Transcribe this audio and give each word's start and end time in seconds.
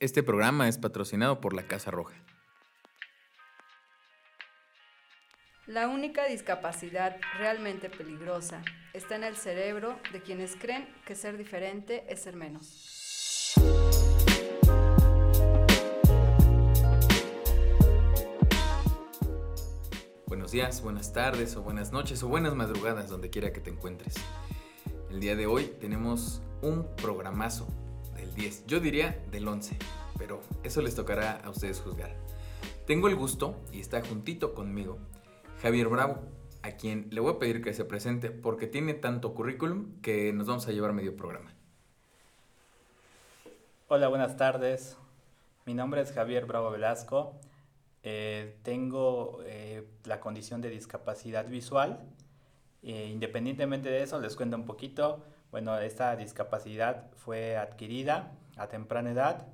Este 0.00 0.22
programa 0.22 0.66
es 0.66 0.78
patrocinado 0.78 1.42
por 1.42 1.52
la 1.52 1.64
Casa 1.64 1.90
Roja. 1.90 2.16
La 5.66 5.88
única 5.88 6.24
discapacidad 6.24 7.18
realmente 7.36 7.90
peligrosa 7.90 8.62
está 8.94 9.16
en 9.16 9.24
el 9.24 9.36
cerebro 9.36 10.00
de 10.10 10.22
quienes 10.22 10.56
creen 10.56 10.88
que 11.04 11.14
ser 11.14 11.36
diferente 11.36 12.06
es 12.08 12.22
ser 12.22 12.34
menos. 12.34 13.52
Buenos 20.26 20.50
días, 20.50 20.82
buenas 20.82 21.12
tardes 21.12 21.56
o 21.56 21.62
buenas 21.62 21.92
noches 21.92 22.22
o 22.22 22.28
buenas 22.28 22.54
madrugadas 22.54 23.10
donde 23.10 23.28
quiera 23.28 23.52
que 23.52 23.60
te 23.60 23.68
encuentres. 23.68 24.14
El 25.10 25.20
día 25.20 25.36
de 25.36 25.44
hoy 25.46 25.74
tenemos 25.78 26.40
un 26.62 26.86
programazo 26.96 27.68
10, 28.40 28.64
yo 28.66 28.80
diría 28.80 29.22
del 29.30 29.46
11, 29.46 29.76
pero 30.16 30.40
eso 30.62 30.80
les 30.80 30.94
tocará 30.94 31.42
a 31.44 31.50
ustedes 31.50 31.78
juzgar. 31.78 32.16
Tengo 32.86 33.08
el 33.08 33.14
gusto, 33.14 33.60
y 33.70 33.80
está 33.80 34.02
juntito 34.02 34.54
conmigo, 34.54 34.96
Javier 35.60 35.88
Bravo, 35.88 36.22
a 36.62 36.70
quien 36.70 37.08
le 37.10 37.20
voy 37.20 37.34
a 37.34 37.38
pedir 37.38 37.62
que 37.62 37.74
se 37.74 37.84
presente 37.84 38.30
porque 38.30 38.66
tiene 38.66 38.94
tanto 38.94 39.34
currículum 39.34 40.00
que 40.00 40.32
nos 40.32 40.46
vamos 40.46 40.66
a 40.66 40.72
llevar 40.72 40.94
medio 40.94 41.14
programa. 41.16 41.52
Hola, 43.88 44.08
buenas 44.08 44.38
tardes. 44.38 44.96
Mi 45.66 45.74
nombre 45.74 46.00
es 46.00 46.10
Javier 46.10 46.46
Bravo 46.46 46.70
Velasco. 46.70 47.34
Eh, 48.02 48.56
tengo 48.62 49.40
eh, 49.44 49.86
la 50.04 50.18
condición 50.20 50.62
de 50.62 50.70
discapacidad 50.70 51.46
visual. 51.46 52.00
Eh, 52.82 53.10
independientemente 53.12 53.90
de 53.90 54.02
eso, 54.02 54.18
les 54.18 54.34
cuento 54.34 54.56
un 54.56 54.64
poquito. 54.64 55.22
Bueno, 55.50 55.76
esta 55.78 56.14
discapacidad 56.14 57.10
fue 57.16 57.56
adquirida 57.56 58.30
a 58.56 58.68
temprana 58.68 59.10
edad. 59.10 59.48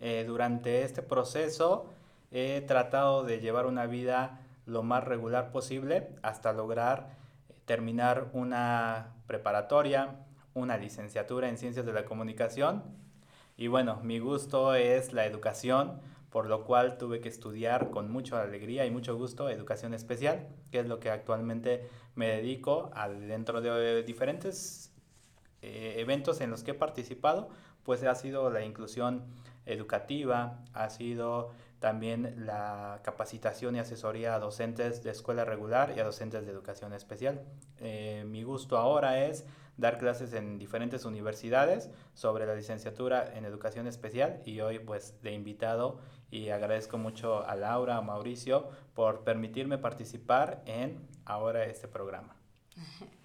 Eh, 0.00 0.24
durante 0.26 0.82
este 0.82 1.00
proceso 1.02 1.86
he 2.30 2.60
tratado 2.60 3.24
de 3.24 3.40
llevar 3.40 3.64
una 3.64 3.86
vida 3.86 4.40
lo 4.66 4.82
más 4.82 5.02
regular 5.04 5.50
posible 5.50 6.10
hasta 6.20 6.52
lograr 6.52 7.08
eh, 7.48 7.54
terminar 7.64 8.28
una 8.34 9.14
preparatoria, 9.26 10.26
una 10.52 10.76
licenciatura 10.76 11.48
en 11.48 11.56
ciencias 11.56 11.86
de 11.86 11.94
la 11.94 12.04
comunicación. 12.04 12.82
Y 13.56 13.68
bueno, 13.68 14.00
mi 14.02 14.18
gusto 14.18 14.74
es 14.74 15.14
la 15.14 15.24
educación, 15.24 16.02
por 16.28 16.46
lo 16.46 16.64
cual 16.64 16.98
tuve 16.98 17.20
que 17.20 17.30
estudiar 17.30 17.88
con 17.88 18.12
mucha 18.12 18.42
alegría 18.42 18.84
y 18.84 18.90
mucho 18.90 19.16
gusto 19.16 19.48
educación 19.48 19.94
especial, 19.94 20.46
que 20.70 20.80
es 20.80 20.86
lo 20.86 21.00
que 21.00 21.10
actualmente 21.10 21.88
me 22.14 22.28
dedico 22.28 22.90
al, 22.92 23.26
dentro 23.26 23.62
de 23.62 24.02
diferentes 24.02 24.92
eh, 25.62 25.96
eventos 25.98 26.40
en 26.40 26.50
los 26.50 26.62
que 26.62 26.72
he 26.72 26.74
participado, 26.74 27.48
pues 27.82 28.02
ha 28.04 28.14
sido 28.14 28.50
la 28.50 28.64
inclusión 28.64 29.24
educativa, 29.66 30.62
ha 30.72 30.90
sido 30.90 31.50
también 31.78 32.46
la 32.46 33.00
capacitación 33.04 33.76
y 33.76 33.78
asesoría 33.78 34.34
a 34.34 34.38
docentes 34.38 35.02
de 35.02 35.10
escuela 35.10 35.44
regular 35.44 35.94
y 35.96 36.00
a 36.00 36.04
docentes 36.04 36.44
de 36.44 36.52
educación 36.52 36.92
especial. 36.92 37.42
Eh, 37.78 38.24
mi 38.26 38.42
gusto 38.42 38.78
ahora 38.78 39.24
es 39.24 39.46
dar 39.76 39.98
clases 39.98 40.32
en 40.32 40.58
diferentes 40.58 41.04
universidades 41.04 41.90
sobre 42.14 42.46
la 42.46 42.54
licenciatura 42.54 43.32
en 43.36 43.44
educación 43.44 43.86
especial 43.86 44.42
y 44.44 44.60
hoy 44.60 44.80
pues 44.80 45.22
de 45.22 45.32
invitado 45.32 46.00
y 46.30 46.48
agradezco 46.48 46.98
mucho 46.98 47.46
a 47.46 47.54
Laura, 47.54 47.96
a 47.96 48.02
Mauricio 48.02 48.68
por 48.94 49.22
permitirme 49.22 49.78
participar 49.78 50.62
en 50.66 51.08
ahora 51.24 51.64
este 51.64 51.86
programa. 51.86 52.36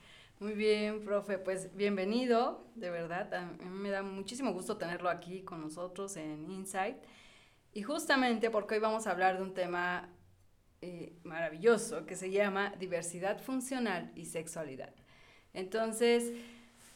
Muy 0.44 0.56
bien, 0.56 1.06
profe, 1.06 1.38
pues 1.38 1.74
bienvenido, 1.74 2.68
de 2.76 2.90
verdad. 2.90 3.34
A 3.34 3.46
mí 3.46 3.80
me 3.80 3.90
da 3.90 4.04
muchísimo 4.04 4.52
gusto 4.52 4.76
tenerlo 4.76 5.10
aquí 5.10 5.42
con 5.42 5.62
nosotros 5.62 6.18
en 6.18 6.52
Insight. 6.52 6.98
Y 7.72 7.82
justamente 7.84 8.50
porque 8.50 8.76
hoy 8.76 8.82
vamos 8.82 9.08
a 9.08 9.12
hablar 9.12 9.38
de 9.38 9.44
un 9.44 9.54
tema 9.54 10.10
eh, 10.82 11.18
maravilloso 11.24 12.06
que 12.06 12.18
se 12.18 12.30
llama 12.30 12.74
diversidad 12.78 13.42
funcional 13.42 14.12
y 14.16 14.26
sexualidad. 14.26 14.94
Entonces, 15.54 16.34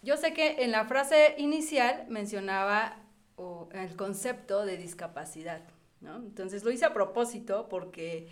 yo 0.03 0.17
sé 0.17 0.33
que 0.33 0.65
en 0.65 0.71
la 0.71 0.83
frase 0.83 1.35
inicial 1.37 2.05
mencionaba 2.09 2.97
el 3.71 3.95
concepto 3.95 4.65
de 4.65 4.75
discapacidad, 4.75 5.61
¿no? 6.01 6.17
Entonces 6.17 6.65
lo 6.65 6.71
hice 6.71 6.83
a 6.83 6.93
propósito 6.93 7.69
porque 7.69 8.27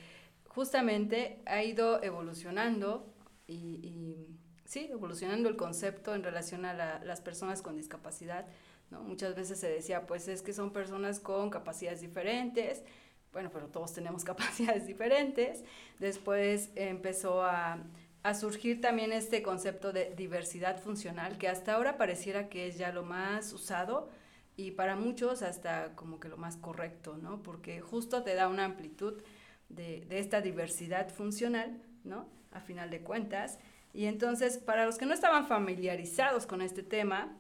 justamente 0.49 1.41
ha 1.45 1.63
ido 1.63 2.03
evolucionando 2.03 3.13
y 3.47 4.35
sí, 4.65 4.89
evolucionando 4.91 5.47
el 5.47 5.55
concepto 5.55 6.13
en 6.13 6.23
relación 6.23 6.65
a 6.65 6.99
las 7.03 7.21
personas 7.21 7.61
con 7.61 7.77
discapacidad. 7.77 8.45
¿no? 8.91 9.01
Muchas 9.03 9.35
veces 9.35 9.59
se 9.59 9.69
decía, 9.69 10.05
pues 10.05 10.27
es 10.27 10.41
que 10.41 10.53
son 10.53 10.73
personas 10.73 11.19
con 11.19 11.49
capacidades 11.49 12.01
diferentes, 12.01 12.83
bueno, 13.31 13.49
pero 13.51 13.67
todos 13.67 13.93
tenemos 13.93 14.23
capacidades 14.25 14.87
diferentes. 14.87 15.63
Después 15.99 16.71
empezó 16.75 17.43
a, 17.43 17.79
a 18.23 18.33
surgir 18.33 18.81
también 18.81 19.13
este 19.13 19.43
concepto 19.43 19.93
de 19.93 20.13
diversidad 20.15 20.81
funcional, 20.81 21.37
que 21.37 21.47
hasta 21.47 21.75
ahora 21.75 21.97
pareciera 21.97 22.49
que 22.49 22.67
es 22.67 22.77
ya 22.77 22.91
lo 22.91 23.03
más 23.03 23.53
usado 23.53 24.09
y 24.57 24.71
para 24.71 24.95
muchos 24.95 25.41
hasta 25.41 25.95
como 25.95 26.19
que 26.19 26.29
lo 26.29 26.37
más 26.37 26.55
correcto, 26.57 27.17
¿no? 27.17 27.43
Porque 27.43 27.81
justo 27.81 28.23
te 28.23 28.35
da 28.35 28.47
una 28.47 28.65
amplitud 28.65 29.21
de, 29.69 30.05
de 30.07 30.19
esta 30.19 30.41
diversidad 30.41 31.09
funcional, 31.09 31.81
¿no? 32.03 32.27
A 32.51 32.61
final 32.61 32.89
de 32.89 33.01
cuentas. 33.01 33.59
Y 33.95 34.07
entonces, 34.07 34.57
para 34.57 34.85
los 34.85 34.97
que 34.97 35.05
no 35.05 35.13
estaban 35.13 35.47
familiarizados 35.47 36.45
con 36.45 36.61
este 36.61 36.83
tema, 36.83 37.33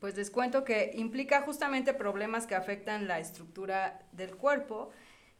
pues 0.00 0.14
les 0.18 0.30
cuento 0.30 0.62
que 0.62 0.90
implica 0.94 1.40
justamente 1.40 1.94
problemas 1.94 2.46
que 2.46 2.54
afectan 2.54 3.08
la 3.08 3.18
estructura 3.20 3.98
del 4.12 4.36
cuerpo 4.36 4.90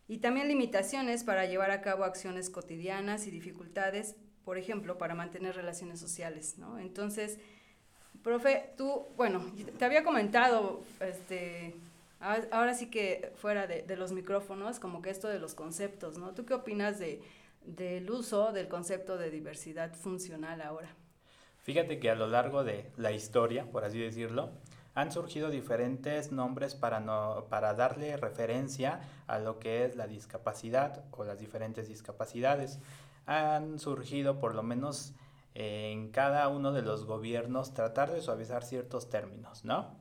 y 0.09 0.19
también 0.19 0.49
limitaciones 0.49 1.23
para 1.23 1.45
llevar 1.45 1.71
a 1.71 1.83
cabo 1.83 2.05
acciones 2.05 2.49
cotidianas 2.49 3.27
y 3.27 3.31
dificultades, 3.31 4.17
por 4.47 4.57
ejemplo, 4.57 4.97
para 4.97 5.15
mantener 5.15 5.55
relaciones 5.55 6.01
sociales, 6.01 6.57
¿no? 6.57 6.79
Entonces, 6.79 7.39
profe, 8.23 8.71
tú, 8.79 9.05
bueno, 9.19 9.45
te 9.79 9.85
había 9.85 10.03
comentado, 10.03 10.83
este, 11.01 11.75
ahora 12.21 12.73
sí 12.73 12.87
que 12.87 13.33
fuera 13.37 13.67
de, 13.67 13.83
de 13.83 13.97
los 13.97 14.13
micrófonos, 14.13 14.81
como 14.81 15.03
que 15.03 15.11
esto 15.11 15.29
de 15.29 15.41
los 15.41 15.55
conceptos, 15.55 16.17
¿no? 16.17 16.33
¿Tú 16.33 16.47
qué 16.47 16.55
opinas 16.55 16.99
de 16.99 17.21
del 17.65 18.11
uso 18.11 18.53
del 18.53 18.69
concepto 18.69 19.19
de 19.19 19.31
diversidad 19.31 19.95
funcional 19.95 20.61
ahora. 20.63 20.89
Fíjate 21.63 21.99
que 21.99 22.11
a 22.11 22.15
lo 22.15 22.27
largo 22.27 22.65
de 22.65 22.91
la 22.97 23.13
historia, 23.13 23.71
por 23.71 23.85
así 23.85 23.99
decirlo, 23.99 24.51
han 24.95 25.13
surgido 25.13 25.51
diferentes 25.51 26.33
nombres 26.33 26.75
para, 26.75 26.99
no, 26.99 27.47
para 27.51 27.75
darle 27.75 28.17
referencia 28.17 29.01
a 29.27 29.39
lo 29.39 29.59
que 29.59 29.85
es 29.85 29.95
la 29.95 30.07
discapacidad 30.07 31.05
o 31.13 31.25
las 31.25 31.39
diferentes 31.39 31.87
discapacidades. 31.89 32.81
Han 33.27 33.79
surgido 33.79 34.41
por 34.41 34.55
lo 34.55 34.63
menos 34.63 35.13
en 35.55 36.11
cada 36.11 36.49
uno 36.49 36.73
de 36.73 36.83
los 36.83 37.05
gobiernos 37.05 37.75
tratar 37.75 38.11
de 38.13 38.23
suavizar 38.23 38.65
ciertos 38.65 39.11
términos, 39.11 39.65
¿no? 39.65 39.95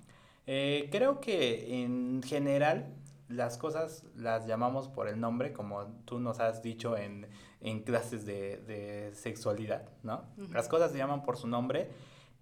Eh, 0.46 0.88
creo 0.92 1.20
que 1.20 1.84
en 1.84 2.24
general 2.24 2.96
las 3.28 3.58
cosas 3.58 4.04
las 4.16 4.48
llamamos 4.48 4.88
por 4.88 5.08
el 5.10 5.20
nombre, 5.20 5.52
como 5.52 5.86
tú 6.06 6.20
nos 6.20 6.40
has 6.40 6.64
dicho 6.64 6.96
en, 6.96 7.28
en 7.62 7.82
clases 7.82 8.26
de, 8.26 8.58
de, 8.58 9.14
sexualidad, 9.14 9.90
¿no? 10.04 10.24
Las 10.52 10.68
cosas 10.68 10.92
se 10.92 10.98
llaman 10.98 11.24
por 11.24 11.38
su 11.38 11.48
nombre, 11.48 11.90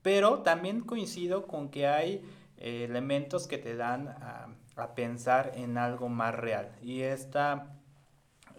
pero 0.02 0.40
también 0.40 0.82
coincido 0.82 1.48
con 1.48 1.70
que 1.70 1.88
hay 1.88 2.22
eh, 2.58 2.84
elementos 2.84 3.48
que 3.48 3.58
te 3.58 3.76
dan 3.76 4.10
a, 4.10 4.50
a, 4.76 4.96
pensar 4.96 5.54
en 5.56 5.78
algo 5.78 6.10
más 6.10 6.36
real. 6.36 6.76
Y 6.82 7.02
esta 7.02 7.76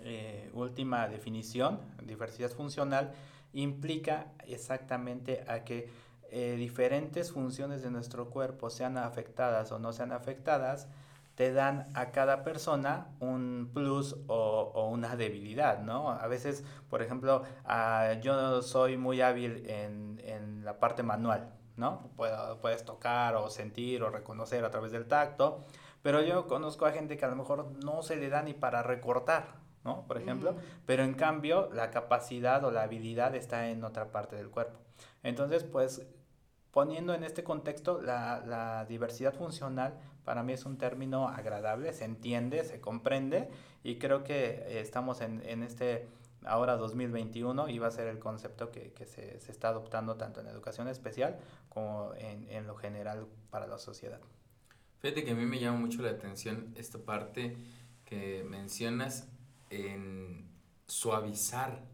eh, 0.03 0.51
última 0.55 1.09
definición, 1.09 1.81
diversidad 2.03 2.51
funcional, 2.51 3.13
implica 3.53 4.33
exactamente 4.47 5.45
a 5.49 5.65
que 5.65 5.91
eh, 6.31 6.57
diferentes 6.57 7.33
funciones 7.33 7.83
de 7.83 7.91
nuestro 7.91 8.31
cuerpo 8.31 8.69
sean 8.69 8.99
afectadas 8.99 9.73
o 9.73 9.79
no 9.79 9.93
sean 9.93 10.13
afectadas, 10.13 10.89
te 11.37 11.53
dan 11.53 11.87
a 11.95 12.13
cada 12.13 12.43
persona 12.43 13.09
un 13.21 13.71
plus 13.73 14.17
o, 14.27 14.73
o 14.75 14.89
una 14.89 15.17
debilidad, 15.17 15.81
¿no? 15.83 16.11
A 16.11 16.27
veces, 16.27 16.65
por 16.89 17.03
ejemplo, 17.03 17.43
uh, 17.67 18.19
yo 18.21 18.63
soy 18.63 18.97
muy 18.97 19.21
hábil 19.21 19.65
en, 19.69 20.21
en, 20.25 20.65
la 20.65 20.81
parte 20.81 21.03
manual, 21.03 21.53
¿no? 21.77 22.11
Puedo, 22.17 22.59
puedes 22.61 22.85
tocar 22.87 23.37
o 23.37 23.51
sentir 23.51 24.03
o 24.03 24.09
reconocer 24.09 24.65
a 24.65 24.71
través 24.71 24.93
del 24.93 25.07
tacto, 25.07 25.65
pero 26.03 26.23
yo 26.23 26.47
conozco 26.47 26.87
a 26.87 26.93
gente 26.93 27.19
que 27.19 27.27
a 27.27 27.29
lo 27.29 27.37
mejor 27.37 27.71
no 27.85 28.03
se 28.03 28.17
le 28.17 28.31
da 28.31 28.43
ni 28.43 28.55
para 28.55 28.83
recortar, 28.83 29.57
¿no? 29.85 30.07
Por 30.07 30.17
ejemplo, 30.17 30.57
pero 30.87 31.05
en 31.05 31.13
cambio 31.13 31.69
la 31.71 31.91
capacidad 31.91 32.65
o 32.65 32.71
la 32.71 32.83
habilidad 32.83 33.35
está 33.35 33.69
en 33.69 33.85
otra 33.85 34.11
parte 34.11 34.37
del 34.37 34.49
cuerpo. 34.49 34.79
Entonces, 35.23 35.65
pues 35.65 36.07
poniendo 36.71 37.15
en 37.15 37.25
este 37.25 37.43
contexto 37.43 38.01
la, 38.01 38.43
la, 38.45 38.85
diversidad 38.85 39.35
funcional, 39.35 39.99
para 40.27 40.43
mí 40.43 40.53
es 40.53 40.67
un 40.67 40.77
término 40.77 41.29
agradable, 41.29 41.93
se 41.93 42.05
entiende, 42.05 42.65
se 42.65 42.81
comprende 42.81 43.49
y 43.85 43.99
creo 43.99 44.25
que 44.25 44.81
estamos 44.81 45.21
en, 45.21 45.41
en 45.47 45.63
este 45.63 46.09
ahora 46.45 46.77
2021 46.77 47.69
y 47.69 47.79
va 47.79 47.87
a 47.87 47.91
ser 47.93 48.09
el 48.09 48.19
concepto 48.19 48.73
que, 48.73 48.93
que 48.93 49.07
se, 49.07 49.39
se, 49.39 49.53
está 49.53 49.69
adoptando 49.69 50.17
tanto 50.17 50.41
en 50.41 50.49
educación 50.49 50.89
especial 50.89 51.39
como 51.69 52.13
en, 52.17 52.49
en, 52.51 52.67
lo 52.67 52.75
general 52.75 53.29
para 53.51 53.69
la 53.69 53.79
sociedad. 53.79 54.21
Fíjate 54.99 55.25
que 55.25 55.31
a 55.31 55.35
mí 55.37 55.47
me 55.47 55.61
llama 55.61 55.79
mucho 55.79 56.03
la 56.03 56.11
atención 56.11 56.75
esta 56.75 56.99
parte 56.99 57.57
que 58.05 58.43
mencionas 58.43 59.29
en 59.71 60.51
suavizar. 60.89 61.85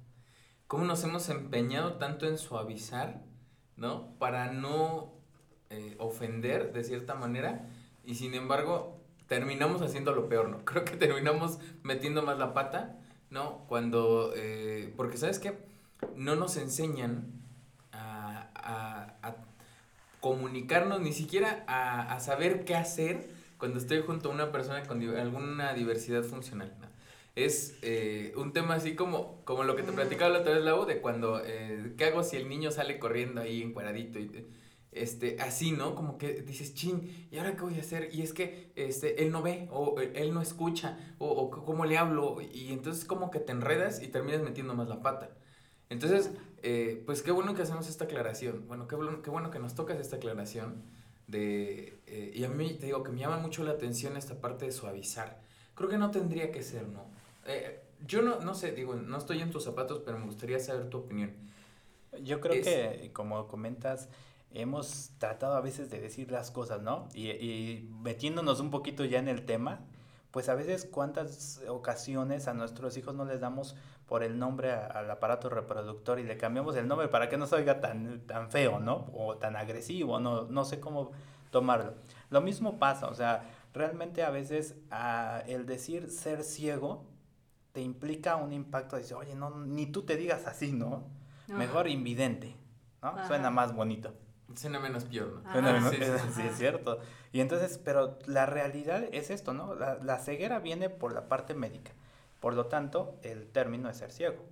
¿Cómo 0.68 0.86
nos 0.86 1.04
hemos 1.04 1.28
empeñado 1.28 1.98
tanto 1.98 2.26
en 2.26 2.38
suavizar, 2.38 3.22
¿no? 3.76 4.16
Para 4.18 4.52
no 4.52 5.12
eh, 5.68 5.96
ofender 5.98 6.72
de 6.72 6.82
cierta 6.82 7.14
manera 7.14 7.68
y 8.04 8.14
sin 8.14 8.34
embargo 8.34 9.00
terminamos 9.28 9.82
haciendo 9.82 10.12
lo 10.12 10.28
peor, 10.28 10.48
¿no? 10.48 10.58
Creo 10.64 10.84
que 10.84 10.96
terminamos 10.96 11.58
metiendo 11.82 12.22
más 12.22 12.38
la 12.38 12.54
pata, 12.54 12.98
¿no? 13.30 13.64
Cuando, 13.68 14.32
eh, 14.36 14.92
porque 14.96 15.16
sabes 15.16 15.38
qué, 15.38 15.56
no 16.16 16.36
nos 16.36 16.56
enseñan 16.56 17.32
a, 17.92 18.50
a, 18.54 19.36
comunicarnos, 20.20 21.00
ni 21.00 21.12
siquiera 21.12 21.64
a, 21.66 22.14
a, 22.14 22.20
saber 22.20 22.64
qué 22.64 22.76
hacer 22.76 23.28
cuando 23.58 23.80
estoy 23.80 24.02
junto 24.02 24.30
a 24.30 24.32
una 24.32 24.52
persona 24.52 24.84
con 24.84 25.02
alguna 25.16 25.74
diversidad 25.74 26.22
funcional, 26.22 26.76
¿no? 26.80 26.86
Es 27.34 27.78
eh, 27.80 28.34
un 28.36 28.52
tema 28.52 28.74
así 28.74 28.94
como, 28.94 29.42
como 29.44 29.64
lo 29.64 29.74
que 29.74 29.82
te 29.82 29.92
platicaba 29.92 30.30
la 30.30 30.40
otra 30.40 30.52
vez, 30.52 30.62
Lau, 30.62 30.84
de 30.84 31.00
cuando, 31.00 31.40
eh, 31.44 31.94
¿qué 31.96 32.04
hago 32.04 32.22
si 32.22 32.36
el 32.36 32.48
niño 32.48 32.70
sale 32.70 32.98
corriendo 32.98 33.40
ahí 33.40 33.62
encuadradito 33.62 34.18
y 34.18 34.46
este, 34.92 35.40
así, 35.40 35.72
¿no? 35.72 35.94
Como 35.94 36.18
que 36.18 36.42
dices, 36.42 36.74
chin, 36.74 37.28
¿y 37.30 37.38
ahora 37.38 37.56
qué 37.56 37.62
voy 37.62 37.76
a 37.76 37.80
hacer? 37.80 38.10
Y 38.12 38.22
es 38.22 38.32
que 38.32 38.72
este, 38.76 39.22
él 39.22 39.32
no 39.32 39.42
ve, 39.42 39.68
o 39.70 39.98
él 40.00 40.32
no 40.32 40.40
escucha, 40.40 40.98
o, 41.18 41.28
o 41.28 41.50
cómo 41.50 41.84
le 41.84 41.98
hablo, 41.98 42.40
y 42.40 42.72
entonces 42.72 43.04
como 43.04 43.30
que 43.30 43.40
te 43.40 43.52
enredas 43.52 44.02
y 44.02 44.08
terminas 44.08 44.42
metiendo 44.42 44.74
más 44.74 44.88
la 44.88 45.02
pata. 45.02 45.30
Entonces, 45.88 46.30
eh, 46.62 47.02
pues 47.04 47.22
qué 47.22 47.32
bueno 47.32 47.54
que 47.54 47.62
hacemos 47.62 47.88
esta 47.88 48.04
aclaración, 48.04 48.66
bueno, 48.68 48.86
qué 48.86 48.94
bueno, 48.94 49.20
qué 49.20 49.30
bueno 49.30 49.50
que 49.50 49.58
nos 49.58 49.74
tocas 49.74 49.98
esta 49.98 50.16
aclaración 50.16 50.84
de, 51.26 52.00
eh, 52.06 52.32
y 52.34 52.44
a 52.44 52.48
mí 52.48 52.74
te 52.74 52.86
digo 52.86 53.02
que 53.02 53.10
me 53.10 53.18
llama 53.18 53.38
mucho 53.38 53.64
la 53.64 53.72
atención 53.72 54.16
esta 54.16 54.40
parte 54.40 54.66
de 54.66 54.72
suavizar. 54.72 55.40
Creo 55.74 55.88
que 55.88 55.98
no 55.98 56.10
tendría 56.10 56.50
que 56.52 56.62
ser, 56.62 56.86
¿no? 56.88 57.04
Eh, 57.46 57.82
yo 58.06 58.22
no, 58.22 58.40
no 58.40 58.54
sé, 58.54 58.72
digo, 58.72 58.94
no 58.94 59.18
estoy 59.18 59.40
en 59.40 59.50
tus 59.50 59.64
zapatos, 59.64 60.02
pero 60.04 60.18
me 60.18 60.26
gustaría 60.26 60.58
saber 60.58 60.88
tu 60.88 60.98
opinión. 60.98 61.34
Yo 62.22 62.40
creo 62.40 62.62
que, 62.62 63.10
como 63.12 63.48
comentas, 63.48 64.08
hemos 64.54 65.12
tratado 65.18 65.54
a 65.54 65.60
veces 65.60 65.90
de 65.90 66.00
decir 66.00 66.30
las 66.30 66.50
cosas, 66.50 66.82
¿no? 66.82 67.08
Y, 67.14 67.30
y, 67.30 67.90
metiéndonos 68.02 68.60
un 68.60 68.70
poquito 68.70 69.04
ya 69.04 69.18
en 69.18 69.28
el 69.28 69.44
tema, 69.44 69.80
pues 70.30 70.48
a 70.48 70.54
veces 70.54 70.88
cuántas 70.90 71.60
ocasiones 71.68 72.48
a 72.48 72.54
nuestros 72.54 72.96
hijos 72.96 73.14
no 73.14 73.24
les 73.24 73.40
damos 73.40 73.76
por 74.06 74.22
el 74.22 74.38
nombre 74.38 74.72
al 74.72 75.10
aparato 75.10 75.48
reproductor 75.48 76.18
y 76.18 76.24
le 76.24 76.36
cambiamos 76.36 76.76
el 76.76 76.88
nombre 76.88 77.08
para 77.08 77.28
que 77.28 77.36
no 77.36 77.46
se 77.46 77.56
oiga 77.56 77.80
tan, 77.80 78.20
tan 78.26 78.50
feo, 78.50 78.78
¿no? 78.78 79.10
O 79.14 79.36
tan 79.36 79.56
agresivo, 79.56 80.20
no, 80.20 80.44
no 80.44 80.64
sé 80.64 80.80
cómo 80.80 81.12
tomarlo. 81.50 81.94
Lo 82.30 82.40
mismo 82.40 82.78
pasa, 82.78 83.08
o 83.08 83.14
sea, 83.14 83.44
realmente 83.72 84.22
a 84.22 84.30
veces 84.30 84.74
a 84.90 85.42
el 85.46 85.66
decir 85.66 86.10
ser 86.10 86.42
ciego 86.42 87.04
te 87.72 87.80
implica 87.80 88.36
un 88.36 88.52
impacto, 88.52 88.96
dice, 88.96 89.14
oye, 89.14 89.34
no, 89.34 89.50
ni 89.50 89.86
tú 89.86 90.02
te 90.02 90.16
digas 90.16 90.46
así, 90.46 90.72
¿no? 90.72 91.04
Mejor 91.48 91.88
invidente, 91.88 92.56
¿no? 93.02 93.26
Suena 93.26 93.50
más 93.50 93.74
bonito. 93.74 94.14
Suena 94.56 94.78
menos 94.78 95.04
peor, 95.04 95.42
¿no? 95.42 95.90
sí, 95.90 95.96
sí, 96.34 96.42
es 96.42 96.56
cierto. 96.56 96.98
Y 97.32 97.40
entonces, 97.40 97.78
pero 97.78 98.18
la 98.26 98.46
realidad 98.46 99.04
es 99.12 99.30
esto, 99.30 99.52
¿no? 99.54 99.74
La, 99.74 99.96
la, 100.02 100.18
ceguera 100.18 100.58
viene 100.58 100.90
por 100.90 101.12
la 101.12 101.28
parte 101.28 101.54
médica. 101.54 101.92
Por 102.40 102.54
lo 102.54 102.66
tanto, 102.66 103.18
el 103.22 103.46
término 103.48 103.88
es 103.88 103.96
ser 103.98 104.10
ciego. 104.10 104.44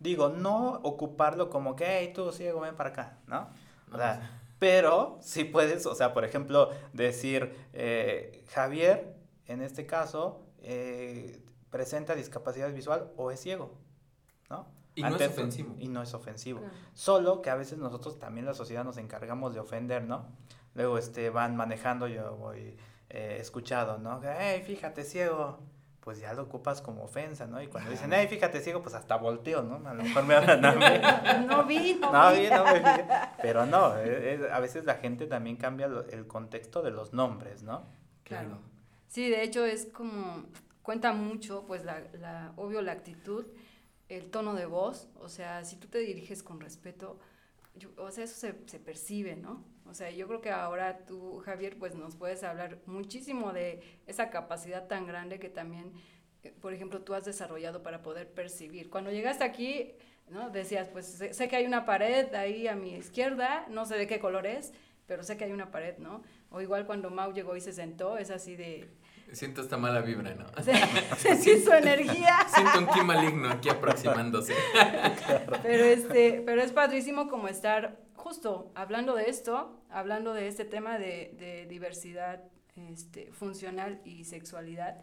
Digo, 0.00 0.28
no 0.28 0.80
ocuparlo 0.82 1.50
como 1.50 1.76
que, 1.76 1.86
hey, 1.86 2.12
tú 2.14 2.32
ciego, 2.32 2.60
ven 2.60 2.76
para 2.76 2.90
acá, 2.90 3.18
¿no? 3.26 3.48
O 3.92 3.96
sea, 3.96 4.40
pero 4.58 5.18
si 5.22 5.44
puedes, 5.44 5.86
o 5.86 5.94
sea, 5.94 6.12
por 6.12 6.24
ejemplo, 6.24 6.70
decir, 6.92 7.54
eh, 7.72 8.44
Javier, 8.50 9.14
en 9.46 9.62
este 9.62 9.86
caso, 9.86 10.42
eh, 10.62 11.40
presenta 11.70 12.14
discapacidad 12.14 12.72
visual 12.72 13.10
o 13.16 13.30
es 13.30 13.40
ciego, 13.40 13.72
¿no? 14.50 14.66
Y 14.98 15.02
no 15.02 15.16
es 15.16 15.28
ofensivo. 15.28 15.76
Y 15.78 15.88
no 15.88 16.02
es 16.02 16.14
ofensivo. 16.14 16.60
Solo 16.94 17.40
que 17.42 17.50
a 17.50 17.54
veces 17.54 17.78
nosotros 17.78 18.18
también 18.18 18.46
la 18.46 18.54
sociedad 18.54 18.84
nos 18.84 18.96
encargamos 18.96 19.54
de 19.54 19.60
ofender, 19.60 20.02
¿no? 20.04 20.26
Luego 20.74 20.98
este, 20.98 21.30
van 21.30 21.56
manejando, 21.56 22.08
yo 22.08 22.36
voy 22.36 22.76
eh, 23.10 23.38
escuchado, 23.40 23.98
¿no? 23.98 24.20
Hey, 24.22 24.62
fíjate, 24.66 25.04
ciego. 25.04 25.58
Pues 26.00 26.20
ya 26.20 26.32
lo 26.32 26.44
ocupas 26.44 26.80
como 26.80 27.04
ofensa, 27.04 27.46
¿no? 27.46 27.60
Y 27.60 27.66
cuando 27.66 27.90
dicen, 27.90 28.10
hey, 28.14 28.26
fíjate, 28.30 28.60
ciego, 28.60 28.82
pues 28.82 28.94
hasta 28.94 29.16
volteo, 29.16 29.62
¿no? 29.62 29.86
A 29.86 29.92
lo 29.92 30.02
mejor 30.02 30.24
me 30.24 30.34
hablan 30.34 30.64
a 30.64 30.72
mí. 30.72 30.84
no 31.46 31.64
vi, 31.64 31.98
no, 32.00 32.32
vi. 32.32 32.48
No 32.48 32.64
vi, 32.64 32.80
Pero 33.42 33.66
no, 33.66 33.92
a 34.52 34.60
veces 34.60 34.84
la 34.84 34.94
gente 34.94 35.26
también 35.26 35.56
cambia 35.56 35.86
el 36.10 36.26
contexto 36.26 36.80
de 36.82 36.92
los 36.92 37.12
nombres, 37.12 37.62
¿no? 37.62 37.84
Claro. 38.24 38.58
Sí, 39.08 39.28
de 39.28 39.42
hecho 39.42 39.66
es 39.66 39.86
como, 39.86 40.44
cuenta 40.82 41.12
mucho, 41.12 41.64
pues, 41.66 41.84
la, 41.84 42.00
la 42.14 42.52
obvio, 42.56 42.80
la 42.80 42.92
actitud 42.92 43.44
el 44.08 44.30
tono 44.30 44.54
de 44.54 44.66
voz, 44.66 45.08
o 45.16 45.28
sea, 45.28 45.64
si 45.64 45.76
tú 45.76 45.88
te 45.88 45.98
diriges 45.98 46.42
con 46.42 46.60
respeto, 46.60 47.18
o 47.96 48.10
sea, 48.10 48.24
eso 48.24 48.34
se, 48.34 48.54
se, 48.66 48.78
percibe, 48.78 49.36
¿no? 49.36 49.64
O 49.86 49.94
sea, 49.94 50.10
yo 50.10 50.26
creo 50.26 50.40
que 50.40 50.50
ahora 50.50 51.06
tú, 51.06 51.38
Javier, 51.44 51.78
pues 51.78 51.94
nos 51.94 52.16
puedes 52.16 52.42
hablar 52.42 52.78
muchísimo 52.86 53.52
de 53.52 53.82
esa 54.06 54.30
capacidad 54.30 54.86
tan 54.86 55.06
grande 55.06 55.38
que 55.38 55.48
también, 55.48 55.92
eh, 56.42 56.52
por 56.60 56.74
ejemplo, 56.74 57.02
tú 57.02 57.14
has 57.14 57.24
desarrollado 57.24 57.82
para 57.82 58.02
poder 58.02 58.28
percibir. 58.32 58.90
Cuando 58.90 59.10
llegaste 59.10 59.44
aquí, 59.44 59.92
¿no? 60.28 60.50
Decías, 60.50 60.88
pues 60.88 61.06
sé, 61.06 61.34
sé 61.34 61.48
que 61.48 61.56
hay 61.56 61.66
una 61.66 61.84
pared 61.84 62.34
ahí 62.34 62.66
a 62.66 62.74
mi 62.74 62.94
izquierda, 62.94 63.66
no 63.68 63.86
sé 63.86 63.96
de 63.96 64.06
qué 64.06 64.18
color 64.18 64.46
es, 64.46 64.72
pero 65.06 65.22
sé 65.22 65.36
que 65.36 65.44
hay 65.44 65.52
una 65.52 65.70
pared, 65.70 65.98
¿no? 65.98 66.22
O 66.50 66.60
igual 66.60 66.86
cuando 66.86 67.10
Mau 67.10 67.32
llegó 67.32 67.56
y 67.56 67.60
se 67.60 67.72
sentó, 67.72 68.18
es 68.18 68.30
así 68.30 68.56
de, 68.56 68.88
Siento 69.32 69.60
esta 69.60 69.76
mala 69.76 70.00
vibra, 70.00 70.34
¿no? 70.34 70.46
Sí, 71.18 71.62
su 71.62 71.72
energía. 71.72 72.38
Siento 72.54 72.78
un 72.78 72.86
ki 72.86 73.00
maligno 73.02 73.50
aquí 73.50 73.68
aproximándose. 73.68 74.54
Pero, 75.62 75.84
este, 75.84 76.42
pero 76.44 76.62
es 76.62 76.72
padrísimo 76.72 77.28
como 77.28 77.48
estar 77.48 77.98
justo 78.14 78.72
hablando 78.74 79.14
de 79.14 79.28
esto, 79.28 79.82
hablando 79.90 80.32
de 80.34 80.48
este 80.48 80.64
tema 80.64 80.98
de, 80.98 81.34
de 81.38 81.66
diversidad 81.66 82.42
este, 82.76 83.30
funcional 83.32 84.00
y 84.04 84.24
sexualidad. 84.24 85.02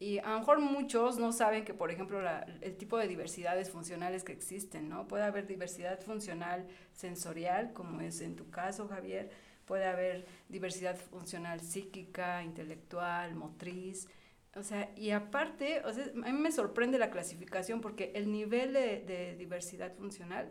Y 0.00 0.18
a 0.18 0.30
lo 0.30 0.38
mejor 0.38 0.60
muchos 0.60 1.18
no 1.18 1.32
saben 1.32 1.64
que, 1.64 1.74
por 1.74 1.90
ejemplo, 1.90 2.22
la, 2.22 2.46
el 2.60 2.76
tipo 2.76 2.98
de 2.98 3.08
diversidades 3.08 3.70
funcionales 3.70 4.22
que 4.22 4.32
existen, 4.32 4.88
¿no? 4.88 5.08
Puede 5.08 5.24
haber 5.24 5.46
diversidad 5.46 6.00
funcional 6.00 6.68
sensorial, 6.92 7.72
como 7.72 8.00
es 8.00 8.20
en 8.20 8.36
tu 8.36 8.48
caso, 8.48 8.86
Javier, 8.86 9.30
puede 9.68 9.84
haber 9.84 10.26
diversidad 10.48 10.96
funcional 10.96 11.60
psíquica, 11.60 12.42
intelectual, 12.42 13.36
motriz. 13.36 14.08
O 14.56 14.62
sea, 14.64 14.90
y 14.96 15.10
aparte, 15.10 15.82
o 15.84 15.92
sea, 15.92 16.06
a 16.06 16.32
mí 16.32 16.38
me 16.38 16.50
sorprende 16.50 16.98
la 16.98 17.10
clasificación 17.10 17.80
porque 17.80 18.10
el 18.16 18.32
nivel 18.32 18.72
de, 18.72 19.04
de 19.06 19.36
diversidad 19.36 19.94
funcional 19.94 20.50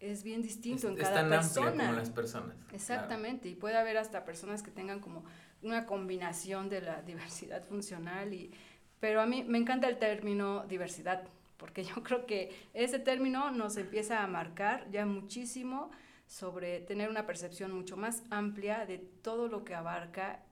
es 0.00 0.22
bien 0.22 0.42
distinto 0.42 0.88
en 0.88 0.96
cada 0.96 1.14
tan 1.14 1.30
persona. 1.30 1.86
como 1.86 1.92
las 1.92 2.10
personas. 2.10 2.56
Exactamente, 2.72 3.48
y 3.48 3.54
puede 3.54 3.76
haber 3.76 3.98
hasta 3.98 4.24
personas 4.24 4.62
que 4.62 4.70
tengan 4.70 5.00
como 5.00 5.24
una 5.62 5.86
combinación 5.86 6.68
de 6.68 6.80
la 6.80 7.02
diversidad 7.02 7.64
funcional 7.64 8.32
y 8.32 8.52
pero 9.00 9.20
a 9.20 9.26
mí 9.26 9.44
me 9.44 9.58
encanta 9.58 9.88
el 9.88 9.98
término 9.98 10.64
diversidad, 10.66 11.28
porque 11.56 11.84
yo 11.84 12.02
creo 12.02 12.26
que 12.26 12.52
ese 12.74 12.98
término 12.98 13.50
nos 13.50 13.76
empieza 13.76 14.22
a 14.22 14.26
marcar 14.26 14.90
ya 14.90 15.06
muchísimo 15.06 15.90
sobre 16.28 16.80
tener 16.80 17.08
una 17.08 17.26
percepción 17.26 17.72
mucho 17.72 17.96
más 17.96 18.22
amplia 18.30 18.86
de 18.86 18.98
todo 18.98 19.48
lo 19.48 19.64
que 19.64 19.74
abarca 19.74 20.44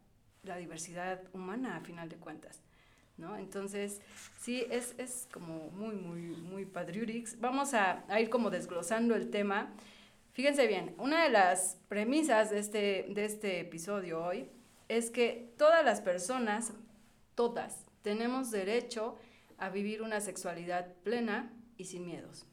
la 0.43 0.57
diversidad 0.57 1.21
humana 1.33 1.77
a 1.77 1.81
final 1.81 2.09
de 2.09 2.17
cuentas. 2.17 2.63
¿no? 3.19 3.37
Entonces, 3.37 4.01
sí, 4.41 4.65
es, 4.71 4.95
es 4.99 5.29
como 5.33 5.71
muy, 5.71 5.95
muy, 5.95 6.21
muy 6.21 6.65
padriurix. 6.65 7.39
Vamos 7.41 7.75
a, 7.75 8.05
a, 8.09 8.21
ir 8.21 8.31
como 8.31 8.51
desglosando 8.51 9.15
el 9.15 9.31
tema. 9.31 9.73
Fíjense 10.33 10.67
bien, 10.67 10.95
una 10.99 11.25
de 11.25 11.31
las 11.31 11.79
premisas 11.89 12.51
de 12.51 12.59
este, 12.59 13.07
de 13.09 13.25
este 13.25 13.61
episodio 13.61 14.23
hoy 14.23 14.49
es 14.89 15.11
que 15.11 15.53
todas 15.57 15.85
las 15.85 16.01
personas, 16.01 16.73
todas, 17.35 17.85
tenemos 18.03 18.51
derecho 18.51 19.17
a 19.59 19.71
vivir 19.71 20.03
una 20.03 20.21
sexualidad 20.21 20.93
plena 21.03 21.53
y 21.77 21.85
sin 21.87 22.05
miedos. 22.05 22.47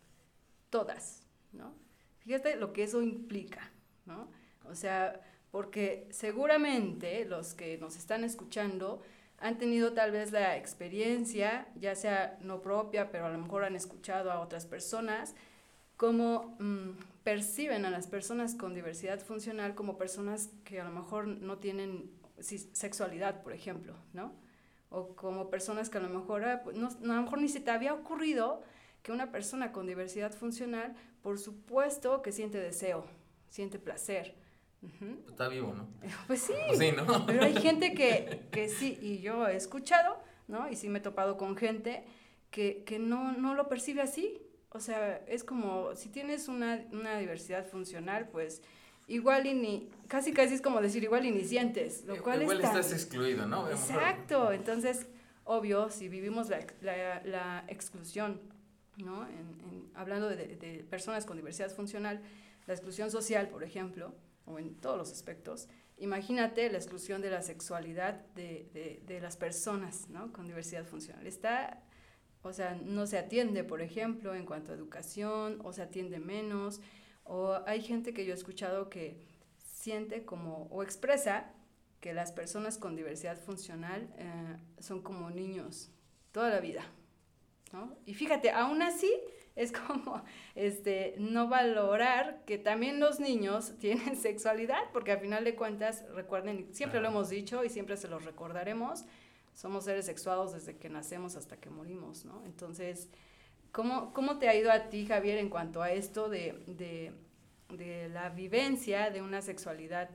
Todas, 0.69 1.21
¿no? 1.51 1.82
Fíjate 2.25 2.55
lo 2.55 2.73
que 2.73 2.83
eso 2.83 3.01
implica, 3.01 3.71
¿no? 4.05 4.29
O 4.69 4.75
sea, 4.75 5.21
porque 5.51 6.07
seguramente 6.11 7.25
los 7.25 7.53
que 7.53 7.77
nos 7.77 7.97
están 7.97 8.23
escuchando 8.23 9.01
han 9.39 9.57
tenido 9.57 9.93
tal 9.93 10.11
vez 10.11 10.31
la 10.31 10.55
experiencia, 10.57 11.67
ya 11.75 11.95
sea 11.95 12.37
no 12.41 12.61
propia, 12.61 13.11
pero 13.11 13.25
a 13.25 13.29
lo 13.29 13.37
mejor 13.37 13.65
han 13.65 13.75
escuchado 13.75 14.31
a 14.31 14.39
otras 14.39 14.65
personas, 14.65 15.35
cómo 15.97 16.55
mmm, 16.59 16.91
perciben 17.23 17.85
a 17.85 17.89
las 17.89 18.07
personas 18.07 18.55
con 18.55 18.73
diversidad 18.73 19.19
funcional 19.19 19.75
como 19.75 19.97
personas 19.97 20.49
que 20.63 20.79
a 20.79 20.85
lo 20.85 20.91
mejor 20.91 21.27
no 21.27 21.57
tienen 21.57 22.09
sexualidad, 22.39 23.43
por 23.43 23.53
ejemplo, 23.53 23.95
¿no? 24.13 24.33
O 24.89 25.15
como 25.15 25.49
personas 25.49 25.89
que 25.89 25.97
a 25.97 26.01
lo 26.01 26.09
mejor, 26.09 26.45
ah, 26.45 26.63
no, 26.73 26.87
a 26.87 27.15
lo 27.15 27.21
mejor 27.23 27.39
ni 27.39 27.49
se 27.49 27.59
te 27.59 27.71
había 27.71 27.93
ocurrido 27.93 28.61
que 29.01 29.11
una 29.11 29.31
persona 29.31 29.71
con 29.71 29.87
diversidad 29.87 30.31
funcional, 30.31 30.95
por 31.23 31.39
supuesto 31.39 32.21
que 32.21 32.31
siente 32.31 32.59
deseo, 32.59 33.05
siente 33.49 33.79
placer, 33.79 34.35
Está 35.29 35.47
vivo, 35.47 35.73
¿no? 35.73 35.87
Pues 36.27 36.41
sí. 36.41 36.53
Pues 36.67 36.77
sí, 36.79 36.91
¿no? 36.91 37.25
Pero 37.25 37.43
hay 37.43 37.55
gente 37.55 37.93
que, 37.93 38.41
que 38.51 38.67
sí, 38.67 38.99
y 39.01 39.19
yo 39.19 39.47
he 39.47 39.55
escuchado, 39.55 40.21
¿no? 40.49 40.69
Y 40.69 40.75
sí 40.75 40.89
me 40.89 40.99
he 40.99 41.01
topado 41.01 41.37
con 41.37 41.55
gente 41.55 42.03
que, 42.51 42.83
que 42.83 42.99
no, 42.99 43.31
no 43.31 43.55
lo 43.55 43.69
percibe 43.69 44.01
así. 44.01 44.41
O 44.71 44.81
sea, 44.81 45.23
es 45.27 45.43
como, 45.45 45.95
si 45.95 46.09
tienes 46.09 46.49
una, 46.49 46.83
una 46.91 47.17
diversidad 47.17 47.65
funcional, 47.65 48.27
pues 48.27 48.61
igual 49.07 49.45
y 49.45 49.53
ni, 49.53 49.89
casi 50.09 50.33
casi 50.33 50.55
es 50.55 50.61
como 50.61 50.81
decir 50.81 51.01
igual 51.03 51.25
y 51.25 51.31
ni 51.31 51.45
sientes, 51.45 52.03
lo 52.05 52.21
cual 52.21 52.41
igual 52.41 52.57
está- 52.57 52.79
estás 52.79 52.91
excluido, 52.91 53.45
¿no? 53.45 53.69
Exacto, 53.69 54.51
entonces, 54.51 55.07
obvio, 55.45 55.89
si 55.91 56.09
vivimos 56.09 56.49
la, 56.49 56.59
la- 56.81 57.21
la 57.23 57.63
exclusión, 57.69 58.41
¿no? 58.97 59.27
En- 59.27 59.59
en- 59.61 59.91
hablando 59.95 60.29
de, 60.29 60.55
de 60.57 60.83
personas 60.89 61.25
con 61.25 61.37
diversidad 61.37 61.71
funcional, 61.71 62.21
la 62.67 62.73
exclusión 62.73 63.11
social, 63.11 63.49
por 63.49 63.63
ejemplo, 63.63 64.13
o 64.45 64.59
en 64.59 64.75
todos 64.75 64.97
los 64.97 65.11
aspectos, 65.11 65.67
imagínate 65.97 66.69
la 66.71 66.77
exclusión 66.77 67.21
de 67.21 67.29
la 67.29 67.41
sexualidad 67.41 68.25
de, 68.35 68.69
de- 68.73 69.01
de 69.05 69.19
las 69.21 69.37
personas, 69.37 70.09
¿no? 70.09 70.31
Con 70.33 70.47
diversidad 70.47 70.85
funcional. 70.85 71.25
Está, 71.27 71.81
o 72.41 72.51
sea, 72.53 72.75
no 72.83 73.05
se 73.07 73.17
atiende, 73.17 73.63
por 73.63 73.81
ejemplo, 73.81 74.35
en 74.35 74.45
cuanto 74.45 74.71
a 74.71 74.75
educación, 74.75 75.59
o 75.63 75.71
se 75.73 75.81
atiende 75.81 76.19
menos, 76.19 76.81
o 77.23 77.59
hay 77.65 77.81
gente 77.81 78.13
que 78.13 78.25
yo 78.25 78.33
he 78.33 78.35
escuchado 78.35 78.89
que 78.89 79.17
siente 79.57 80.25
como, 80.25 80.67
o 80.71 80.83
expresa 80.83 81.51
que 82.01 82.13
las 82.13 82.31
personas 82.33 82.77
con 82.77 82.95
diversidad 82.97 83.37
funcional 83.39 84.09
eh, 84.17 84.57
son 84.79 85.01
como 85.01 85.29
niños 85.29 85.89
toda 86.33 86.49
la 86.49 86.59
vida, 86.59 86.83
¿no? 87.73 87.97
Y 88.05 88.13
fíjate, 88.13 88.51
aún 88.51 88.81
así 88.81 89.11
es 89.55 89.71
como 89.71 90.23
este, 90.55 91.15
no 91.17 91.49
valorar 91.49 92.43
que 92.45 92.57
también 92.57 92.99
los 92.99 93.19
niños 93.19 93.73
tienen 93.79 94.15
sexualidad, 94.15 94.81
porque 94.93 95.11
al 95.11 95.19
final 95.19 95.43
de 95.43 95.55
cuentas, 95.55 96.05
recuerden, 96.13 96.73
siempre 96.73 97.01
lo 97.01 97.09
hemos 97.09 97.29
dicho 97.29 97.63
y 97.63 97.69
siempre 97.69 97.97
se 97.97 98.07
los 98.07 98.23
recordaremos, 98.23 99.03
somos 99.53 99.85
seres 99.85 100.05
sexuados 100.05 100.53
desde 100.53 100.77
que 100.77 100.89
nacemos 100.89 101.35
hasta 101.35 101.57
que 101.57 101.69
morimos, 101.69 102.25
¿no? 102.25 102.43
Entonces, 102.45 103.09
¿cómo, 103.71 104.13
cómo 104.13 104.39
te 104.39 104.47
ha 104.47 104.55
ido 104.55 104.71
a 104.71 104.89
ti, 104.89 105.05
Javier, 105.05 105.37
en 105.37 105.49
cuanto 105.49 105.81
a 105.81 105.91
esto 105.91 106.29
de, 106.29 106.63
de, 106.67 107.13
de 107.75 108.09
la 108.09 108.29
vivencia 108.29 109.11
de 109.11 109.21
una 109.21 109.41
sexualidad 109.41 110.09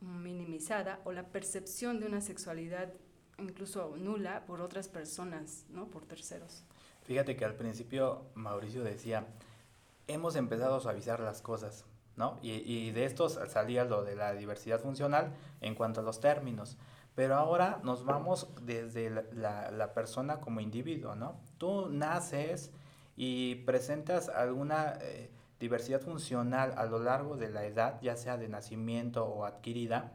minimizada 0.00 1.00
o 1.04 1.12
la 1.12 1.26
percepción 1.26 2.00
de 2.00 2.06
una 2.06 2.20
sexualidad 2.20 2.92
incluso 3.40 3.96
nula 3.96 4.44
por 4.46 4.60
otras 4.60 4.88
personas, 4.88 5.64
¿no? 5.70 5.86
Por 5.86 6.04
terceros. 6.04 6.64
Fíjate 7.02 7.36
que 7.36 7.44
al 7.44 7.54
principio 7.54 8.26
Mauricio 8.34 8.84
decía, 8.84 9.26
hemos 10.06 10.36
empezado 10.36 10.76
a 10.76 10.80
suavizar 10.80 11.20
las 11.20 11.42
cosas, 11.42 11.84
¿no? 12.16 12.38
Y, 12.42 12.90
de 12.90 13.04
esto 13.04 13.28
salía 13.28 13.84
lo 13.84 14.04
de 14.04 14.16
la 14.16 14.32
diversidad 14.34 14.80
funcional 14.80 15.32
en 15.60 15.74
cuanto 15.74 16.00
a 16.00 16.02
los 16.02 16.20
términos. 16.20 16.76
Pero 17.14 17.34
ahora 17.34 17.80
nos 17.82 18.04
vamos 18.04 18.48
desde 18.62 19.10
la 19.32 19.92
persona 19.94 20.40
como 20.40 20.60
individuo, 20.60 21.16
¿no? 21.16 21.40
Tú 21.58 21.88
naces 21.90 22.70
y 23.22 23.56
presentas 23.66 24.30
alguna 24.30 24.94
eh, 25.02 25.30
diversidad 25.60 26.00
funcional 26.00 26.72
a 26.78 26.86
lo 26.86 26.98
largo 26.98 27.36
de 27.36 27.50
la 27.50 27.66
edad, 27.66 28.00
ya 28.00 28.16
sea 28.16 28.38
de 28.38 28.48
nacimiento 28.48 29.26
o 29.26 29.44
adquirida, 29.44 30.12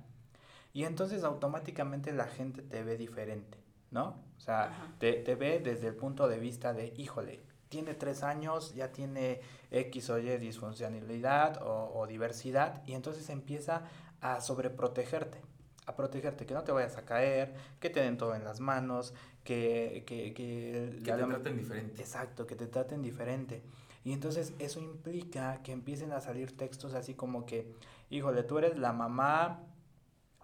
y 0.76 0.84
entonces 0.84 1.24
automáticamente 1.24 2.12
la 2.12 2.28
gente 2.28 2.62
te 2.62 2.84
ve 2.84 2.98
diferente, 2.98 3.58
¿no? 3.92 4.22
O 4.38 4.42
sea, 4.42 4.94
te, 5.00 5.14
te 5.14 5.36
ve 5.36 5.60
desde 5.60 5.88
el 5.88 5.96
punto 5.96 6.28
de 6.28 6.38
vista 6.38 6.74
de, 6.74 6.94
híjole, 6.98 7.42
tiene 7.70 7.94
tres 7.94 8.24
años, 8.24 8.76
ya 8.76 8.92
tiene 8.92 9.40
X 9.72 10.10
o 10.10 10.20
Y 10.20 10.38
disfuncionalidad 10.38 11.62
o, 11.66 11.94
o 11.98 12.08
diversidad, 12.08 12.84
y 12.86 12.92
entonces 12.92 13.30
empieza 13.30 13.84
a 14.20 14.42
sobreprotegerte, 14.42 15.40
a 15.86 15.96
protegerte, 15.96 16.46
que 16.46 16.54
no 16.54 16.66
te 16.66 16.74
vayas 16.74 16.98
a 16.98 17.06
caer, 17.06 17.54
que 17.80 17.90
te 17.90 18.02
den 18.02 18.18
todo 18.18 18.36
en 18.36 18.44
las 18.44 18.60
manos, 18.60 19.14
que... 19.46 20.04
Que, 20.06 20.34
que, 20.34 21.00
Que 21.02 21.14
te 21.14 21.24
traten 21.24 21.58
diferente. 21.58 22.02
Exacto, 22.02 22.46
que 22.46 22.56
te 22.58 22.68
traten 22.68 23.02
diferente. 23.02 23.64
Y 24.04 24.12
entonces 24.12 24.52
eso 24.60 24.82
implica 24.82 25.64
que 25.64 25.72
empiecen 25.72 26.12
a 26.12 26.20
salir 26.20 26.58
textos 26.58 26.94
así 26.96 27.14
como 27.14 27.46
que, 27.46 27.74
híjole, 28.10 28.44
tú 28.44 28.58
eres 28.58 28.78
la 28.78 28.92
mamá 28.92 29.62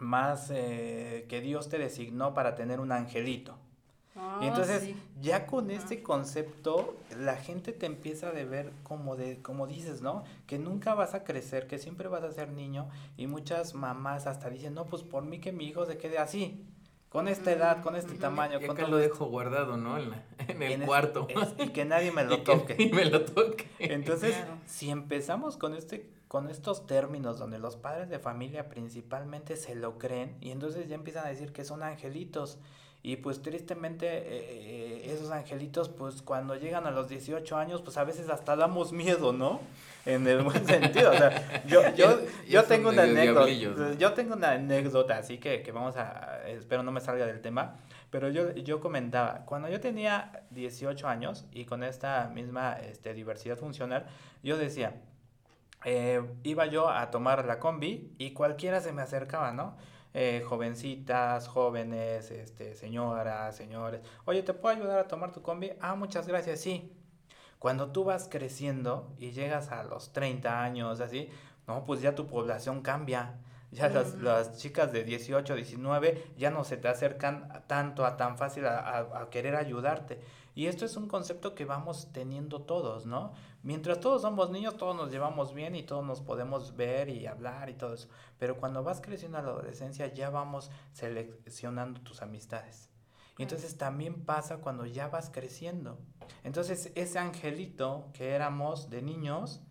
más 0.01 0.50
eh, 0.53 1.25
que 1.29 1.39
Dios 1.41 1.70
te 1.70 1.77
designó 1.77 2.34
para 2.34 2.55
tener 2.55 2.79
un 2.79 2.91
angelito. 2.91 3.55
y 4.41 4.46
entonces, 4.48 4.81
Ah, 4.81 4.86
sí. 4.86 4.96
ya 5.22 5.46
con 5.48 5.72
este 5.72 6.03
concepto, 6.03 6.98
la 7.17 7.38
gente 7.38 7.72
te 7.72 7.86
empieza 7.86 8.27
a 8.27 8.31
ver 8.31 8.72
como 8.84 9.15
de, 9.15 9.41
como 9.41 9.67
dices, 9.67 10.01
¿no? 10.01 10.24
Que 10.48 10.60
nunca 10.60 10.96
vas 10.96 11.13
a 11.13 11.24
crecer, 11.24 11.65
que 11.67 11.77
siempre 11.77 12.10
vas 12.10 12.24
a 12.24 12.31
ser 12.31 12.50
niño. 12.51 12.89
Y 13.15 13.27
muchas 13.27 13.74
mamás 13.74 14.27
hasta 14.27 14.50
dicen, 14.50 14.74
no, 14.74 14.86
pues 14.86 15.03
por 15.03 15.24
mí 15.24 15.39
que 15.39 15.53
mi 15.53 15.65
hijo 15.67 15.86
se 15.86 15.98
quede 15.98 16.17
así, 16.17 16.65
con 17.10 17.27
esta 17.29 17.51
edad, 17.51 17.81
con 17.81 17.96
este 17.96 18.15
tamaño, 18.15 18.58
Y 18.62 18.65
con 18.65 18.75
acá 18.75 18.84
todo 18.86 18.98
lo 18.98 19.00
esto". 19.03 19.13
dejo 19.13 19.25
guardado, 19.27 19.77
¿no? 19.77 19.98
En, 19.98 20.10
la- 20.10 20.24
en 20.48 20.62
el 20.63 20.72
En 20.74 20.81
cuarto. 20.81 21.27
es- 21.29 21.53
y 21.65 21.70
que 21.70 21.86
nadie 21.86 22.12
me 22.12 22.22
Y 22.24 22.25
lo 22.25 22.38
que 22.38 22.43
toque. 22.43 22.75
ni 22.77 22.89
me 22.91 23.05
lo 23.05 23.24
toque. 23.24 23.67
Entonces, 23.79 24.36
Claro. 24.36 24.58
si 24.65 24.89
empezamos 24.89 25.55
con 25.58 25.74
este 25.74 26.10
con 26.31 26.50
estos 26.50 26.88
términos 26.88 27.39
donde 27.39 27.59
los 27.59 27.75
padres 27.75 28.07
de 28.07 28.17
familia 28.17 28.69
principalmente 28.69 29.57
se 29.57 29.75
lo 29.75 29.97
creen 29.97 30.38
y 30.39 30.51
entonces 30.51 30.88
ya 30.88 30.95
empiezan 30.95 31.25
a 31.25 31.27
decir 31.27 31.51
que 31.51 31.65
son 31.65 31.83
angelitos 31.83 32.57
y 33.03 33.17
pues 33.17 33.41
tristemente 33.41 34.07
eh, 34.07 34.23
eh, 34.29 35.11
esos 35.13 35.29
angelitos 35.31 35.89
pues 35.89 36.21
cuando 36.21 36.55
llegan 36.55 36.88
a 36.88 36.91
los 36.91 37.09
18 37.09 37.57
años 37.57 37.81
pues 37.81 37.97
a 37.97 38.05
veces 38.05 38.29
hasta 38.29 38.55
damos 38.55 38.93
miedo, 38.93 39.33
¿no? 39.33 39.59
En 40.05 40.25
el 40.25 40.41
buen 40.41 40.65
sentido, 40.65 41.11
o 41.11 41.17
sea, 41.17 41.65
yo, 41.65 41.81
yo, 41.97 42.21
yo 42.47 42.63
tengo 42.63 42.91
una 42.91 43.03
anécdota, 43.03 43.93
yo 43.95 44.13
tengo 44.13 44.35
una 44.35 44.51
anécdota, 44.51 45.17
así 45.17 45.38
que, 45.38 45.61
que 45.61 45.73
vamos 45.73 45.97
a, 45.97 46.47
espero 46.47 46.81
no 46.81 46.93
me 46.93 47.01
salga 47.01 47.25
del 47.25 47.41
tema, 47.41 47.75
pero 48.09 48.29
yo, 48.29 48.53
yo 48.55 48.79
comentaba, 48.79 49.43
cuando 49.45 49.67
yo 49.67 49.81
tenía 49.81 50.43
18 50.51 51.09
años 51.09 51.45
y 51.51 51.65
con 51.65 51.83
esta 51.83 52.31
misma 52.33 52.77
este, 52.79 53.13
diversidad 53.13 53.57
funcional, 53.57 54.05
yo 54.43 54.57
decía, 54.57 54.93
eh, 55.85 56.21
iba 56.43 56.65
yo 56.67 56.89
a 56.89 57.09
tomar 57.11 57.45
la 57.45 57.59
combi 57.59 58.13
y 58.17 58.33
cualquiera 58.33 58.81
se 58.81 58.91
me 58.93 59.01
acercaba, 59.01 59.51
¿no? 59.51 59.77
Eh, 60.13 60.43
jovencitas, 60.45 61.47
jóvenes, 61.47 62.31
este, 62.31 62.75
señoras, 62.75 63.55
señores, 63.55 64.01
oye, 64.25 64.43
¿te 64.43 64.53
puedo 64.53 64.75
ayudar 64.75 65.00
a 65.00 65.07
tomar 65.07 65.31
tu 65.31 65.41
combi? 65.41 65.71
Ah, 65.81 65.95
muchas 65.95 66.27
gracias, 66.27 66.59
sí. 66.61 66.91
Cuando 67.59 67.91
tú 67.91 68.03
vas 68.03 68.27
creciendo 68.29 69.13
y 69.17 69.31
llegas 69.31 69.71
a 69.71 69.83
los 69.83 70.11
30 70.13 70.63
años, 70.63 71.00
así, 71.00 71.29
no, 71.67 71.85
pues 71.85 72.01
ya 72.01 72.15
tu 72.15 72.27
población 72.27 72.81
cambia. 72.81 73.39
Ya 73.71 73.88
las, 73.88 74.15
las 74.15 74.57
chicas 74.57 74.91
de 74.91 75.03
18, 75.05 75.55
19 75.55 76.25
ya 76.38 76.50
no 76.51 76.65
se 76.65 76.75
te 76.75 76.89
acercan 76.89 77.63
tanto, 77.67 78.05
a 78.05 78.17
tan 78.17 78.38
fácil 78.38 78.65
a, 78.65 78.79
a- 78.79 79.21
a 79.21 79.29
querer 79.29 79.55
ayudarte. 79.55 80.19
Y 80.53 80.67
esto 80.67 80.86
es 80.86 80.98
un 80.98 81.08
concepto 81.08 81.55
que 81.55 81.65
vamos 81.65 82.10
teniendo 82.12 82.62
todos, 82.63 83.05
¿no? 83.05 83.34
Mientras 83.63 84.00
todos 84.00 84.24
somos 84.24 84.50
niños, 84.50 84.75
todos 84.77 84.96
nos 84.96 85.12
llevamos 85.12 85.53
bien 85.53 85.75
y 85.75 85.84
todos 85.84 86.05
nos 86.05 86.22
podemos 86.22 86.75
ver 86.75 87.10
y 87.10 87.25
hablar 87.25 87.70
y 87.70 87.75
todo 87.75 87.93
eso. 87.93 88.10
Pero 88.38 88.58
cuando 88.58 88.84
vas 88.84 89.01
creciendo 89.01 89.38
a 89.38 89.41
la 89.41 89.50
adolescencia 89.50 90.13
ya 90.13 90.29
vamos 90.29 90.72
seleccionando 90.91 92.01
tus 92.01 92.22
amistades. 92.22 92.89
Y 93.38 93.43
entonces 93.43 93.77
también 93.77 94.25
pasa 94.25 94.58
cuando 94.58 94.86
ya 94.86 95.08
vas 95.08 95.29
creciendo. 95.29 95.98
Entonces 96.43 96.91
ese 96.96 97.20
angelito 97.20 98.10
que 98.13 98.31
éramos 98.31 98.89
de 98.89 99.01
niños 99.01 99.62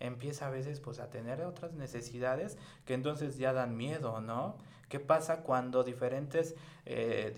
empieza 0.00 0.46
a 0.46 0.50
veces 0.50 0.80
pues 0.80 1.00
a 1.00 1.10
tener 1.10 1.42
otras 1.42 1.72
necesidades 1.72 2.56
que 2.84 2.94
entonces 2.94 3.36
ya 3.36 3.52
dan 3.52 3.76
miedo, 3.76 4.20
¿no? 4.20 4.56
¿Qué 4.88 5.00
pasa 5.00 5.42
cuando 5.42 5.84
diferentes 5.84 6.54
eh, 6.86 7.34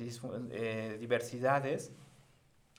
eh, 0.51 0.97
diversidades 1.01 1.93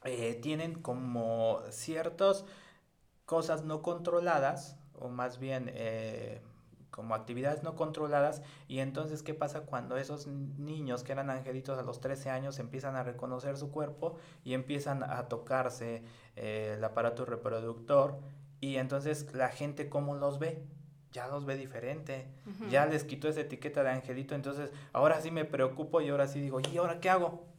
eh, 0.03 0.39
tienen 0.41 0.81
como 0.81 1.61
ciertas 1.69 2.45
cosas 3.25 3.63
no 3.63 3.81
controladas, 3.81 4.77
o 4.93 5.09
más 5.09 5.39
bien 5.39 5.71
eh, 5.73 6.41
como 6.89 7.15
actividades 7.15 7.63
no 7.63 7.75
controladas, 7.75 8.41
y 8.67 8.79
entonces 8.79 9.23
qué 9.23 9.33
pasa 9.33 9.61
cuando 9.61 9.97
esos 9.97 10.27
niños 10.27 11.03
que 11.03 11.13
eran 11.13 11.29
angelitos 11.29 11.79
a 11.79 11.83
los 11.83 12.01
13 12.01 12.29
años 12.29 12.59
empiezan 12.59 12.95
a 12.95 13.03
reconocer 13.03 13.57
su 13.57 13.71
cuerpo 13.71 14.17
y 14.43 14.53
empiezan 14.53 15.03
a 15.03 15.27
tocarse 15.29 16.03
eh, 16.35 16.75
el 16.77 16.83
aparato 16.83 17.25
reproductor, 17.25 18.19
y 18.59 18.75
entonces 18.75 19.33
la 19.33 19.49
gente 19.49 19.87
cómo 19.87 20.15
los 20.15 20.37
ve, 20.39 20.65
ya 21.11 21.27
los 21.27 21.45
ve 21.45 21.57
diferente, 21.57 22.27
ya 22.69 22.85
les 22.85 23.03
quitó 23.03 23.27
esa 23.27 23.41
etiqueta 23.41 23.83
de 23.83 23.89
angelito, 23.89 24.33
entonces 24.33 24.71
ahora 24.93 25.19
sí 25.21 25.29
me 25.29 25.45
preocupo 25.45 26.01
y 26.01 26.09
ahora 26.09 26.27
sí 26.27 26.39
digo, 26.39 26.59
¿y 26.59 26.77
ahora 26.77 26.99
qué 26.99 27.09
hago? 27.09 27.50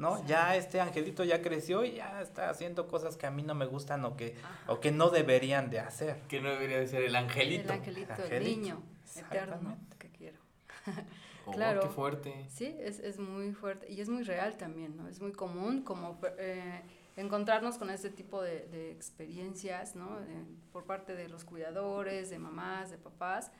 ¿No? 0.00 0.16
Sí. 0.16 0.22
Ya 0.28 0.56
este 0.56 0.80
angelito 0.80 1.24
ya 1.24 1.42
creció 1.42 1.84
y 1.84 1.96
ya 1.96 2.22
está 2.22 2.48
haciendo 2.48 2.88
cosas 2.88 3.18
que 3.18 3.26
a 3.26 3.30
mí 3.30 3.42
no 3.42 3.54
me 3.54 3.66
gustan 3.66 4.02
o 4.06 4.16
que, 4.16 4.34
Ajá. 4.42 4.72
o 4.72 4.80
que 4.80 4.92
no 4.92 5.10
deberían 5.10 5.68
de 5.68 5.78
hacer. 5.78 6.22
Que 6.26 6.40
no 6.40 6.48
debería 6.48 6.80
de 6.80 6.88
ser 6.88 7.02
el 7.02 7.14
angelito. 7.14 7.64
El 7.64 7.78
angelito, 7.80 8.14
el 8.14 8.22
Angelito, 8.22 8.48
niño 8.60 8.82
eterno 9.14 9.54
exactamente. 9.54 9.96
que 9.98 10.10
quiero. 10.10 10.38
Oh, 11.46 11.52
claro. 11.52 11.80
qué 11.80 11.88
fuerte. 11.88 12.46
Sí, 12.50 12.76
es, 12.80 13.00
es 13.00 13.18
muy 13.18 13.52
fuerte 13.54 13.90
y 13.90 14.02
es 14.02 14.10
muy 14.10 14.24
real 14.24 14.58
también, 14.58 14.94
¿no? 14.94 15.08
Es 15.08 15.22
muy 15.22 15.32
común 15.32 15.82
como 15.82 16.20
eh, 16.38 16.82
encontrarnos 17.16 17.78
con 17.78 17.88
este 17.88 18.10
tipo 18.10 18.42
de, 18.42 18.66
de 18.66 18.92
experiencias, 18.92 19.96
¿no? 19.96 20.20
Eh, 20.20 20.44
por 20.70 20.84
parte 20.84 21.14
de 21.14 21.30
los 21.30 21.44
cuidadores, 21.44 22.28
de 22.28 22.38
mamás, 22.38 22.90
de 22.90 22.98
papás, 22.98 23.50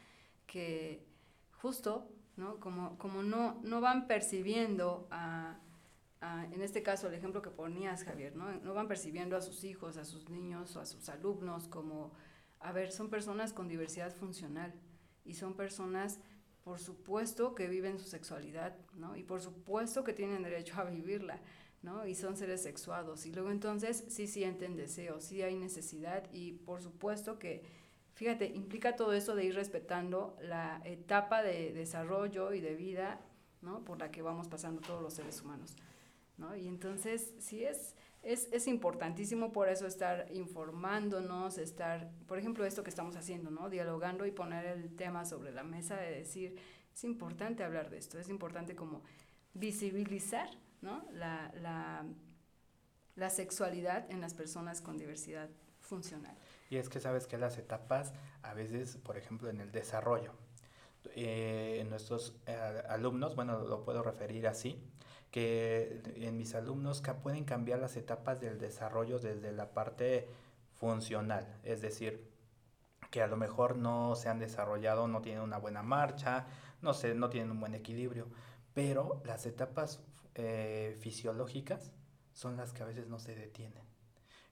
que 0.46 1.02
justo, 1.52 2.06
¿no? 2.36 2.60
Como, 2.60 2.98
como 2.98 3.22
no, 3.22 3.58
no 3.62 3.80
van 3.80 4.06
percibiendo 4.06 5.08
a, 5.10 5.58
en 6.22 6.60
este 6.60 6.82
caso 6.82 7.08
el 7.08 7.14
ejemplo 7.14 7.40
que 7.40 7.50
ponías, 7.50 8.04
Javier, 8.04 8.36
¿no? 8.36 8.52
No 8.60 8.74
van 8.74 8.88
percibiendo 8.88 9.36
a 9.36 9.40
sus 9.40 9.64
hijos, 9.64 9.96
a 9.96 10.04
sus 10.04 10.28
niños 10.28 10.76
o 10.76 10.80
a 10.80 10.86
sus 10.86 11.08
alumnos 11.08 11.66
como, 11.66 12.12
a 12.58 12.72
ver, 12.72 12.92
son 12.92 13.08
personas 13.08 13.52
con 13.54 13.68
diversidad 13.68 14.14
funcional 14.14 14.74
y 15.24 15.34
son 15.34 15.54
personas, 15.54 16.20
por 16.62 16.78
supuesto, 16.78 17.54
que 17.54 17.68
viven 17.68 17.98
su 17.98 18.06
sexualidad, 18.06 18.76
¿no? 18.94 19.16
Y 19.16 19.22
por 19.22 19.40
supuesto 19.40 20.04
que 20.04 20.12
tienen 20.12 20.42
derecho 20.42 20.78
a 20.78 20.84
vivirla, 20.84 21.40
¿no? 21.80 22.06
Y 22.06 22.14
son 22.14 22.36
seres 22.36 22.62
sexuados. 22.62 23.24
Y 23.24 23.32
luego 23.32 23.50
entonces 23.50 24.04
sí 24.08 24.26
sienten 24.26 24.76
deseo, 24.76 25.20
sí 25.20 25.40
hay 25.40 25.56
necesidad 25.56 26.30
y 26.32 26.52
por 26.52 26.82
supuesto 26.82 27.38
que, 27.38 27.64
fíjate, 28.12 28.46
implica 28.46 28.94
todo 28.94 29.14
eso 29.14 29.34
de 29.34 29.46
ir 29.46 29.54
respetando 29.54 30.36
la 30.42 30.82
etapa 30.84 31.42
de 31.42 31.72
desarrollo 31.72 32.52
y 32.52 32.60
de 32.60 32.74
vida, 32.74 33.22
¿no? 33.62 33.86
Por 33.86 33.98
la 33.98 34.10
que 34.10 34.20
vamos 34.20 34.48
pasando 34.48 34.82
todos 34.82 35.02
los 35.02 35.14
seres 35.14 35.40
humanos, 35.40 35.76
¿no? 36.40 36.56
Y 36.56 36.66
entonces 36.66 37.32
sí 37.38 37.62
es, 37.62 37.94
es, 38.22 38.48
es 38.50 38.66
importantísimo 38.66 39.52
por 39.52 39.68
eso 39.68 39.86
estar 39.86 40.26
informándonos, 40.32 41.58
estar, 41.58 42.10
por 42.26 42.38
ejemplo, 42.38 42.64
esto 42.64 42.82
que 42.82 42.90
estamos 42.90 43.14
haciendo, 43.14 43.50
¿no? 43.50 43.70
Dialogando 43.70 44.26
y 44.26 44.32
poner 44.32 44.66
el 44.66 44.96
tema 44.96 45.24
sobre 45.24 45.52
la 45.52 45.62
mesa 45.62 45.96
de 45.96 46.10
decir, 46.10 46.56
es 46.92 47.04
importante 47.04 47.62
hablar 47.62 47.90
de 47.90 47.98
esto, 47.98 48.18
es 48.18 48.28
importante 48.28 48.74
como 48.74 49.02
visibilizar 49.54 50.48
¿no? 50.82 51.04
La, 51.12 51.52
la, 51.60 52.04
la 53.16 53.30
sexualidad 53.30 54.10
en 54.10 54.20
las 54.20 54.34
personas 54.34 54.80
con 54.80 54.96
diversidad 54.96 55.48
funcional. 55.80 56.36
Y 56.70 56.76
es 56.76 56.88
que 56.88 57.00
sabes 57.00 57.26
que 57.26 57.36
las 57.36 57.58
etapas, 57.58 58.12
a 58.42 58.54
veces, 58.54 58.96
por 58.96 59.16
ejemplo, 59.16 59.50
en 59.50 59.60
el 59.60 59.72
desarrollo, 59.72 60.32
eh, 61.16 61.84
nuestros 61.88 62.36
eh, 62.46 62.82
alumnos, 62.88 63.34
bueno, 63.34 63.60
lo 63.60 63.84
puedo 63.84 64.02
referir 64.02 64.46
así, 64.46 64.80
que 65.30 66.02
en 66.16 66.36
mis 66.36 66.54
alumnos 66.54 67.00
que 67.00 67.14
pueden 67.14 67.44
cambiar 67.44 67.78
las 67.78 67.96
etapas 67.96 68.40
del 68.40 68.58
desarrollo 68.58 69.18
desde 69.18 69.52
la 69.52 69.72
parte 69.72 70.28
funcional, 70.78 71.46
es 71.62 71.80
decir, 71.80 72.28
que 73.10 73.22
a 73.22 73.26
lo 73.26 73.36
mejor 73.36 73.76
no 73.76 74.14
se 74.14 74.28
han 74.28 74.38
desarrollado, 74.38 75.08
no 75.08 75.20
tienen 75.20 75.42
una 75.42 75.58
buena 75.58 75.82
marcha, 75.82 76.46
no, 76.80 76.94
sé, 76.94 77.14
no 77.14 77.28
tienen 77.30 77.50
un 77.50 77.60
buen 77.60 77.74
equilibrio, 77.74 78.28
pero 78.72 79.20
las 79.24 79.46
etapas 79.46 80.00
eh, 80.34 80.96
fisiológicas 81.00 81.92
son 82.32 82.56
las 82.56 82.72
que 82.72 82.82
a 82.82 82.86
veces 82.86 83.08
no 83.08 83.18
se 83.18 83.34
detienen. 83.34 83.89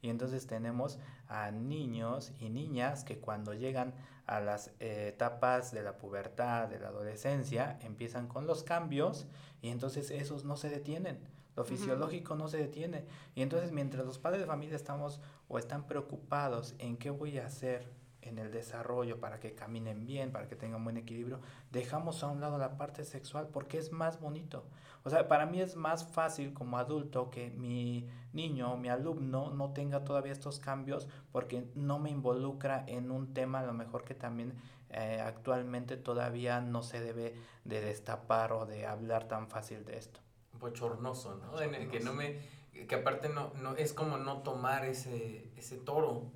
Y 0.00 0.11
entonces 0.11 0.47
tenemos 0.47 0.99
a 1.28 1.50
niños 1.50 2.33
y 2.40 2.50
niñas 2.50 3.05
que 3.05 3.19
cuando 3.19 3.55
llegan 3.55 3.95
a 4.26 4.40
las 4.40 4.69
eh, 4.78 5.09
etapas 5.09 5.73
de 5.73 5.83
la 5.83 5.97
pubertad, 5.97 6.69
de 6.69 6.78
la 6.78 6.88
adolescencia, 6.88 7.78
empiezan 7.83 8.28
con 8.28 8.47
los 8.47 8.62
cambios 8.62 9.26
y 9.62 9.71
entonces 9.71 10.11
esos 10.11 10.45
no 10.45 10.57
se 10.57 10.69
detienen. 10.69 11.19
Lo 11.57 11.64
fisiológico 11.64 12.37
no 12.37 12.47
se 12.47 12.59
detiene. 12.59 13.05
Y 13.35 13.43
entonces 13.43 13.73
mientras 13.73 14.07
los 14.07 14.19
padres 14.19 14.43
de 14.43 14.47
familia 14.47 14.76
estamos 14.76 15.21
o 15.49 15.59
están 15.59 15.88
preocupados 15.88 16.76
en 16.78 16.97
qué 16.97 17.11
voy 17.11 17.38
a 17.38 17.47
hacer 17.47 17.98
en 18.23 18.39
el 18.39 18.51
desarrollo 18.51 19.21
para 19.21 19.41
que 19.41 19.55
caminen 19.55 20.07
bien, 20.07 20.33
para 20.33 20.49
que 20.49 20.57
tengan 20.57 20.85
buen 20.85 20.97
equilibrio, 20.97 21.41
dejamos 21.71 22.23
a 22.23 22.29
un 22.29 22.41
lado 22.41 22.59
la 22.59 22.77
parte 22.77 23.05
sexual 23.05 23.49
porque 23.53 23.79
es 23.79 23.93
más 23.93 24.21
bonito. 24.21 24.65
O 25.05 25.11
sea, 25.11 25.29
para 25.29 25.47
mí 25.47 25.61
es 25.61 25.77
más 25.77 26.07
fácil 26.07 26.53
como 26.53 26.79
adulto 26.79 27.31
que 27.31 27.51
mi 27.51 28.09
niño, 28.33 28.77
mi 28.77 28.89
alumno, 28.89 29.51
no 29.51 29.73
tenga 29.73 30.05
todavía 30.05 30.33
estos 30.33 30.59
cambios 30.59 31.09
porque 31.33 31.65
no 31.75 31.99
me 31.99 32.11
involucra 32.11 32.85
en 32.87 33.11
un 33.11 33.33
tema 33.33 33.61
a 33.61 33.67
lo 33.67 33.73
mejor 33.73 34.05
que 34.05 34.15
también 34.15 34.55
eh, 34.91 35.21
actualmente 35.25 35.97
todavía 35.97 36.61
no 36.61 36.83
se 36.83 37.01
debe 37.01 37.35
de 37.65 37.81
destapar 37.81 38.53
o 38.53 38.67
de 38.67 38.87
hablar 38.87 39.29
tan 39.29 39.49
fácil 39.49 39.85
de 39.85 39.99
esto. 39.99 40.21
Bochornoso, 40.55 41.37
¿no? 41.37 41.61
En 41.61 41.75
el 41.75 41.89
que 41.89 42.01
no 42.01 42.15
me, 42.15 42.41
que 42.87 42.95
aparte 42.95 43.29
no, 43.29 43.53
no, 43.55 43.77
es 43.77 43.93
como 43.93 44.19
no 44.19 44.39
tomar 44.43 44.85
ese, 44.85 45.50
ese 45.57 45.76
toro 45.76 46.33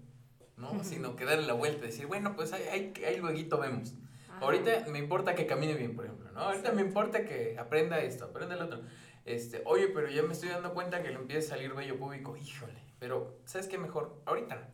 ¿no? 0.62 0.82
Sino 0.84 1.16
que 1.16 1.24
darle 1.24 1.46
la 1.46 1.52
vuelta 1.52 1.84
y 1.84 1.88
decir, 1.88 2.06
bueno, 2.06 2.34
pues 2.34 2.52
ahí, 2.52 2.92
ahí, 3.04 3.16
luego 3.18 3.58
vemos. 3.58 3.94
Ahorita 4.40 4.86
me 4.88 4.98
importa 4.98 5.34
que 5.34 5.46
camine 5.46 5.74
bien, 5.74 5.94
por 5.94 6.06
ejemplo, 6.06 6.30
¿no? 6.32 6.40
Ahorita 6.40 6.72
me 6.72 6.80
importa 6.80 7.24
que 7.24 7.56
aprenda 7.58 8.00
esto, 8.00 8.24
aprenda 8.24 8.54
el 8.54 8.62
otro. 8.62 8.80
Este, 9.24 9.62
oye, 9.66 9.88
pero 9.88 10.08
ya 10.08 10.22
me 10.22 10.32
estoy 10.32 10.48
dando 10.48 10.72
cuenta 10.72 11.02
que 11.02 11.10
le 11.10 11.16
empieza 11.16 11.54
a 11.54 11.56
salir 11.56 11.74
vello 11.74 11.98
público, 11.98 12.36
híjole, 12.36 12.72
pero 12.98 13.38
¿sabes 13.44 13.68
qué 13.68 13.76
mejor? 13.76 14.20
Ahorita 14.24 14.56
no. 14.56 14.66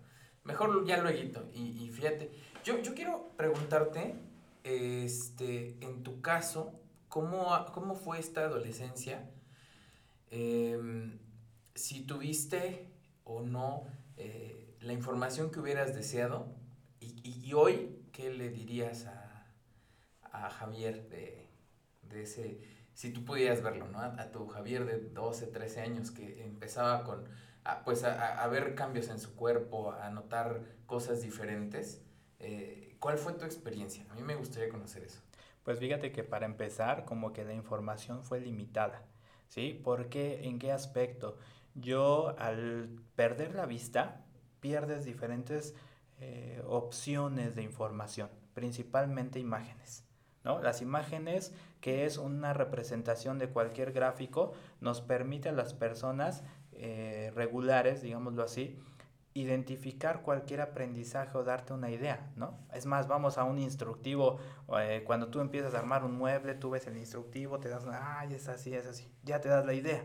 Mejor 0.44 0.86
ya 0.86 0.98
luego. 0.98 1.48
Y, 1.52 1.84
y 1.84 1.88
fíjate, 1.90 2.30
yo, 2.64 2.80
yo 2.80 2.94
quiero 2.94 3.32
preguntarte, 3.36 4.14
este, 4.64 5.76
en 5.80 6.02
tu 6.02 6.20
caso, 6.20 6.72
¿cómo, 7.08 7.66
cómo 7.72 7.94
fue 7.94 8.18
esta 8.18 8.42
adolescencia? 8.42 9.28
Em, 10.30 11.18
si 11.74 12.02
tuviste 12.02 12.86
o 13.24 13.42
no 13.42 13.84
eh, 14.16 14.67
la 14.80 14.92
información 14.92 15.50
que 15.50 15.60
hubieras 15.60 15.94
deseado 15.94 16.54
y, 17.00 17.20
y, 17.24 17.52
hoy, 17.54 18.04
¿qué 18.12 18.30
le 18.30 18.50
dirías 18.50 19.06
a, 19.06 19.46
a 20.32 20.50
Javier 20.50 21.08
de, 21.08 21.48
de, 22.02 22.22
ese, 22.22 22.60
si 22.92 23.12
tú 23.12 23.24
pudieras 23.24 23.62
verlo, 23.62 23.88
¿no? 23.88 24.00
A, 24.00 24.30
tu 24.30 24.46
Javier 24.48 24.84
de 24.84 24.98
12, 24.98 25.46
13 25.46 25.80
años 25.80 26.10
que 26.10 26.44
empezaba 26.44 27.04
con, 27.04 27.24
a, 27.64 27.84
pues 27.84 28.04
a, 28.04 28.46
ver 28.48 28.74
cambios 28.74 29.08
en 29.08 29.20
su 29.20 29.34
cuerpo, 29.34 29.92
a 29.92 30.10
notar 30.10 30.62
cosas 30.86 31.22
diferentes. 31.22 32.02
Eh, 32.40 32.96
¿Cuál 32.98 33.18
fue 33.18 33.34
tu 33.34 33.44
experiencia? 33.44 34.04
A 34.10 34.14
mí 34.14 34.22
me 34.22 34.34
gustaría 34.34 34.68
conocer 34.68 35.04
eso. 35.04 35.20
Pues 35.62 35.78
fíjate 35.78 36.12
que 36.12 36.24
para 36.24 36.46
empezar, 36.46 37.04
como 37.04 37.32
que 37.32 37.44
la 37.44 37.52
información 37.52 38.24
fue 38.24 38.40
limitada, 38.40 39.04
¿sí? 39.48 39.78
¿Por 39.84 40.08
qué? 40.08 40.48
¿En 40.48 40.58
qué 40.58 40.72
aspecto? 40.72 41.36
Yo 41.74 42.34
al 42.38 42.88
perder 43.14 43.54
la 43.54 43.66
vista, 43.66 44.24
pierdes 44.60 45.04
diferentes 45.04 45.74
eh, 46.20 46.62
opciones 46.66 47.54
de 47.54 47.62
información, 47.62 48.28
principalmente 48.54 49.38
imágenes. 49.38 50.04
¿no? 50.44 50.60
Las 50.60 50.82
imágenes, 50.82 51.54
que 51.80 52.06
es 52.06 52.18
una 52.18 52.52
representación 52.52 53.38
de 53.38 53.48
cualquier 53.48 53.92
gráfico, 53.92 54.52
nos 54.80 55.00
permite 55.00 55.48
a 55.48 55.52
las 55.52 55.74
personas 55.74 56.42
eh, 56.72 57.32
regulares, 57.34 58.02
digámoslo 58.02 58.42
así, 58.42 58.78
identificar 59.34 60.22
cualquier 60.22 60.60
aprendizaje 60.60 61.36
o 61.38 61.44
darte 61.44 61.72
una 61.72 61.90
idea, 61.90 62.32
¿no? 62.36 62.58
Es 62.72 62.86
más, 62.86 63.06
vamos 63.06 63.38
a 63.38 63.44
un 63.44 63.58
instructivo, 63.58 64.38
eh, 64.80 65.02
cuando 65.06 65.28
tú 65.28 65.40
empiezas 65.40 65.74
a 65.74 65.78
armar 65.78 66.04
un 66.04 66.16
mueble, 66.16 66.54
tú 66.54 66.70
ves 66.70 66.86
el 66.86 66.96
instructivo, 66.96 67.60
te 67.60 67.68
das, 67.68 67.86
ay, 67.86 68.34
es 68.34 68.48
así, 68.48 68.74
es 68.74 68.86
así, 68.86 69.06
ya 69.22 69.40
te 69.40 69.48
das 69.48 69.64
la 69.64 69.74
idea. 69.74 70.04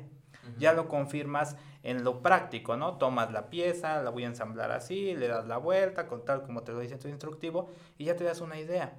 Ya 0.57 0.73
lo 0.73 0.87
confirmas 0.87 1.57
en 1.83 2.03
lo 2.03 2.21
práctico, 2.21 2.77
¿no? 2.77 2.97
Tomas 2.97 3.31
la 3.31 3.49
pieza, 3.49 4.01
la 4.01 4.09
voy 4.09 4.23
a 4.23 4.27
ensamblar 4.27 4.71
así, 4.71 5.15
le 5.15 5.27
das 5.27 5.45
la 5.45 5.57
vuelta, 5.57 6.07
con 6.07 6.25
tal 6.25 6.43
como 6.43 6.63
te 6.63 6.71
lo 6.71 6.79
dice 6.79 6.97
tu 6.97 7.07
instructivo, 7.07 7.69
y 7.97 8.05
ya 8.05 8.15
te 8.15 8.23
das 8.23 8.41
una 8.41 8.59
idea. 8.59 8.93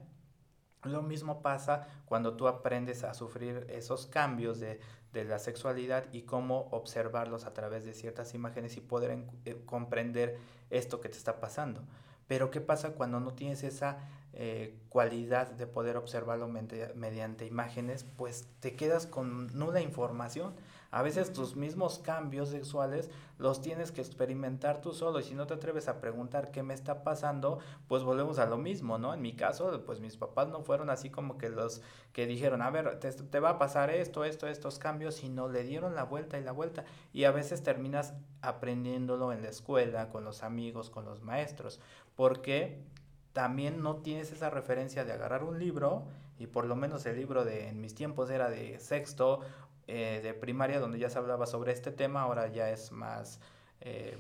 Lo 0.82 1.02
mismo 1.02 1.40
pasa 1.40 1.86
cuando 2.04 2.36
tú 2.36 2.46
aprendes 2.46 3.04
a 3.04 3.14
sufrir 3.14 3.66
esos 3.70 4.06
cambios 4.06 4.60
de, 4.60 4.80
de 5.14 5.24
la 5.24 5.38
sexualidad 5.38 6.04
y 6.12 6.22
cómo 6.22 6.68
observarlos 6.72 7.46
a 7.46 7.54
través 7.54 7.86
de 7.86 7.94
ciertas 7.94 8.34
imágenes 8.34 8.76
y 8.76 8.80
poder 8.80 9.24
eh, 9.46 9.62
comprender 9.64 10.36
esto 10.70 11.00
que 11.00 11.08
te 11.08 11.16
está 11.16 11.40
pasando. 11.40 11.82
Pero 12.26 12.50
¿qué 12.50 12.60
pasa 12.60 12.90
cuando 12.90 13.20
no 13.20 13.34
tienes 13.34 13.62
esa 13.62 13.98
eh, 14.32 14.78
cualidad 14.88 15.50
de 15.50 15.66
poder 15.66 15.96
observarlo 15.96 16.48
mediante 16.48 17.46
imágenes? 17.46 18.04
Pues 18.04 18.48
te 18.60 18.74
quedas 18.74 19.06
con 19.06 19.46
nula 19.56 19.80
información. 19.80 20.54
A 20.94 21.02
veces 21.02 21.32
tus 21.32 21.56
mismos 21.56 21.98
cambios 21.98 22.50
sexuales 22.50 23.10
los 23.36 23.60
tienes 23.60 23.90
que 23.90 24.00
experimentar 24.00 24.80
tú 24.80 24.92
solo 24.92 25.18
y 25.18 25.24
si 25.24 25.34
no 25.34 25.44
te 25.44 25.54
atreves 25.54 25.88
a 25.88 26.00
preguntar 26.00 26.52
qué 26.52 26.62
me 26.62 26.72
está 26.72 27.02
pasando, 27.02 27.58
pues 27.88 28.04
volvemos 28.04 28.38
a 28.38 28.46
lo 28.46 28.58
mismo, 28.58 28.96
¿no? 28.96 29.12
En 29.12 29.20
mi 29.20 29.34
caso, 29.34 29.82
pues 29.84 29.98
mis 29.98 30.16
papás 30.16 30.50
no 30.50 30.62
fueron 30.62 30.90
así 30.90 31.10
como 31.10 31.36
que 31.36 31.48
los 31.48 31.82
que 32.12 32.28
dijeron, 32.28 32.62
a 32.62 32.70
ver, 32.70 33.00
te, 33.00 33.10
te 33.10 33.40
va 33.40 33.50
a 33.50 33.58
pasar 33.58 33.90
esto, 33.90 34.22
esto, 34.24 34.46
estos 34.46 34.78
cambios, 34.78 35.16
sino 35.16 35.48
le 35.48 35.64
dieron 35.64 35.96
la 35.96 36.04
vuelta 36.04 36.38
y 36.38 36.44
la 36.44 36.52
vuelta. 36.52 36.84
Y 37.12 37.24
a 37.24 37.32
veces 37.32 37.64
terminas 37.64 38.14
aprendiéndolo 38.40 39.32
en 39.32 39.42
la 39.42 39.48
escuela, 39.48 40.10
con 40.10 40.22
los 40.24 40.44
amigos, 40.44 40.90
con 40.90 41.04
los 41.04 41.22
maestros, 41.22 41.80
porque 42.14 42.84
también 43.32 43.82
no 43.82 43.96
tienes 43.96 44.30
esa 44.30 44.48
referencia 44.48 45.04
de 45.04 45.12
agarrar 45.12 45.42
un 45.42 45.58
libro 45.58 46.04
y 46.38 46.46
por 46.46 46.66
lo 46.66 46.76
menos 46.76 47.04
el 47.06 47.16
libro 47.16 47.44
de 47.44 47.68
en 47.68 47.80
mis 47.80 47.94
tiempos 47.94 48.30
era 48.30 48.48
de 48.48 48.78
sexto 48.78 49.40
eh, 49.86 50.20
de 50.22 50.34
primaria 50.34 50.80
donde 50.80 50.98
ya 50.98 51.10
se 51.10 51.18
hablaba 51.18 51.46
sobre 51.46 51.72
este 51.72 51.90
tema, 51.90 52.22
ahora 52.22 52.48
ya 52.48 52.70
es 52.70 52.92
más, 52.92 53.40
eh, 53.80 54.18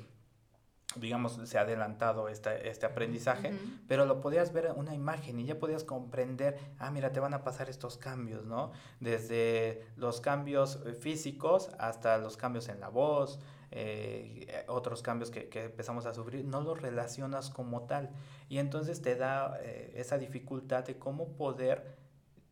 digamos, 0.96 1.40
se 1.44 1.58
ha 1.58 1.62
adelantado 1.62 2.28
este, 2.28 2.68
este 2.68 2.86
aprendizaje, 2.86 3.52
pero 3.88 4.06
lo 4.06 4.20
podías 4.20 4.52
ver 4.52 4.66
en 4.66 4.78
una 4.78 4.94
imagen 4.94 5.40
y 5.40 5.46
ya 5.46 5.58
podías 5.58 5.84
comprender, 5.84 6.58
ah, 6.78 6.90
mira, 6.90 7.12
te 7.12 7.20
van 7.20 7.34
a 7.34 7.44
pasar 7.44 7.70
estos 7.70 7.96
cambios, 7.96 8.44
¿no? 8.44 8.72
Desde 9.00 9.86
los 9.96 10.20
cambios 10.20 10.80
físicos 11.00 11.70
hasta 11.78 12.18
los 12.18 12.36
cambios 12.36 12.68
en 12.68 12.80
la 12.80 12.88
voz, 12.88 13.40
eh, 13.76 14.64
otros 14.68 15.02
cambios 15.02 15.32
que, 15.32 15.48
que, 15.48 15.64
empezamos 15.64 16.06
a 16.06 16.14
sufrir, 16.14 16.44
no 16.44 16.60
los 16.60 16.80
relacionas 16.80 17.50
como 17.50 17.86
tal. 17.86 18.10
Y 18.48 18.58
entonces 18.58 19.02
te 19.02 19.16
da 19.16 19.58
eh, 19.62 19.92
esa 19.96 20.16
dificultad 20.16 20.84
de 20.84 20.96
cómo 20.96 21.36
poder 21.36 21.96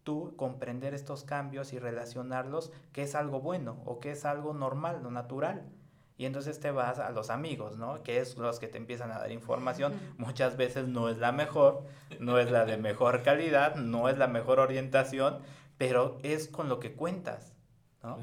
tú 0.05 0.35
comprender 0.37 0.95
estos 0.95 1.25
cambios 1.25 1.73
y 1.73 1.79
relacionarlos, 1.79 2.73
que 2.93 3.03
es 3.03 3.15
algo 3.15 3.41
bueno 3.41 3.81
o 3.85 4.01
que 4.01 4.13
es 4.13 4.25
algo 4.25 4.55
normal, 4.55 5.03
lo 5.03 5.11
natural. 5.11 5.65
Y 6.19 6.27
entonces 6.27 6.61
te 6.61 6.71
vas 6.71 6.99
a 6.99 7.11
los 7.11 7.31
amigos, 7.31 7.79
¿no? 7.79 8.03
Que 8.03 8.21
es 8.21 8.37
los 8.37 8.61
que 8.61 8.69
te 8.69 8.79
empiezan 8.79 9.11
a 9.11 9.19
dar 9.19 9.33
información. 9.33 9.95
Muchas 10.19 10.57
veces 10.57 10.87
no 10.87 11.09
es 11.09 11.19
la 11.19 11.33
mejor, 11.33 11.85
no 12.21 12.39
es 12.39 12.51
la 12.51 12.65
de 12.65 12.77
mejor 12.77 13.23
calidad, 13.23 13.77
no 13.77 14.09
es 14.09 14.19
la 14.19 14.29
mejor 14.29 14.61
orientación, 14.61 15.39
pero 15.79 16.19
es 16.23 16.49
con 16.49 16.69
lo 16.69 16.79
que 16.79 16.93
cuentas, 16.93 17.55
¿no? 18.03 18.19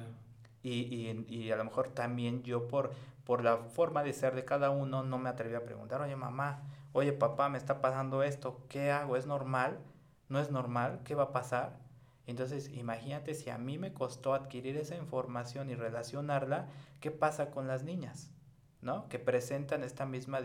Y, 0.62 0.72
y, 0.72 1.26
y, 1.28 1.52
a 1.52 1.56
lo 1.56 1.64
mejor 1.64 1.90
también 1.90 2.44
yo 2.44 2.68
por, 2.68 2.92
por 3.24 3.44
la 3.44 3.58
forma 3.58 4.04
de 4.04 4.12
ser 4.12 4.36
de 4.36 4.44
cada 4.44 4.70
uno 4.72 5.04
no 5.04 5.18
me 5.18 5.30
atreví 5.30 5.56
a 5.56 5.64
preguntar, 5.64 6.02
oye 6.02 6.18
mamá, 6.18 6.62
oye 6.92 7.14
papá, 7.14 7.48
me 7.48 7.58
está 7.58 7.80
pasando 7.80 8.24
esto, 8.24 8.62
¿qué 8.68 8.92
hago? 8.92 9.16
¿Es 9.16 9.26
normal? 9.26 9.80
¿No 10.30 10.40
es 10.40 10.52
normal? 10.52 11.02
¿Qué 11.04 11.16
va 11.16 11.24
a 11.24 11.32
pasar? 11.32 11.80
Entonces, 12.28 12.70
imagínate 12.70 13.34
si 13.34 13.50
a 13.50 13.58
mí 13.58 13.80
me 13.80 13.92
costó 13.92 14.36
adquirir 14.36 14.78
esa 14.78 14.96
información 14.96 15.72
y 15.72 15.76
relacionarla, 15.76 16.68
¿qué 17.00 17.10
pasa 17.10 17.50
con 17.50 17.68
las 17.68 17.84
niñas? 17.84 18.32
¿No? 18.82 19.10
Que 19.10 19.18
presentan 19.18 19.84
esta 19.84 20.06
misma 20.06 20.42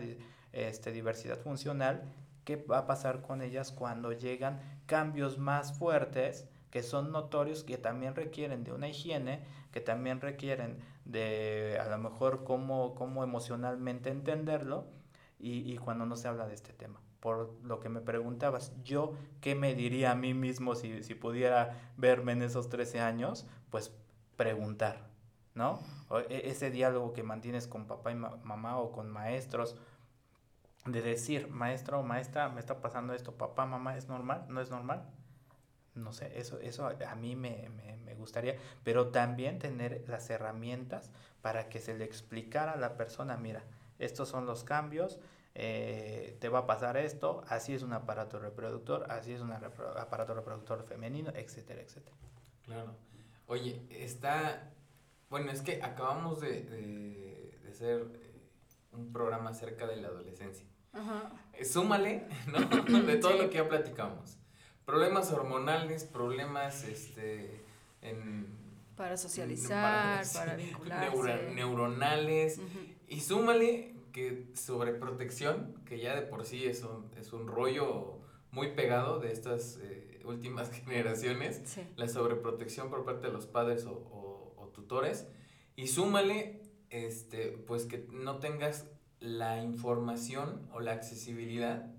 este, 0.51 0.91
diversidad 0.91 1.37
funcional, 1.37 2.01
¿qué 2.43 2.55
va 2.55 2.79
a 2.79 2.87
pasar 2.87 3.21
con 3.21 3.43
ellas 3.43 3.71
cuando 3.71 4.11
llegan 4.11 4.59
cambios 4.87 5.37
más 5.37 5.77
fuertes 5.77 6.49
que 6.71 6.81
son 6.81 7.11
notorios, 7.11 7.63
que 7.63 7.77
también 7.77 8.15
requieren 8.15 8.63
de 8.63 8.73
una 8.73 8.89
higiene, 8.89 9.45
que 9.71 9.79
también 9.79 10.19
requieren 10.19 10.79
de 11.05 11.77
a 11.79 11.87
lo 11.87 11.99
mejor 11.99 12.43
cómo, 12.43 12.95
cómo 12.95 13.23
emocionalmente 13.23 14.09
entenderlo 14.09 14.87
y, 15.37 15.71
y 15.71 15.77
cuando 15.77 16.07
no 16.07 16.15
se 16.15 16.27
habla 16.27 16.47
de 16.47 16.55
este 16.55 16.73
tema 16.73 17.04
por 17.25 17.49
lo 17.63 17.79
que 17.79 17.89
me 17.89 18.01
preguntabas, 18.01 18.71
yo 18.83 19.15
qué 19.41 19.55
me 19.55 19.73
diría 19.73 20.11
a 20.11 20.15
mí 20.15 20.35
mismo 20.35 20.75
si, 20.75 21.01
si 21.01 21.15
pudiera 21.15 21.91
verme 21.97 22.33
en 22.33 22.43
esos 22.43 22.69
13 22.69 22.99
años, 22.99 23.47
pues 23.71 23.91
preguntar, 24.35 25.07
¿no? 25.55 25.79
E, 26.29 26.51
ese 26.51 26.69
diálogo 26.69 27.13
que 27.13 27.23
mantienes 27.23 27.65
con 27.65 27.87
papá 27.87 28.11
y 28.11 28.15
mamá 28.15 28.77
o 28.77 28.91
con 28.91 29.09
maestros, 29.09 29.75
de 30.85 31.01
decir, 31.01 31.47
maestro 31.47 32.01
o 32.01 32.03
maestra, 32.03 32.47
me 32.49 32.59
está 32.59 32.79
pasando 32.79 33.15
esto, 33.15 33.31
papá, 33.31 33.65
mamá, 33.65 33.97
¿es 33.97 34.07
normal? 34.07 34.45
¿No 34.47 34.61
es 34.61 34.69
normal? 34.69 35.09
No 35.95 36.13
sé, 36.13 36.39
eso, 36.39 36.59
eso 36.59 36.87
a 36.87 37.15
mí 37.15 37.35
me, 37.35 37.71
me, 38.05 38.13
gustaría, 38.13 38.55
pero 38.83 39.07
también 39.07 39.57
tener 39.57 40.05
las 40.07 40.29
herramientas 40.29 41.09
para 41.41 41.69
que 41.69 41.79
se 41.79 41.97
le 41.97 42.05
explicara 42.05 42.73
a 42.73 42.77
la 42.77 42.97
persona, 42.97 43.35
mira, 43.35 43.63
estos 43.99 44.29
son 44.29 44.45
los 44.45 44.63
cambios, 44.63 45.19
eh, 45.53 46.37
te 46.39 46.49
va 46.49 46.59
a 46.59 46.65
pasar 46.67 46.97
esto, 46.97 47.43
así 47.47 47.73
es 47.73 47.83
un 47.83 47.93
aparato 47.93 48.39
reproductor, 48.39 49.09
así 49.09 49.33
es 49.33 49.41
un 49.41 49.51
aparato 49.51 50.33
reproductor 50.33 50.83
femenino, 50.83 51.31
etcétera, 51.33 51.81
etcétera. 51.81 52.15
Claro. 52.63 52.95
Oye, 53.47 53.85
está, 53.89 54.71
bueno, 55.29 55.51
es 55.51 55.61
que 55.61 55.81
acabamos 55.83 56.41
de, 56.41 56.63
de, 56.63 57.59
de 57.63 57.69
hacer 57.69 58.01
eh, 58.15 58.49
un 58.91 59.13
programa 59.13 59.51
acerca 59.51 59.87
de 59.87 59.97
la 59.97 60.07
adolescencia. 60.09 60.67
Ajá. 60.93 61.31
Eh, 61.53 61.63
súmale, 61.63 62.27
¿no? 62.47 63.01
de 63.01 63.17
todo 63.17 63.33
lo 63.33 63.49
que 63.49 63.57
ya 63.57 63.67
platicamos 63.67 64.37
problemas 64.85 65.31
hormonales, 65.31 66.05
problemas 66.05 66.83
este, 66.83 67.65
en... 68.01 68.64
Para 68.95 69.17
socializar, 69.17 70.25
para, 70.33 70.55
vincularse. 70.55 71.51
neuronales. 71.53 72.59
Y 73.07 73.19
súmale 73.19 73.95
que 74.11 74.47
sobreprotección, 74.53 75.75
que 75.85 75.99
ya 75.99 76.15
de 76.15 76.21
por 76.21 76.45
sí 76.45 76.65
es 76.65 76.83
un, 76.83 77.11
es 77.17 77.33
un 77.33 77.47
rollo 77.47 78.21
muy 78.51 78.71
pegado 78.71 79.19
de 79.19 79.33
estas 79.33 79.77
eh, 79.81 80.21
últimas 80.23 80.71
generaciones, 80.85 81.77
la 81.97 82.07
sobreprotección 82.07 82.89
por 82.89 83.03
parte 83.03 83.27
de 83.27 83.33
los 83.33 83.45
padres 83.45 83.85
o, 83.85 83.91
o, 83.91 84.71
tutores. 84.73 85.27
Y 85.75 85.87
súmale, 85.87 86.61
este, 86.89 87.49
pues 87.49 87.85
que 87.85 88.07
no 88.11 88.39
tengas 88.39 88.89
la 89.19 89.61
información 89.61 90.69
o 90.73 90.79
la 90.79 90.91
accesibilidad, 90.91 91.93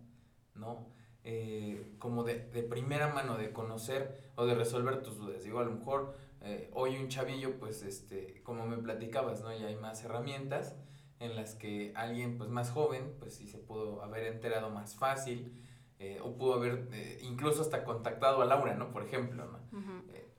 ¿no? 0.54 0.88
Eh, 1.24 1.94
como 1.98 2.22
de, 2.22 2.38
de, 2.50 2.62
primera 2.62 3.12
mano, 3.12 3.36
de 3.36 3.52
conocer 3.52 4.30
o 4.36 4.46
de 4.46 4.54
resolver 4.54 5.02
tus 5.02 5.18
dudas. 5.18 5.42
Digo, 5.42 5.58
a 5.58 5.64
lo 5.64 5.72
mejor 5.72 6.14
eh, 6.46 6.70
hoy 6.72 6.96
un 6.96 7.08
chavillo, 7.08 7.58
pues, 7.58 7.82
este, 7.82 8.42
como 8.42 8.66
me 8.66 8.78
platicabas, 8.78 9.42
¿no? 9.42 9.56
Ya 9.56 9.66
hay 9.66 9.76
más 9.76 10.04
herramientas 10.04 10.76
en 11.18 11.34
las 11.34 11.54
que 11.54 11.92
alguien, 11.96 12.38
pues, 12.38 12.50
más 12.50 12.70
joven, 12.70 13.14
pues, 13.18 13.34
sí 13.34 13.46
se 13.46 13.58
pudo 13.58 14.02
haber 14.02 14.26
enterado 14.26 14.70
más 14.70 14.94
fácil 14.94 15.52
eh, 15.98 16.20
o 16.22 16.36
pudo 16.36 16.54
haber 16.54 16.88
incluso 17.22 17.62
hasta 17.62 17.84
contactado 17.84 18.42
a 18.42 18.44
Laura, 18.44 18.74
¿no? 18.74 18.92
Por 18.92 19.02
ejemplo, 19.02 19.44
¿no? 19.44 19.58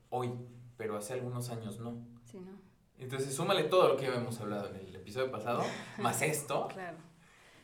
hoy, 0.10 0.32
pero 0.78 0.96
hace 0.96 1.14
algunos 1.14 1.50
años 1.50 1.80
no. 1.80 1.98
Sí, 2.24 2.40
¿no? 2.40 2.58
Entonces, 2.98 3.36
súmale 3.36 3.64
todo 3.64 3.90
lo 3.90 3.98
que 3.98 4.08
habíamos 4.08 4.40
hablado 4.40 4.70
en 4.70 4.78
el 4.78 4.96
episodio 4.96 5.30
pasado, 5.30 5.64
más 6.00 6.22
esto. 6.22 6.68
Claro. 6.70 6.98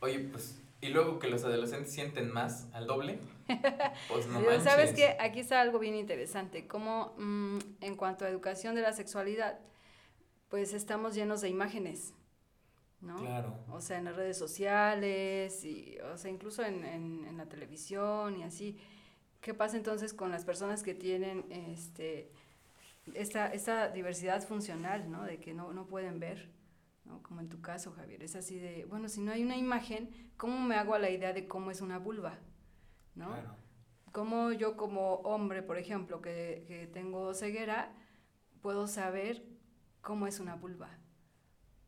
Oye, 0.00 0.18
pues 0.18 0.63
y 0.84 0.88
luego 0.88 1.18
que 1.18 1.28
los 1.28 1.42
adolescentes 1.44 1.92
sienten 1.94 2.30
más, 2.30 2.68
al 2.74 2.86
doble, 2.86 3.18
pues 4.08 4.26
no 4.26 4.40
manches. 4.40 4.64
Sabes 4.64 4.92
que 4.92 5.16
aquí 5.18 5.40
está 5.40 5.62
algo 5.62 5.78
bien 5.78 5.94
interesante, 5.94 6.66
como 6.66 7.14
mm, 7.16 7.58
en 7.80 7.96
cuanto 7.96 8.26
a 8.26 8.28
educación 8.28 8.74
de 8.74 8.82
la 8.82 8.92
sexualidad, 8.92 9.58
pues 10.50 10.74
estamos 10.74 11.14
llenos 11.14 11.40
de 11.40 11.48
imágenes, 11.48 12.12
¿no? 13.00 13.16
Claro. 13.16 13.56
O 13.70 13.80
sea, 13.80 13.96
en 13.96 14.04
las 14.04 14.16
redes 14.16 14.36
sociales, 14.36 15.64
y, 15.64 15.96
o 16.12 16.18
sea, 16.18 16.30
incluso 16.30 16.62
en, 16.62 16.84
en, 16.84 17.24
en 17.28 17.36
la 17.38 17.46
televisión 17.46 18.36
y 18.36 18.42
así. 18.42 18.78
¿Qué 19.40 19.54
pasa 19.54 19.78
entonces 19.78 20.12
con 20.12 20.30
las 20.30 20.44
personas 20.44 20.82
que 20.82 20.94
tienen 20.94 21.46
este, 21.50 22.30
esta, 23.14 23.46
esta 23.54 23.88
diversidad 23.88 24.42
funcional, 24.42 25.10
¿no? 25.10 25.24
De 25.24 25.38
que 25.38 25.54
no, 25.54 25.72
no 25.72 25.86
pueden 25.86 26.20
ver. 26.20 26.50
¿No? 27.04 27.22
Como 27.22 27.40
en 27.40 27.48
tu 27.48 27.60
caso, 27.60 27.92
Javier, 27.92 28.22
es 28.22 28.36
así 28.36 28.58
de, 28.58 28.84
bueno, 28.86 29.08
si 29.08 29.20
no 29.20 29.32
hay 29.32 29.42
una 29.42 29.56
imagen, 29.56 30.32
¿cómo 30.36 30.60
me 30.60 30.76
hago 30.76 30.94
a 30.94 30.98
la 30.98 31.10
idea 31.10 31.32
de 31.32 31.46
cómo 31.46 31.70
es 31.70 31.80
una 31.80 31.98
vulva? 31.98 32.38
¿No? 33.14 33.28
Claro. 33.28 33.56
¿Cómo 34.12 34.52
yo 34.52 34.76
como 34.76 35.14
hombre, 35.16 35.62
por 35.62 35.76
ejemplo, 35.76 36.20
que, 36.20 36.64
que, 36.68 36.86
tengo 36.86 37.34
ceguera, 37.34 37.92
puedo 38.62 38.86
saber 38.86 39.44
cómo 40.00 40.26
es 40.26 40.38
una 40.40 40.54
vulva? 40.54 40.90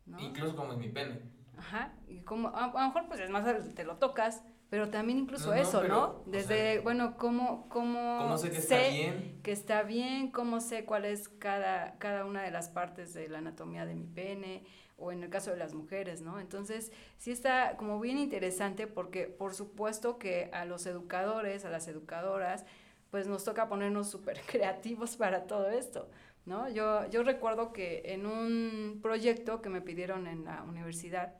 ¿no? 0.06 0.20
Incluso 0.20 0.56
cómo 0.56 0.72
es 0.72 0.78
mi 0.78 0.88
pene. 0.88 1.20
Ajá, 1.56 1.92
y 2.06 2.20
como, 2.20 2.48
a, 2.48 2.68
lo 2.68 2.86
mejor 2.86 3.08
pues 3.08 3.20
es 3.20 3.30
más, 3.30 3.44
te 3.74 3.84
lo 3.84 3.96
tocas, 3.96 4.44
pero 4.68 4.88
también 4.90 5.18
incluso 5.18 5.54
eso, 5.54 5.84
¿no? 5.84 6.22
Desde, 6.26 6.80
bueno, 6.80 7.16
cómo, 7.16 7.68
cómo, 7.68 8.18
¿cómo 8.20 8.38
sé 8.38 8.50
que 8.50 8.58
está 8.58 8.88
bien? 8.88 9.40
Que 9.42 9.52
está 9.52 9.82
bien, 9.82 10.30
cómo 10.30 10.60
sé 10.60 10.84
cuál 10.84 11.04
es 11.04 11.28
cada, 11.28 11.96
cada 11.98 12.24
una 12.24 12.42
de 12.42 12.50
las 12.50 12.68
partes 12.68 13.14
de 13.14 13.28
la 13.28 13.38
anatomía 13.38 13.86
de 13.86 13.94
mi 13.94 14.06
pene, 14.06 14.64
o 14.98 15.12
en 15.12 15.22
el 15.22 15.30
caso 15.30 15.50
de 15.50 15.56
las 15.56 15.74
mujeres, 15.74 16.22
¿no? 16.22 16.40
Entonces, 16.40 16.90
sí 17.18 17.30
está 17.30 17.76
como 17.76 18.00
bien 18.00 18.18
interesante 18.18 18.86
porque 18.86 19.26
por 19.26 19.54
supuesto 19.54 20.18
que 20.18 20.50
a 20.52 20.64
los 20.64 20.86
educadores, 20.86 21.64
a 21.64 21.70
las 21.70 21.86
educadoras, 21.86 22.64
pues 23.10 23.28
nos 23.28 23.44
toca 23.44 23.68
ponernos 23.68 24.10
súper 24.10 24.40
creativos 24.46 25.16
para 25.16 25.46
todo 25.46 25.68
esto, 25.68 26.08
¿no? 26.44 26.68
Yo, 26.70 27.08
yo 27.10 27.22
recuerdo 27.22 27.72
que 27.72 28.02
en 28.06 28.26
un 28.26 29.00
proyecto 29.02 29.60
que 29.60 29.68
me 29.68 29.82
pidieron 29.82 30.26
en 30.26 30.44
la 30.44 30.62
universidad, 30.62 31.34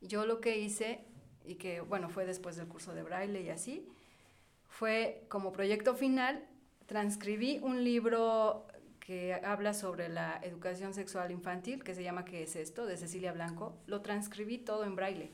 yo 0.00 0.26
lo 0.26 0.40
que 0.40 0.58
hice, 0.58 1.06
y 1.46 1.56
que 1.56 1.80
bueno, 1.80 2.08
fue 2.08 2.26
después 2.26 2.56
del 2.56 2.68
curso 2.68 2.94
de 2.94 3.02
braille 3.02 3.42
y 3.42 3.48
así, 3.50 3.88
fue 4.68 5.24
como 5.28 5.52
proyecto 5.52 5.94
final, 5.94 6.44
transcribí 6.86 7.58
un 7.62 7.84
libro 7.84 8.66
que 9.00 9.34
habla 9.34 9.74
sobre 9.74 10.08
la 10.08 10.40
educación 10.42 10.94
sexual 10.94 11.30
infantil, 11.30 11.82
que 11.82 11.94
se 11.94 12.02
llama 12.02 12.24
¿Qué 12.24 12.44
es 12.44 12.56
esto?, 12.56 12.86
de 12.86 12.96
Cecilia 12.96 13.32
Blanco, 13.32 13.74
lo 13.86 14.00
transcribí 14.00 14.58
todo 14.58 14.84
en 14.84 14.96
braille. 14.96 15.30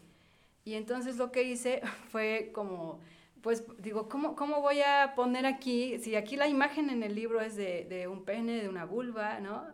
Y 0.65 0.75
entonces 0.75 1.17
lo 1.17 1.31
que 1.31 1.43
hice 1.43 1.83
fue 2.11 2.51
como, 2.55 3.01
pues 3.43 3.65
digo, 3.79 4.09
¿cómo, 4.09 4.35
cómo 4.37 4.61
voy 4.61 4.81
a 4.81 5.15
poner 5.15 5.47
aquí, 5.47 5.99
si 5.99 6.17
aquí 6.17 6.37
la 6.37 6.49
imagen 6.49 6.91
en 6.91 7.03
el 7.03 7.15
libro 7.15 7.41
es 7.41 7.57
de, 7.57 7.85
de 7.85 8.09
un 8.09 8.25
pene, 8.25 8.63
de 8.63 8.69
una 8.69 8.85
vulva, 8.85 9.39
¿no? 9.41 9.65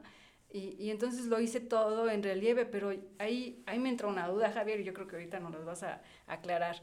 Y, 0.55 0.77
y, 0.79 0.93
entonces 0.93 1.27
lo 1.27 1.41
hice 1.41 1.59
todo 1.59 2.09
en 2.09 2.23
relieve, 2.23 2.65
pero 2.65 2.93
ahí, 3.19 3.61
ahí 3.67 3.81
me 3.81 3.89
entró 3.89 4.09
una 4.09 4.29
duda, 4.29 4.53
Javier, 4.53 4.79
y 4.79 4.85
yo 4.85 4.95
creo 4.95 5.09
que 5.09 5.17
ahorita 5.17 5.41
nos 5.41 5.51
lo 5.51 5.65
vas 5.65 5.83
a 5.83 6.01
aclarar. 6.29 6.81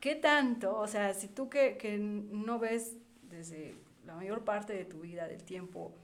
¿Qué 0.00 0.16
tanto? 0.16 0.76
O 0.76 0.86
sea, 0.86 1.14
si 1.14 1.28
tú 1.28 1.48
que, 1.48 1.78
que 1.78 1.96
no 1.96 2.58
ves 2.58 2.98
desde 3.22 3.74
la 4.04 4.14
mayor 4.16 4.44
parte 4.44 4.74
de 4.74 4.84
tu 4.84 5.00
vida, 5.00 5.26
del 5.28 5.44
tiempo, 5.44 5.94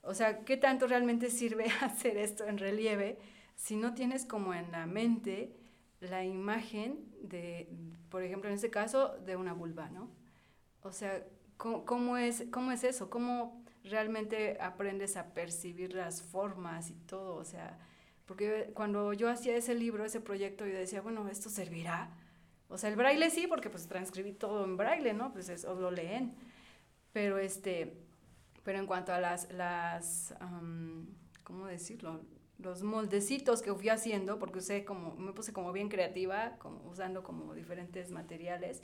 o 0.00 0.14
sea, 0.14 0.46
¿qué 0.46 0.56
tanto 0.56 0.86
realmente 0.86 1.28
sirve 1.28 1.66
hacer 1.82 2.16
esto 2.16 2.46
en 2.46 2.56
relieve 2.56 3.18
si 3.54 3.76
no 3.76 3.92
tienes 3.92 4.24
como 4.24 4.54
en 4.54 4.72
la 4.72 4.86
mente 4.86 5.54
la 6.00 6.24
imagen 6.24 7.04
de, 7.22 7.68
por 8.08 8.22
ejemplo, 8.22 8.48
en 8.48 8.56
este 8.56 8.70
caso, 8.70 9.18
de 9.26 9.36
una 9.36 9.52
vulva, 9.52 9.90
¿no? 9.90 10.10
O 10.82 10.90
sea, 10.90 11.22
¿cómo, 11.58 12.16
es, 12.16 12.46
cómo 12.50 12.72
es 12.72 12.82
eso? 12.82 13.08
¿Cómo 13.08 13.61
realmente 13.84 14.58
aprendes 14.60 15.16
a 15.16 15.34
percibir 15.34 15.94
las 15.94 16.22
formas 16.22 16.90
y 16.90 16.94
todo? 16.94 17.36
O 17.36 17.44
sea, 17.44 17.78
Porque 18.26 18.70
cuando 18.74 19.12
yo 19.12 19.28
hacía 19.28 19.56
ese 19.56 19.74
libro, 19.74 20.04
ese 20.04 20.20
proyecto, 20.20 20.66
yo 20.66 20.78
decía, 20.78 21.02
bueno, 21.02 21.28
¿esto 21.28 21.50
servirá? 21.50 22.10
O 22.68 22.78
sea, 22.78 22.88
el 22.88 22.96
braille 22.96 23.30
sí, 23.30 23.46
porque 23.46 23.68
pues 23.68 23.86
transcribí 23.88 24.32
todo 24.32 24.64
en 24.64 24.76
braille, 24.76 25.12
¿no? 25.12 25.32
Pues 25.32 25.48
es, 25.48 25.64
lo 25.64 25.90
leen. 25.90 26.34
Pero 27.12 27.38
este, 27.38 27.98
pero 28.62 28.78
en 28.78 28.86
cuanto 28.86 29.12
a 29.12 29.20
las, 29.20 29.50
las 29.52 30.34
¿cómo 31.44 31.66
decirlo? 31.66 32.20
Los 32.58 32.82
moldecitos 32.82 33.60
que 33.60 33.74
fui 33.74 33.88
haciendo, 33.88 34.38
porque 34.38 34.60
usé 34.60 34.84
como, 34.84 35.14
me 35.16 35.32
puse 35.32 35.52
como 35.52 35.72
bien 35.72 35.88
creativa, 35.88 36.56
como, 36.58 36.88
usando 36.88 37.22
como 37.22 37.54
diferentes 37.54 38.10
materiales 38.10 38.82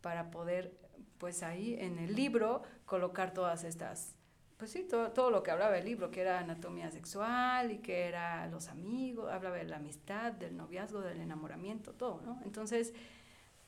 para 0.00 0.30
poder, 0.30 0.78
pues 1.18 1.42
ahí 1.42 1.74
en 1.78 1.98
el 1.98 2.14
libro, 2.14 2.62
colocar 2.86 3.34
todas 3.34 3.64
estas, 3.64 4.14
pues 4.58 4.72
sí, 4.72 4.82
todo, 4.82 5.12
todo 5.12 5.30
lo 5.30 5.42
que 5.42 5.52
hablaba 5.52 5.78
el 5.78 5.84
libro, 5.84 6.10
que 6.10 6.20
era 6.20 6.40
anatomía 6.40 6.90
sexual 6.90 7.70
y 7.70 7.78
que 7.78 8.08
era 8.08 8.48
los 8.48 8.68
amigos, 8.68 9.32
hablaba 9.32 9.56
de 9.56 9.64
la 9.64 9.76
amistad, 9.76 10.32
del 10.32 10.56
noviazgo, 10.56 11.00
del 11.00 11.20
enamoramiento, 11.20 11.92
todo, 11.92 12.20
¿no? 12.22 12.40
Entonces, 12.44 12.92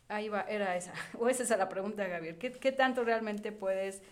ahí 0.09 0.29
va, 0.29 0.43
era 0.43 0.77
esa, 0.77 0.93
o 1.19 1.29
esa 1.29 1.45
es 1.45 1.51
la 1.51 1.69
pregunta, 1.69 2.07
Gabriel, 2.09 2.39
¿qué, 2.39 2.51
qué 2.51 2.73
tanto 2.73 3.05
realmente 3.05 3.53
puedes 3.53 4.03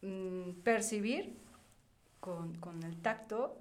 mm, 0.00 0.52
percibir 0.64 1.36
con, 2.18 2.54
con, 2.54 2.82
el 2.82 2.96
tacto 3.02 3.58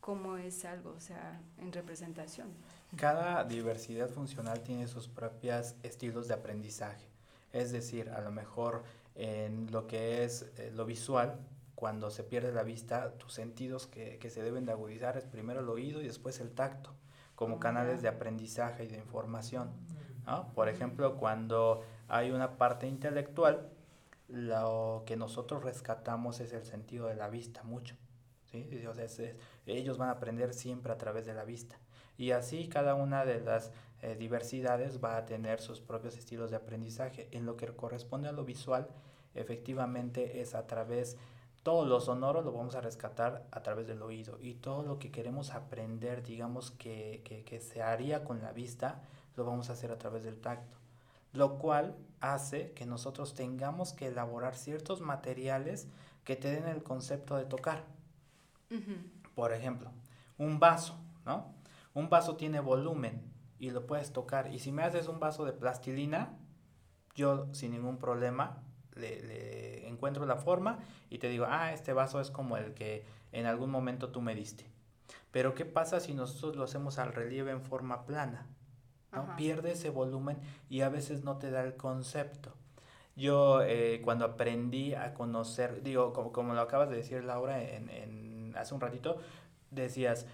cómo 0.00 0.38
es 0.38 0.64
algo, 0.64 0.94
o 0.96 1.00
sea, 1.00 1.38
en 1.58 1.70
representación? 1.70 2.48
Cada 2.96 3.44
diversidad 3.44 4.08
funcional 4.08 4.62
tiene 4.62 4.86
sus 4.86 5.06
propios 5.06 5.74
estilos 5.82 6.28
de 6.28 6.34
aprendizaje, 6.34 7.04
es 7.52 7.72
decir, 7.72 8.08
a 8.08 8.22
lo 8.22 8.30
mejor 8.30 8.84
en 9.16 9.70
lo 9.70 9.86
que 9.86 10.24
es 10.24 10.46
eh, 10.56 10.70
lo 10.74 10.86
visual, 10.86 11.38
cuando 11.76 12.10
se 12.10 12.24
pierde 12.24 12.52
la 12.52 12.64
vista, 12.64 13.12
tus 13.18 13.32
sentidos 13.32 13.86
que, 13.86 14.18
que, 14.18 14.30
se 14.30 14.42
deben 14.42 14.64
de 14.64 14.72
agudizar 14.72 15.16
es 15.16 15.24
primero 15.24 15.60
el 15.60 15.68
oído 15.68 16.02
y 16.02 16.06
después 16.06 16.40
el 16.40 16.50
tacto, 16.50 16.94
como 17.36 17.60
canales 17.60 18.02
de 18.02 18.08
aprendizaje 18.08 18.84
y 18.84 18.88
de 18.88 18.96
información. 18.96 19.70
Por 20.54 20.68
ejemplo, 20.68 21.16
cuando 21.16 21.82
hay 22.08 22.32
una 22.32 22.56
parte 22.56 22.88
intelectual, 22.88 23.68
lo 24.28 25.04
que 25.06 25.16
nosotros 25.16 25.62
rescatamos 25.62 26.40
es 26.40 26.52
el 26.52 26.64
sentido 26.64 27.06
de 27.06 27.14
la 27.14 27.28
vista 27.28 27.62
mucho. 27.62 27.96
¿sí? 28.50 28.68
ellos 29.66 29.98
van 29.98 30.08
a 30.08 30.12
aprender 30.12 30.52
siempre 30.52 30.92
a 30.92 30.98
través 30.98 31.26
de 31.26 31.34
la 31.34 31.44
vista. 31.44 31.78
Y 32.18 32.32
así 32.32 32.68
cada 32.68 32.94
una 32.94 33.24
de 33.24 33.40
las 33.40 33.70
eh, 34.02 34.16
diversidades 34.16 35.02
va 35.02 35.16
a 35.16 35.26
tener 35.26 35.60
sus 35.60 35.80
propios 35.80 36.16
estilos 36.16 36.50
de 36.50 36.56
aprendizaje. 36.56 37.28
En 37.30 37.46
lo 37.46 37.56
que 37.56 37.66
corresponde 37.68 38.28
a 38.28 38.32
lo 38.32 38.44
visual, 38.44 38.88
efectivamente 39.34 40.40
es 40.40 40.54
a 40.54 40.66
través, 40.66 41.18
todo 41.66 41.84
lo 41.84 42.00
sonoro 42.00 42.42
lo 42.42 42.52
vamos 42.52 42.76
a 42.76 42.80
rescatar 42.80 43.44
a 43.50 43.60
través 43.60 43.88
del 43.88 44.00
oído. 44.00 44.38
Y 44.40 44.54
todo 44.54 44.84
lo 44.84 45.00
que 45.00 45.10
queremos 45.10 45.50
aprender, 45.50 46.22
digamos 46.22 46.70
que, 46.70 47.22
que, 47.24 47.42
que 47.42 47.58
se 47.58 47.82
haría 47.82 48.22
con 48.22 48.40
la 48.40 48.52
vista, 48.52 49.02
lo 49.34 49.44
vamos 49.44 49.68
a 49.68 49.72
hacer 49.72 49.90
a 49.90 49.98
través 49.98 50.22
del 50.22 50.40
tacto, 50.40 50.78
lo 51.32 51.58
cual 51.58 51.96
hace 52.20 52.70
que 52.74 52.86
nosotros 52.86 53.34
tengamos 53.34 53.92
que 53.92 54.06
elaborar 54.06 54.54
ciertos 54.54 55.00
materiales 55.00 55.88
que 56.22 56.36
te 56.36 56.52
den 56.52 56.68
el 56.68 56.84
concepto 56.84 57.36
de 57.36 57.46
tocar. 57.46 57.84
Por 59.34 59.52
ejemplo, 59.52 59.90
un 60.38 60.60
vaso, 60.60 60.96
¿no? 61.24 61.52
Un 61.94 62.08
vaso 62.08 62.36
tiene 62.36 62.60
volumen 62.60 63.28
y 63.58 63.70
lo 63.70 63.88
puedes 63.88 64.12
tocar. 64.12 64.54
Y 64.54 64.60
si 64.60 64.70
me 64.70 64.84
haces 64.84 65.08
un 65.08 65.18
vaso 65.18 65.44
de 65.44 65.52
plastilina, 65.52 66.38
yo 67.16 67.52
sin 67.52 67.72
ningún 67.72 67.98
problema 67.98 68.62
le, 68.96 69.22
le, 69.22 69.88
encuentro 69.88 70.26
la 70.26 70.36
forma 70.36 70.78
y 71.10 71.18
te 71.18 71.28
digo, 71.28 71.46
ah, 71.48 71.72
este 71.72 71.92
vaso 71.92 72.20
es 72.20 72.30
como 72.30 72.56
el 72.56 72.74
que 72.74 73.04
en 73.32 73.46
algún 73.46 73.70
momento 73.70 74.10
tú 74.10 74.20
me 74.20 74.34
diste. 74.34 74.66
Pero 75.30 75.54
¿qué 75.54 75.64
pasa 75.64 76.00
si 76.00 76.14
nosotros 76.14 76.56
lo 76.56 76.64
hacemos 76.64 76.98
al 76.98 77.12
relieve 77.12 77.50
en 77.50 77.62
forma 77.62 78.06
plana? 78.06 78.46
Pierde 79.36 79.72
ese 79.72 79.88
volumen 79.88 80.38
y 80.68 80.82
a 80.82 80.90
veces 80.90 81.24
no 81.24 81.38
te 81.38 81.50
da 81.50 81.62
el 81.64 81.76
concepto. 81.76 82.54
Yo 83.16 83.62
eh, 83.62 84.02
cuando 84.04 84.26
aprendí 84.26 84.92
a 84.92 85.14
conocer, 85.14 85.82
digo, 85.82 86.12
como, 86.12 86.32
como 86.32 86.52
lo 86.52 86.60
acabas 86.60 86.90
de 86.90 86.96
decir 86.96 87.24
Laura 87.24 87.62
en, 87.62 87.88
en, 87.88 88.54
hace 88.56 88.74
un 88.74 88.80
ratito, 88.80 89.16
decías, 89.70 90.26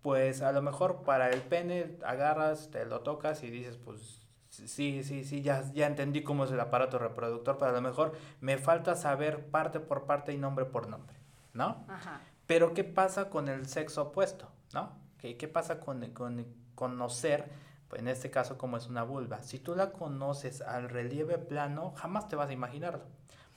pues 0.00 0.40
a 0.40 0.52
lo 0.52 0.62
mejor 0.62 1.02
para 1.02 1.28
el 1.30 1.42
pene 1.42 1.98
agarras, 2.02 2.70
te 2.70 2.86
lo 2.86 3.00
tocas 3.00 3.42
y 3.42 3.50
dices, 3.50 3.76
pues 3.76 4.19
sí, 4.50 5.02
sí, 5.02 5.24
sí, 5.24 5.42
ya, 5.42 5.64
ya 5.72 5.86
entendí 5.86 6.22
cómo 6.22 6.44
es 6.44 6.52
el 6.52 6.60
aparato 6.60 6.98
reproductor, 6.98 7.56
pero 7.58 7.70
a 7.70 7.74
lo 7.74 7.80
mejor 7.80 8.12
me 8.40 8.58
falta 8.58 8.94
saber 8.96 9.46
parte 9.46 9.80
por 9.80 10.04
parte 10.04 10.32
y 10.32 10.38
nombre 10.38 10.64
por 10.64 10.88
nombre, 10.88 11.16
¿no? 11.54 11.84
Ajá. 11.88 12.20
Pero 12.46 12.74
¿qué 12.74 12.84
pasa 12.84 13.30
con 13.30 13.48
el 13.48 13.66
sexo 13.66 14.02
opuesto, 14.02 14.50
¿no? 14.74 14.98
¿Qué, 15.18 15.36
qué 15.36 15.48
pasa 15.48 15.80
con, 15.80 16.04
con 16.10 16.46
conocer 16.74 17.50
en 17.94 18.08
este 18.08 18.30
caso 18.30 18.56
como 18.56 18.76
es 18.76 18.86
una 18.86 19.02
vulva, 19.02 19.42
si 19.42 19.58
tú 19.58 19.74
la 19.74 19.92
conoces 19.92 20.60
al 20.60 20.88
relieve 20.88 21.38
plano, 21.38 21.92
jamás 21.96 22.28
te 22.28 22.36
vas 22.36 22.50
a 22.50 22.52
imaginarlo. 22.52 23.04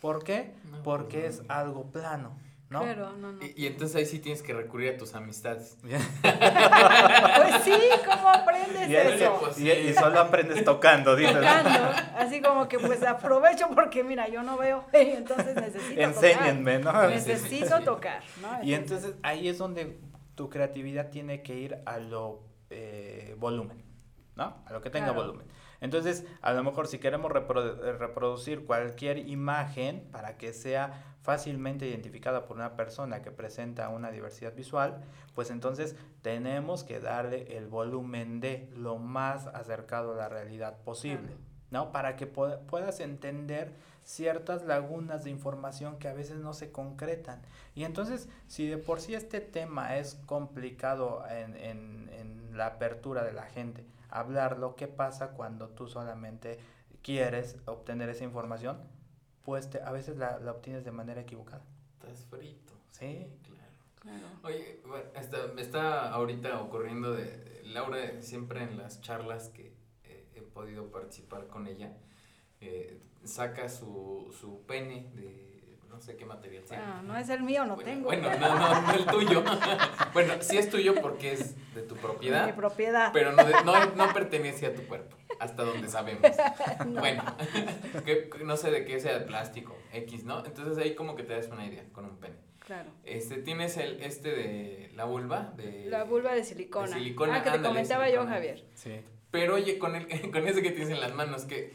¿Por 0.01 0.23
qué? 0.23 0.55
Porque 0.83 1.21
pues 1.21 1.39
es 1.39 1.49
algo 1.49 1.91
plano. 1.91 2.35
¿No? 2.73 2.81
Claro, 2.81 3.13
no, 3.17 3.31
no. 3.31 3.39
Y, 3.55 3.67
entonces 3.67 3.95
ahí 3.95 4.05
sí 4.05 4.19
tienes 4.19 4.41
que 4.41 4.53
recurrir 4.53 4.95
a 4.95 4.97
tus 4.97 5.13
amistades. 5.13 5.77
pues 5.81 5.93
sí, 7.63 7.73
¿cómo 8.05 8.27
aprendes 8.27 8.89
eso? 8.89 9.37
Pues 9.39 9.59
y, 9.59 9.93
solo 9.93 10.19
aprendes 10.19 10.65
tocando, 10.65 11.15
dices. 11.15 11.35
Tocando, 11.35 11.91
así 12.17 12.41
como 12.41 12.67
que 12.67 12.79
pues 12.79 13.03
aprovecho 13.03 13.69
porque 13.73 14.03
mira, 14.03 14.27
yo 14.27 14.41
no 14.41 14.57
veo, 14.57 14.85
entonces 14.93 15.55
necesito 15.55 16.01
Enséñenme, 16.01 16.79
¿no? 16.79 17.07
Necesito 17.07 17.79
tocar, 17.81 18.23
¿no? 18.41 18.63
y 18.63 18.73
entonces 18.73 19.13
ahí 19.21 19.47
es 19.47 19.59
donde 19.59 19.99
tu 20.35 20.49
creatividad 20.49 21.11
tiene 21.11 21.43
que 21.43 21.55
ir 21.55 21.77
a 21.85 21.99
lo 21.99 22.41
eh, 22.71 23.35
volumen. 23.37 23.83
¿no? 24.35 24.63
A 24.65 24.73
lo 24.73 24.81
que 24.81 24.89
tenga 24.89 25.11
volumen. 25.11 25.45
Entonces, 25.83 26.25
a 26.41 26.53
lo 26.53 26.63
mejor 26.63 26.87
si 26.87 26.97
queremos 26.97 27.29
reproducir 27.29 28.65
cualquier 28.65 29.17
imagen 29.27 30.07
para 30.13 30.37
que 30.37 30.53
sea 30.53 31.03
fácilmente 31.23 31.85
identificada 31.85 32.45
por 32.45 32.55
una 32.55 32.77
persona 32.77 33.21
que 33.21 33.31
presenta 33.31 33.89
una 33.89 34.09
diversidad 34.09 34.55
visual, 34.55 35.03
pues 35.35 35.51
entonces 35.51 35.97
tenemos 36.21 36.85
que 36.85 37.01
darle 37.01 37.57
el 37.57 37.67
volumen 37.67 38.39
de 38.39 38.69
lo 38.77 38.97
más 38.97 39.47
acercado 39.47 40.13
a 40.13 40.15
la 40.15 40.29
realidad 40.29 40.77
posible, 40.85 41.35
¿no? 41.69 41.91
Para 41.91 42.15
que 42.15 42.27
puedas 42.27 43.01
entender 43.01 43.73
ciertas 44.05 44.63
lagunas 44.63 45.25
de 45.25 45.31
información 45.31 45.99
que 45.99 46.07
a 46.07 46.13
veces 46.13 46.37
no 46.37 46.53
se 46.53 46.71
concretan. 46.71 47.41
Y 47.75 47.83
entonces, 47.83 48.29
si 48.47 48.67
de 48.67 48.77
por 48.77 49.01
sí 49.01 49.15
este 49.15 49.41
tema 49.41 49.97
es 49.97 50.15
complicado 50.27 51.25
en, 51.29 51.57
en, 51.57 52.09
en 52.13 52.57
la 52.57 52.67
apertura 52.67 53.25
de 53.25 53.33
la 53.33 53.43
gente, 53.43 53.85
hablarlo, 54.13 54.75
qué 54.75 54.87
pasa 54.87 55.31
cuando 55.31 55.69
tú 55.69 55.87
solamente 55.87 56.59
quieres 57.01 57.57
obtener 57.65 58.09
esa 58.09 58.23
información, 58.23 58.77
pues 59.43 59.69
a 59.75 59.91
veces 59.91 60.17
la, 60.17 60.39
obtienes 60.49 60.85
de 60.85 60.91
manera 60.91 61.21
equivocada. 61.21 61.63
Estás 61.99 62.25
frito. 62.25 62.73
Sí, 62.91 63.27
claro. 64.01 64.27
Oye, 64.43 64.81
bueno, 64.85 65.09
me 65.55 65.61
está 65.61 66.11
ahorita 66.11 66.61
ocurriendo 66.61 67.13
de, 67.13 67.61
Laura, 67.65 68.21
siempre 68.21 68.63
en 68.63 68.77
las 68.77 69.01
charlas 69.01 69.49
que 69.49 69.73
he 70.35 70.41
podido 70.41 70.91
participar 70.91 71.47
con 71.47 71.67
ella, 71.67 71.97
eh, 72.61 72.99
saca 73.23 73.69
su, 73.69 74.33
su 74.39 74.61
pene 74.65 75.11
de 75.15 75.52
no 75.93 76.01
sé 76.01 76.15
qué 76.15 76.25
material 76.25 76.63
sea. 76.65 76.79
Ah, 76.81 77.01
no 77.03 77.15
es 77.15 77.29
el 77.29 77.43
mío, 77.43 77.65
no 77.65 77.77
tengo. 77.77 78.05
Bueno, 78.05 78.27
no, 78.39 78.59
no, 78.59 78.81
no 78.81 78.93
el 78.93 79.05
tuyo. 79.05 79.43
bueno, 80.13 80.33
sí 80.41 80.57
es 80.57 80.69
tuyo 80.69 80.95
porque 80.95 81.33
es 81.33 81.55
de 81.75 81.83
tu 81.83 81.95
propiedad. 81.95 82.47
Mi 82.47 82.53
propiedad. 82.53 83.11
Pero 83.13 83.31
no, 83.31 83.43
no, 83.63 83.85
no 83.95 84.13
pertenece 84.13 84.65
a 84.65 84.73
tu 84.73 84.81
cuerpo, 84.87 85.15
hasta 85.39 85.63
donde 85.63 85.87
sabemos. 85.87 86.23
Bueno, 86.85 87.23
que, 88.05 88.29
no 88.43 88.57
sé 88.57 88.71
de 88.71 88.85
qué 88.85 88.99
sea 88.99 89.19
de 89.19 89.25
plástico, 89.25 89.77
X, 89.93 90.23
¿no? 90.23 90.43
Entonces 90.43 90.77
ahí 90.83 90.95
como 90.95 91.15
que 91.15 91.23
te 91.23 91.33
das 91.33 91.47
una 91.49 91.65
idea 91.65 91.83
con 91.91 92.05
un 92.05 92.17
pene. 92.17 92.35
Claro. 92.59 92.89
Este, 93.03 93.37
tienes 93.37 93.77
el, 93.77 94.01
este 94.01 94.29
de 94.29 94.91
la 94.95 95.05
vulva. 95.05 95.53
De, 95.55 95.85
la 95.89 96.05
vulva 96.05 96.33
de 96.33 96.43
silicona. 96.43 96.87
De 96.87 96.93
silicona. 96.93 97.35
Ah, 97.35 97.43
que 97.43 97.51
te 97.51 97.61
comentaba 97.61 98.09
yo, 98.09 98.25
Javier. 98.25 98.63
Sí. 98.73 99.01
Pero 99.29 99.55
oye, 99.55 99.77
con, 99.77 99.95
el, 99.95 100.31
con 100.31 100.47
ese 100.47 100.63
que 100.63 100.71
tienes 100.71 100.89
en 100.89 101.01
las 101.01 101.13
manos, 101.13 101.45
que... 101.45 101.71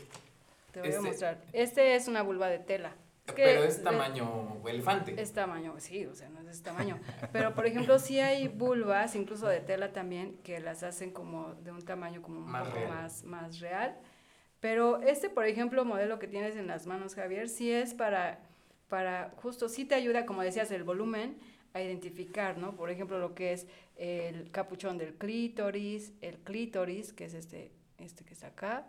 Te 0.72 0.80
voy 0.80 0.88
a 0.88 0.92
este 0.92 1.08
mostrar. 1.08 1.38
Este 1.52 1.94
es 1.94 2.08
una 2.08 2.22
vulva 2.22 2.48
de 2.48 2.58
tela. 2.58 2.96
Pero 3.34 3.64
es 3.64 3.82
tamaño 3.82 4.60
elefante. 4.66 5.20
Es 5.20 5.32
tamaño, 5.32 5.74
sí, 5.78 6.06
o 6.06 6.14
sea, 6.14 6.28
no 6.28 6.40
es 6.40 6.46
de 6.46 6.52
ese 6.52 6.62
tamaño. 6.62 6.98
Pero, 7.32 7.54
por 7.54 7.66
ejemplo, 7.66 7.98
sí 7.98 8.20
hay 8.20 8.48
vulvas, 8.48 9.14
incluso 9.16 9.46
de 9.46 9.60
tela 9.60 9.92
también, 9.92 10.38
que 10.42 10.60
las 10.60 10.82
hacen 10.82 11.10
como 11.10 11.54
de 11.54 11.72
un 11.72 11.82
tamaño 11.82 12.22
como 12.22 12.38
un 12.40 12.52
poco 12.52 12.78
Más, 12.88 13.24
más 13.24 13.60
real. 13.60 13.96
Pero 14.60 15.00
este, 15.02 15.30
por 15.30 15.46
ejemplo, 15.46 15.84
modelo 15.84 16.18
que 16.18 16.26
tienes 16.26 16.56
en 16.56 16.66
las 16.66 16.86
manos, 16.86 17.14
Javier, 17.14 17.48
sí 17.48 17.70
es 17.70 17.94
para, 17.94 18.40
para 18.88 19.32
justo, 19.36 19.68
sí 19.68 19.84
te 19.84 19.94
ayuda, 19.94 20.26
como 20.26 20.42
decías, 20.42 20.70
el 20.72 20.82
volumen, 20.82 21.38
a 21.74 21.82
identificar, 21.82 22.58
¿no? 22.58 22.74
Por 22.74 22.90
ejemplo, 22.90 23.18
lo 23.18 23.34
que 23.34 23.52
es 23.52 23.66
el 23.96 24.50
capuchón 24.50 24.98
del 24.98 25.14
clítoris, 25.14 26.12
el 26.20 26.38
clítoris, 26.38 27.12
que 27.12 27.26
es 27.26 27.34
este, 27.34 27.72
este 27.98 28.24
que 28.24 28.34
está 28.34 28.48
acá, 28.48 28.88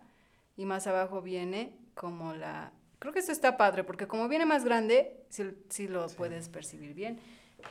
y 0.56 0.66
más 0.66 0.88
abajo 0.88 1.22
viene 1.22 1.74
como 1.94 2.34
la 2.34 2.72
Creo 3.00 3.14
que 3.14 3.20
esto 3.20 3.32
está 3.32 3.56
padre, 3.56 3.84
porque 3.84 4.08
como 4.08 4.28
viene 4.28 4.46
más 4.46 4.66
grande, 4.66 5.24
sí, 5.30 5.88
lo 5.88 6.08
puedes 6.08 6.50
percibir 6.50 6.94
bien. 6.94 7.20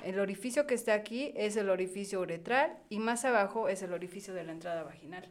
El 0.03 0.19
orificio 0.21 0.67
que 0.67 0.75
está 0.75 0.95
aquí 0.95 1.33
es 1.37 1.57
el 1.57 1.71
orificio 1.71 2.21
uretral 2.21 2.79
y 2.89 2.99
más 2.99 3.25
abajo 3.25 3.69
es 3.69 3.83
el 3.83 3.93
orificio 3.93 4.35
de 4.35 4.45
la 4.45 4.53
entrada 4.53 4.83
vaginal. 4.83 5.29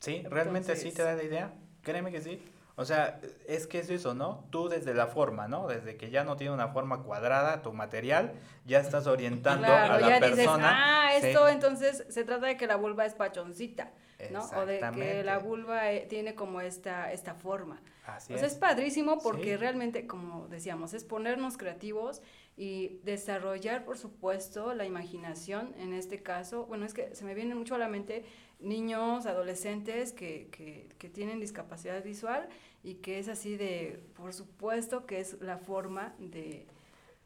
Sí, 0.00 0.22
realmente 0.28 0.76
sí 0.76 0.92
te 0.92 1.02
da 1.02 1.14
la 1.14 1.22
idea. 1.24 1.52
Créeme 1.82 2.12
que 2.12 2.20
sí. 2.20 2.40
O 2.76 2.84
sea, 2.84 3.20
es 3.48 3.66
que 3.66 3.80
es 3.80 3.90
eso, 3.90 4.14
¿no? 4.14 4.44
Tú 4.50 4.68
desde 4.68 4.94
la 4.94 5.08
forma, 5.08 5.48
¿no? 5.48 5.66
Desde 5.66 5.96
que 5.96 6.10
ya 6.10 6.22
no 6.22 6.36
tiene 6.36 6.54
una 6.54 6.68
forma 6.68 7.02
cuadrada 7.02 7.60
tu 7.60 7.72
material, 7.72 8.34
ya 8.66 8.78
estás 8.78 9.08
orientando 9.08 9.66
a 9.66 9.98
la 9.98 10.08
ya 10.08 10.20
persona. 10.20 10.28
Dices, 10.28 10.48
ah, 10.62 11.10
esto 11.16 11.48
entonces 11.48 12.04
se 12.08 12.22
trata 12.22 12.46
de 12.46 12.56
que 12.56 12.68
la 12.68 12.76
vulva 12.76 13.04
es 13.04 13.14
pachoncita, 13.14 13.90
¿no? 14.30 14.44
O 14.56 14.66
de 14.66 14.80
que 14.94 15.22
la 15.22 15.38
vulva 15.38 15.92
eh, 15.92 16.06
tiene 16.08 16.34
como 16.34 16.60
esta, 16.60 17.12
esta 17.12 17.34
forma. 17.34 17.80
Así 18.04 18.34
es. 18.34 18.42
es 18.42 18.54
padrísimo 18.54 19.18
porque 19.18 19.56
realmente, 19.56 20.06
como 20.06 20.48
decíamos, 20.48 20.94
es 20.94 21.04
ponernos 21.04 21.58
creativos 21.58 22.22
y 22.56 23.00
desarrollar, 23.04 23.84
por 23.84 23.98
supuesto, 23.98 24.74
la 24.74 24.86
imaginación 24.86 25.74
en 25.78 25.92
este 25.92 26.22
caso. 26.22 26.66
Bueno, 26.66 26.86
es 26.86 26.94
que 26.94 27.14
se 27.14 27.24
me 27.24 27.34
viene 27.34 27.54
mucho 27.54 27.74
a 27.74 27.78
la 27.78 27.88
mente 27.88 28.24
niños, 28.60 29.26
adolescentes 29.26 30.12
que, 30.12 30.48
que, 30.50 30.88
que 30.98 31.08
tienen 31.08 31.38
discapacidad 31.38 32.02
visual 32.02 32.48
y 32.82 32.94
que 32.94 33.18
es 33.18 33.28
así 33.28 33.56
de, 33.56 34.02
por 34.16 34.32
supuesto 34.32 35.06
que 35.06 35.20
es 35.20 35.40
la 35.40 35.58
forma 35.58 36.14
de, 36.18 36.66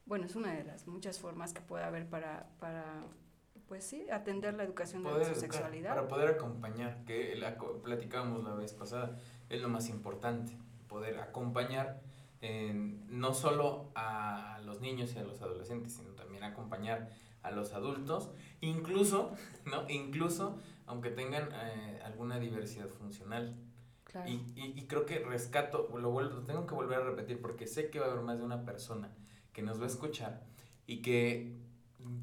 bueno, 0.06 0.26
es 0.26 0.36
una 0.36 0.52
de 0.52 0.64
las 0.64 0.86
muchas 0.86 1.18
formas 1.18 1.52
que 1.52 1.60
puede 1.60 1.84
haber 1.84 2.06
para, 2.06 2.46
para 2.58 3.02
pues 3.72 3.84
sí, 3.84 4.04
atender 4.10 4.52
la 4.52 4.64
educación 4.64 5.02
de 5.02 5.24
su 5.24 5.34
sexualidad. 5.34 5.94
Para 5.94 6.06
poder 6.06 6.28
acompañar, 6.28 7.06
que 7.06 7.34
la, 7.36 7.56
platicábamos 7.56 8.44
la 8.44 8.54
vez 8.54 8.74
pasada, 8.74 9.16
es 9.48 9.62
lo 9.62 9.70
más 9.70 9.88
importante, 9.88 10.58
poder 10.88 11.18
acompañar 11.20 12.02
no 13.08 13.32
solo 13.32 13.90
a 13.94 14.60
los 14.66 14.82
niños 14.82 15.14
y 15.14 15.20
a 15.20 15.22
los 15.22 15.40
adolescentes, 15.40 15.94
sino 15.94 16.10
también 16.10 16.44
acompañar 16.44 17.08
a 17.40 17.50
los 17.50 17.72
adultos, 17.72 18.30
incluso, 18.60 19.32
¿no? 19.64 19.88
Incluso 19.88 20.58
aunque 20.84 21.08
tengan 21.08 21.48
eh, 21.54 21.98
alguna 22.04 22.38
diversidad 22.38 22.88
funcional. 22.88 23.56
Y, 24.26 24.42
y, 24.54 24.86
creo 24.86 25.06
que 25.06 25.20
rescato, 25.20 25.88
lo, 25.96 26.10
vuelvo, 26.10 26.42
tengo 26.42 26.66
que 26.66 26.74
volver 26.74 26.98
a 26.98 27.04
repetir 27.04 27.40
porque 27.40 27.66
sé 27.66 27.88
que 27.88 28.00
va 28.00 28.08
a 28.08 28.10
haber 28.10 28.22
más 28.22 28.36
de 28.36 28.44
una 28.44 28.66
persona 28.66 29.14
que 29.54 29.62
nos 29.62 29.80
va 29.80 29.84
a 29.84 29.86
escuchar 29.86 30.42
y 30.86 31.00
que 31.00 31.61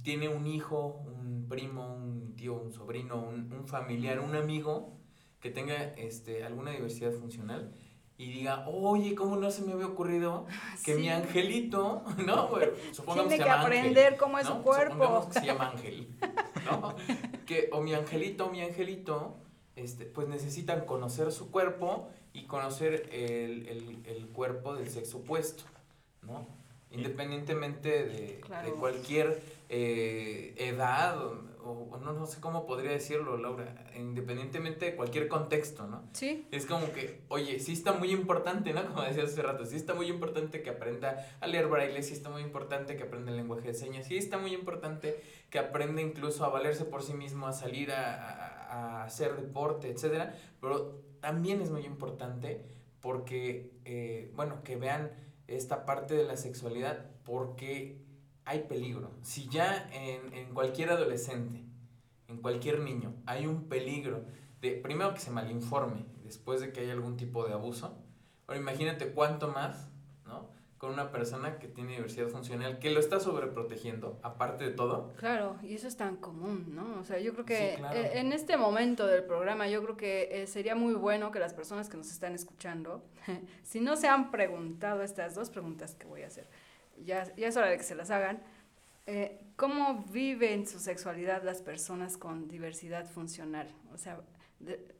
tiene 0.04 0.30
un 0.30 0.48
hijo, 0.48 1.02
un 1.06 1.48
primo, 1.50 1.96
un 1.96 2.36
tío, 2.36 2.54
un 2.54 2.72
sobrino, 2.72 3.22
un, 3.22 3.52
un 3.52 3.68
familiar, 3.68 4.20
un 4.20 4.36
amigo 4.36 4.98
que 5.39 5.50
tenga 5.50 5.76
este, 5.96 6.44
alguna 6.44 6.72
diversidad 6.72 7.12
funcional 7.12 7.74
y 8.18 8.32
diga, 8.32 8.68
oye, 8.68 9.15
¿cómo 9.15 9.38
no 9.38 9.50
se 9.50 9.62
me 9.62 9.72
había 9.72 9.88
ocurrido 9.88 10.46
que 10.84 10.96
mi 10.96 11.10
angelito, 11.10 12.04
¿no? 12.26 12.50
supongamos 12.92 13.30
Tiene 13.30 13.44
que, 13.44 13.50
aprender 13.50 14.18
cómo 14.18 14.38
es 14.38 14.48
su 14.48 14.62
cuerpo. 14.62 14.96
Supongamos 14.96 15.26
que 15.28 15.39
se 15.39 15.46
llama 15.46 15.70
Ángel, 15.74 16.10
¿no? 16.65 16.96
que, 17.46 17.70
o 17.72 17.82
mi 17.82 17.94
angelito, 17.94 18.48
o 18.48 18.52
mi 18.52 18.62
angelito, 18.62 19.38
este, 19.78 20.06
pues 20.06 20.28
necesitan 20.28 20.86
conocer 20.86 21.32
su 21.32 21.50
cuerpo 21.50 22.10
y 22.34 22.44
conocer 22.44 23.10
el, 23.13 23.68
el, 23.68 24.04
el 24.06 24.28
cuerpo 24.28 24.76
del 24.76 24.89
sexo 24.89 25.20
opuesto, 25.20 25.63
¿no? 26.22 26.46
Independientemente 26.92 28.04
de, 28.06 28.42
de 28.65 28.72
cualquier 28.72 29.42
eh, 29.69 30.55
edad, 30.58 31.23
o, 31.63 31.97
no, 32.01 32.13
no 32.13 32.25
sé 32.25 32.41
cómo 32.41 32.65
podría 32.65 32.91
decirlo, 32.91 33.38
Laura, 33.38 33.86
independientemente 33.95 34.86
de 34.86 34.95
cualquier 34.95 35.27
contexto, 35.27 35.86
¿no? 35.86 36.10
Sí. 36.13 36.47
Es 36.51 36.65
como 36.65 36.91
que, 36.91 37.21
oye, 37.27 37.60
sí 37.60 37.73
está 37.73 37.93
muy 37.93 38.12
importante, 38.12 38.73
¿no? 38.73 38.84
Como 38.88 39.03
decías 39.03 39.32
hace 39.32 39.43
rato, 39.43 39.65
sí 39.65 39.75
está 39.75 39.93
muy 39.93 40.08
importante 40.08 40.63
que 40.63 40.71
aprenda 40.71 41.23
a 41.39 41.47
leer 41.47 41.67
braille, 41.67 42.01
sí 42.01 42.13
está 42.13 42.29
muy 42.29 42.41
importante 42.41 42.97
que 42.97 43.03
aprenda 43.03 43.32
el 43.32 43.38
lenguaje 43.38 43.67
de 43.67 43.73
señas, 43.75 44.08
sí 44.08 44.17
está 44.17 44.39
muy 44.39 44.53
importante 44.53 45.21
que 45.51 45.60
aprenda 45.60 46.01
incluso 46.01 46.43
a 46.43 46.49
valerse 46.49 46.86
por 46.86 47.03
sí 47.03 47.13
mismo, 47.13 47.45
a 47.45 47.53
salir 47.53 47.91
a, 47.91 48.69
a, 48.69 49.03
hacer 49.03 49.36
deporte, 49.36 49.89
etcétera, 49.89 50.36
pero 50.60 51.03
también 51.19 51.62
es 51.62 51.69
muy 51.69 51.86
importante 51.86 52.65
porque, 53.01 53.71
eh, 53.86 54.32
bueno, 54.36 54.63
que 54.63 54.75
vean 54.77 55.12
esta 55.47 55.86
parte 55.86 56.15
de 56.15 56.23
la 56.23 56.38
sexualidad 56.38 57.05
porque 57.23 58.09
hay 58.50 58.62
peligro. 58.64 59.12
Si 59.22 59.48
ya 59.48 59.88
en, 59.94 60.34
en 60.34 60.54
cualquier 60.56 60.90
adolescente, 60.90 61.64
en 62.28 62.38
cualquier 62.38 62.80
niño, 62.80 63.14
hay 63.28 63.46
un 63.46 63.70
peligro 63.70 64.26
de, 64.60 64.72
primero 64.72 65.14
que 65.14 65.20
se 65.20 65.30
malinforme, 65.30 66.04
después 66.24 66.60
de 66.60 66.74
que 66.74 66.80
haya 66.80 66.94
algún 66.94 67.16
tipo 67.16 67.46
de 67.46 67.54
abuso, 67.54 67.96
ahora 68.48 68.60
imagínate 68.60 69.12
cuánto 69.12 69.50
más, 69.50 69.92
¿no? 70.26 70.50
Con 70.80 70.94
una 70.94 71.12
persona 71.12 71.60
que 71.60 71.68
tiene 71.68 71.92
diversidad 71.92 72.30
funcional, 72.30 72.80
que 72.80 72.90
lo 72.90 73.00
está 73.00 73.20
sobreprotegiendo, 73.20 74.20
aparte 74.24 74.64
de 74.64 74.72
todo. 74.72 75.14
Claro, 75.18 75.58
y 75.62 75.76
eso 75.76 75.88
es 75.88 75.96
tan 75.96 76.16
común, 76.16 76.74
¿no? 76.74 77.00
O 77.00 77.04
sea, 77.04 77.20
yo 77.20 77.34
creo 77.34 77.46
que 77.46 77.76
e, 77.76 78.20
en 78.20 78.34
este 78.34 78.58
momento 78.58 79.06
del 79.06 79.26
programa, 79.26 79.68
yo 79.68 79.84
creo 79.84 79.96
que 79.96 80.30
eh, 80.32 80.48
sería 80.48 80.74
muy 80.74 80.96
bueno 80.96 81.30
que 81.30 81.38
las 81.38 81.54
personas 81.54 81.88
que 81.88 81.98
nos 81.98 82.10
están 82.10 82.34
escuchando, 82.34 83.04
si 83.62 83.80
no 83.80 83.96
se 83.96 84.08
han 84.08 84.32
preguntado 84.32 85.04
estas 85.04 85.36
dos 85.36 85.52
preguntas 85.52 85.94
que 85.94 86.08
voy 86.08 86.24
a 86.24 86.28
hacer, 86.28 86.50
ya, 87.04 87.34
ya 87.36 87.48
es 87.48 87.58
hora 87.58 87.68
de 87.68 87.78
que 87.78 87.84
se 87.84 87.96
las 87.96 88.12
hagan. 88.12 88.42
Eh, 89.06 89.40
¿Cómo 89.56 90.06
viven 90.12 90.68
su 90.68 90.80
sexualidad 90.80 91.44
las 91.44 91.62
personas 91.62 92.18
con 92.18 92.48
diversidad 92.48 93.08
funcional? 93.08 93.68
O 93.94 93.98
sea, 93.98 94.22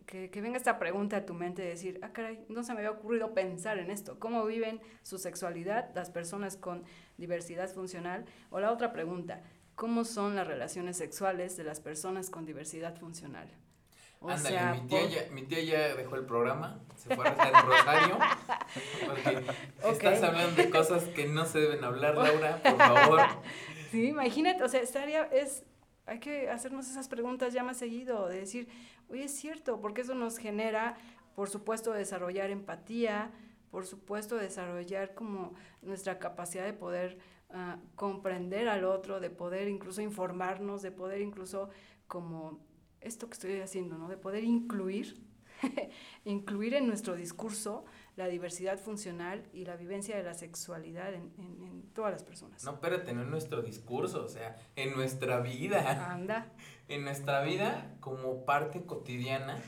que, 0.06 0.30
que, 0.30 0.42
venga 0.42 0.58
esta 0.58 0.80
pregunta 0.80 1.18
a 1.18 1.26
tu 1.26 1.34
mente 1.34 1.62
de 1.62 1.70
decir, 1.70 2.00
ah, 2.02 2.12
caray, 2.12 2.44
no 2.50 2.64
se 2.64 2.74
me 2.74 2.80
había 2.80 2.92
ocurrido 2.92 3.34
pensar 3.34 3.78
en 3.78 3.92
esto. 3.92 4.20
¿Cómo 4.20 4.46
viven 4.46 4.82
su 5.04 5.18
sexualidad 5.18 5.92
las 5.96 6.10
personas 6.10 6.58
con 6.58 6.84
diversidad 7.18 7.70
funcional? 7.72 8.26
O 8.50 8.60
la 8.60 8.72
otra 8.72 8.94
pregunta, 8.94 9.44
¿cómo 9.76 10.06
son 10.06 10.36
las 10.36 10.48
relaciones 10.48 10.98
sexuales 10.98 11.56
de 11.58 11.66
las 11.66 11.80
personas 11.80 12.30
con 12.30 12.46
diversidad 12.46 12.98
funcional? 12.98 13.50
O 14.22 14.38
sea, 14.38 14.74
mi, 14.74 14.82
tía 14.88 15.06
ya, 15.08 15.32
mi 15.32 15.44
tía 15.44 15.62
ya 15.62 15.96
dejó 15.96 16.16
el 16.16 16.26
programa, 16.26 16.78
se 16.98 17.16
fue 17.16 17.26
a 17.26 17.32
rezar 17.32 17.54
en 17.56 17.70
Rosario, 17.70 18.18
porque 19.06 19.46
estás 19.92 20.24
hablando 20.24 20.62
de 20.62 20.70
cosas 20.70 21.04
que 21.06 21.26
no 21.26 21.46
se 21.46 21.60
deben 21.60 21.84
hablar, 21.86 22.16
Laura, 22.18 22.62
por 22.62 22.78
favor. 22.78 23.22
Sí, 23.92 24.08
imagínate, 24.08 24.62
o 24.62 24.68
sea, 24.68 24.82
estaría, 24.82 25.24
es, 25.24 25.64
hay 26.06 26.20
que 26.20 26.50
hacernos 26.50 26.90
esas 26.90 27.08
preguntas 27.08 27.54
ya 27.54 27.64
más 27.64 27.78
seguido, 27.78 28.28
de 28.28 28.42
decir, 28.42 28.68
oye, 29.10 29.24
es 29.24 29.32
cierto, 29.34 29.80
porque 29.80 30.02
eso 30.02 30.16
nos 30.16 30.38
genera, 30.38 30.98
por 31.34 31.50
supuesto, 31.50 31.94
desarrollar 31.94 32.50
empatía, 32.50 33.32
por 33.72 33.86
supuesto, 33.86 34.36
desarrollar 34.36 35.14
como 35.14 35.54
nuestra 35.82 36.20
capacidad 36.20 36.66
de 36.66 36.74
poder 36.74 37.20
uh, 37.52 37.80
comprender 37.96 38.68
al 38.68 38.84
otro, 38.84 39.22
de 39.22 39.30
poder 39.30 39.70
incluso 39.70 40.02
informarnos, 40.02 40.82
de 40.82 40.92
poder 40.92 41.22
incluso 41.22 41.70
como 42.08 42.60
esto 43.02 43.28
que 43.28 43.34
estoy 43.34 43.60
haciendo, 43.62 43.98
¿no? 43.98 44.08
De 44.08 44.18
poder 44.18 44.44
incluir, 44.44 45.22
incluir 46.26 46.74
en 46.74 46.88
nuestro 46.88 47.16
discurso 47.16 47.86
la 48.16 48.28
diversidad 48.28 48.78
funcional 48.80 49.46
y 49.54 49.66
la 49.66 49.76
vivencia 49.76 50.18
de 50.18 50.24
la 50.24 50.34
sexualidad 50.34 51.14
en, 51.14 51.32
en, 51.38 51.84
todas 51.94 52.12
las 52.12 52.24
personas. 52.24 52.64
No, 52.64 52.74
espérate, 52.74 53.14
no 53.14 53.24
en 53.24 53.32
nuestro 53.32 53.62
discurso, 53.62 54.24
o 54.24 54.28
sea, 54.28 54.56
en 54.76 54.96
nuestra 54.96 55.40
vida. 55.40 56.12
Anda. 56.12 56.52
en 56.88 57.04
nuestra 57.04 57.42
vida 57.44 57.96
como 58.00 58.46
parte 58.46 58.84
cotidiana 58.84 59.62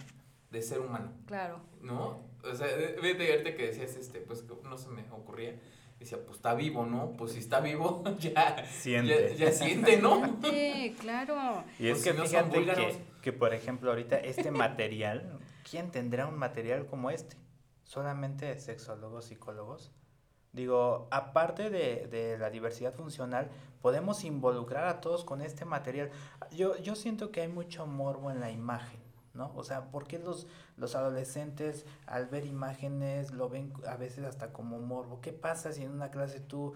de 0.49 0.61
ser 0.61 0.79
humano. 0.79 1.13
Claro. 1.27 1.61
¿No? 1.81 2.23
O 2.43 2.55
sea, 2.55 2.67
vete 3.01 3.31
ahorita 3.31 3.55
que 3.55 3.67
decías, 3.67 3.95
este, 3.95 4.19
pues 4.19 4.43
no 4.63 4.77
se 4.77 4.89
me 4.89 5.03
ocurría 5.11 5.55
decía, 6.01 6.17
pues 6.25 6.37
está 6.37 6.55
vivo, 6.55 6.85
¿no? 6.85 7.11
Pues 7.15 7.33
si 7.33 7.39
está 7.39 7.59
vivo, 7.59 8.03
ya 8.19 8.65
siente, 8.67 9.35
ya, 9.37 9.51
siente 9.51 9.97
¿no? 9.97 10.37
Sí, 10.43 10.95
claro. 10.99 11.63
Y 11.79 11.87
es 11.87 12.01
pues 12.01 12.03
que 12.03 12.21
fíjate 12.21 12.65
que, 12.65 12.95
que, 13.21 13.33
por 13.33 13.53
ejemplo, 13.53 13.89
ahorita 13.91 14.17
este 14.17 14.51
material, 14.51 15.39
¿quién 15.69 15.91
tendrá 15.91 16.27
un 16.27 16.37
material 16.37 16.85
como 16.85 17.09
este? 17.09 17.37
¿Solamente 17.83 18.57
sexólogos, 18.59 19.25
psicólogos? 19.25 19.91
Digo, 20.53 21.07
aparte 21.11 21.69
de, 21.69 22.07
de, 22.07 22.37
la 22.37 22.49
diversidad 22.49 22.93
funcional, 22.93 23.49
podemos 23.81 24.25
involucrar 24.25 24.87
a 24.87 24.99
todos 24.99 25.23
con 25.23 25.41
este 25.41 25.63
material. 25.63 26.11
Yo, 26.51 26.77
yo 26.77 26.95
siento 26.95 27.31
que 27.31 27.41
hay 27.41 27.47
mucho 27.47 27.85
morbo 27.87 28.31
en 28.31 28.41
la 28.41 28.51
imagen. 28.51 28.99
¿no? 29.33 29.51
O 29.55 29.63
sea, 29.63 29.91
¿por 29.91 30.07
qué 30.07 30.19
los, 30.19 30.47
los 30.75 30.95
adolescentes 30.95 31.85
al 32.05 32.27
ver 32.27 32.45
imágenes 32.45 33.31
lo 33.31 33.47
ven 33.49 33.71
a 33.87 33.95
veces 33.95 34.25
hasta 34.25 34.51
como 34.51 34.79
morbo? 34.79 35.21
¿Qué 35.21 35.31
pasa 35.31 35.71
si 35.71 35.83
en 35.83 35.91
una 35.91 36.11
clase 36.11 36.39
tú 36.41 36.73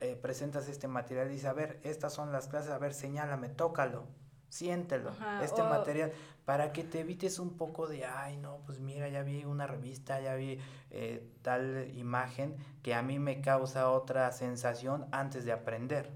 eh, 0.00 0.16
presentas 0.16 0.68
este 0.68 0.88
material 0.88 1.28
y 1.28 1.34
dices, 1.34 1.46
a 1.46 1.52
ver, 1.52 1.78
estas 1.84 2.12
son 2.12 2.32
las 2.32 2.48
clases, 2.48 2.72
a 2.72 2.78
ver, 2.78 2.92
señálame, 2.92 3.48
tócalo, 3.48 4.04
siéntelo, 4.52 5.12
este 5.42 5.62
material, 5.62 6.12
para 6.44 6.74
que 6.74 6.84
te 6.84 7.00
evites 7.00 7.38
un 7.38 7.56
poco 7.56 7.86
de, 7.86 8.04
ay, 8.04 8.36
no, 8.36 8.58
pues 8.66 8.80
mira, 8.80 9.08
ya 9.08 9.22
vi 9.22 9.46
una 9.46 9.66
revista, 9.66 10.20
ya 10.20 10.34
vi 10.34 10.58
eh, 10.90 11.26
tal 11.40 11.90
imagen 11.96 12.54
que 12.82 12.94
a 12.94 13.00
mí 13.00 13.18
me 13.18 13.40
causa 13.40 13.90
otra 13.90 14.30
sensación 14.30 15.06
antes 15.10 15.46
de 15.46 15.52
aprender. 15.52 16.10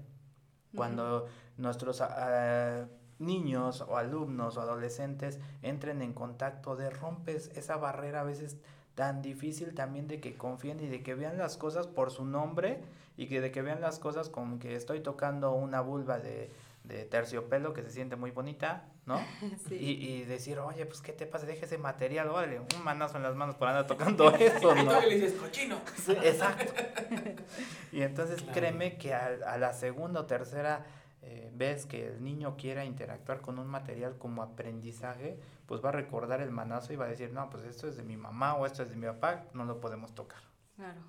Cuando 0.75 1.25
nuestros... 1.57 1.99
Uh, 2.01 2.85
niños 3.19 3.81
o 3.81 3.97
alumnos 3.97 4.57
o 4.57 4.61
adolescentes 4.61 5.39
entren 5.63 6.03
en 6.03 6.13
contacto, 6.13 6.75
de 6.75 6.91
rompes 6.91 7.49
esa 7.55 7.75
barrera 7.75 8.21
a 8.21 8.23
veces 8.23 8.57
tan 8.93 9.23
difícil 9.23 9.73
también 9.73 10.07
de 10.07 10.19
que 10.19 10.37
confíen 10.37 10.79
y 10.81 10.87
de 10.87 11.01
que 11.01 11.15
vean 11.15 11.39
las 11.39 11.57
cosas 11.57 11.87
por 11.87 12.11
su 12.11 12.25
nombre 12.25 12.79
y 13.17 13.25
que 13.25 13.41
de 13.41 13.51
que 13.51 13.63
vean 13.63 13.81
las 13.81 13.97
cosas 13.97 14.29
como 14.29 14.59
que 14.59 14.75
estoy 14.75 14.99
tocando 14.99 15.51
una 15.53 15.81
vulva 15.81 16.19
de, 16.19 16.51
de 16.87 17.05
terciopelo 17.05 17.73
que 17.73 17.83
se 17.83 17.91
siente 17.91 18.15
muy 18.15 18.31
bonita, 18.31 18.89
¿no? 19.05 19.19
Sí. 19.67 19.75
Y, 19.75 20.07
y 20.21 20.23
decir, 20.25 20.59
oye, 20.59 20.85
pues, 20.85 21.01
¿qué 21.01 21.13
te 21.13 21.25
pasa? 21.25 21.45
Deja 21.45 21.65
ese 21.65 21.77
material, 21.77 22.29
órale, 22.29 22.59
un 22.59 22.83
manazo 22.83 23.17
en 23.17 23.23
las 23.23 23.35
manos 23.35 23.55
por 23.55 23.67
andar 23.67 23.85
tocando 23.87 24.29
eso, 24.35 24.71
Y 24.73 24.79
¿no? 24.79 24.85
todavía 24.85 25.07
le 25.09 25.15
dices, 25.15 25.33
cochino. 25.33 25.79
Sí, 26.03 26.13
exacto. 26.23 26.73
Y 27.91 28.01
entonces 28.01 28.37
Claro. 28.41 28.53
créeme 28.53 28.97
que 28.97 29.13
a, 29.13 29.27
a 29.47 29.57
la 29.57 29.73
segunda 29.73 30.21
o 30.21 30.25
tercera 30.25 30.85
eh, 31.21 31.51
vez 31.53 31.85
que 31.85 32.07
el 32.07 32.23
niño 32.23 32.55
quiera 32.57 32.85
interactuar 32.85 33.41
con 33.41 33.59
un 33.59 33.67
material 33.67 34.17
como 34.17 34.43
aprendizaje, 34.43 35.39
pues 35.65 35.83
va 35.83 35.89
a 35.89 35.91
recordar 35.91 36.41
el 36.41 36.51
manazo 36.51 36.93
y 36.93 36.95
va 36.95 37.05
a 37.05 37.09
decir, 37.09 37.31
no, 37.33 37.49
pues 37.49 37.63
esto 37.65 37.87
es 37.87 37.97
de 37.97 38.03
mi 38.03 38.15
mamá 38.17 38.55
o 38.55 38.65
esto 38.65 38.83
es 38.83 38.89
de 38.91 38.95
mi 38.95 39.07
papá, 39.07 39.45
no 39.53 39.65
lo 39.65 39.79
podemos 39.81 40.13
tocar. 40.15 40.39
Claro. 40.75 41.01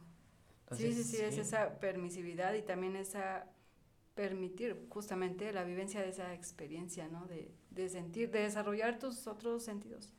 Entonces, 0.63 0.97
sí, 0.97 1.05
sí, 1.05 1.17
sí, 1.19 1.23
es 1.23 1.39
esa 1.39 1.79
permisividad 1.79 2.55
y 2.55 2.63
también 2.63 2.97
esa 2.97 3.47
permitir 4.23 4.71
justamente 4.91 5.53
la 5.53 5.63
vivencia 5.63 6.01
de 6.03 6.09
esa 6.09 6.35
experiencia, 6.35 7.07
¿no? 7.09 7.27
De, 7.27 7.53
de 7.71 7.89
sentir, 7.89 8.31
de 8.33 8.41
desarrollar 8.41 8.99
tus 8.99 9.27
otros 9.29 9.63
sentidos, 9.63 10.13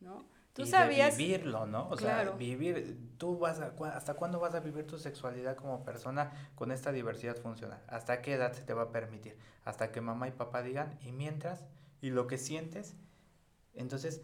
¿no? 0.00 0.24
Tú 0.52 0.62
y 0.62 0.66
de 0.66 0.70
sabías... 0.70 1.16
vivirlo, 1.16 1.66
¿no? 1.66 1.88
O 1.90 1.96
Claro. 1.96 2.30
sea, 2.30 2.38
vivir, 2.38 2.96
tú 3.18 3.38
vas 3.38 3.58
a, 3.60 3.74
¿hasta 3.96 4.14
cuándo 4.14 4.38
vas 4.38 4.54
a 4.54 4.60
vivir 4.60 4.86
tu 4.86 4.96
sexualidad 4.98 5.56
como 5.56 5.84
persona 5.84 6.30
con 6.54 6.70
esta 6.70 6.92
diversidad 6.92 7.36
funcional? 7.36 7.80
¿Hasta 7.88 8.22
qué 8.22 8.34
edad 8.34 8.52
se 8.52 8.62
te 8.62 8.74
va 8.74 8.82
a 8.84 8.92
permitir? 8.92 9.36
Hasta 9.64 9.90
que 9.92 10.00
mamá 10.00 10.28
y 10.28 10.32
papá 10.32 10.62
digan, 10.62 10.96
y 11.02 11.10
mientras, 11.12 11.66
y 12.00 12.10
lo 12.10 12.26
que 12.28 12.38
sientes, 12.38 12.94
entonces 13.74 14.22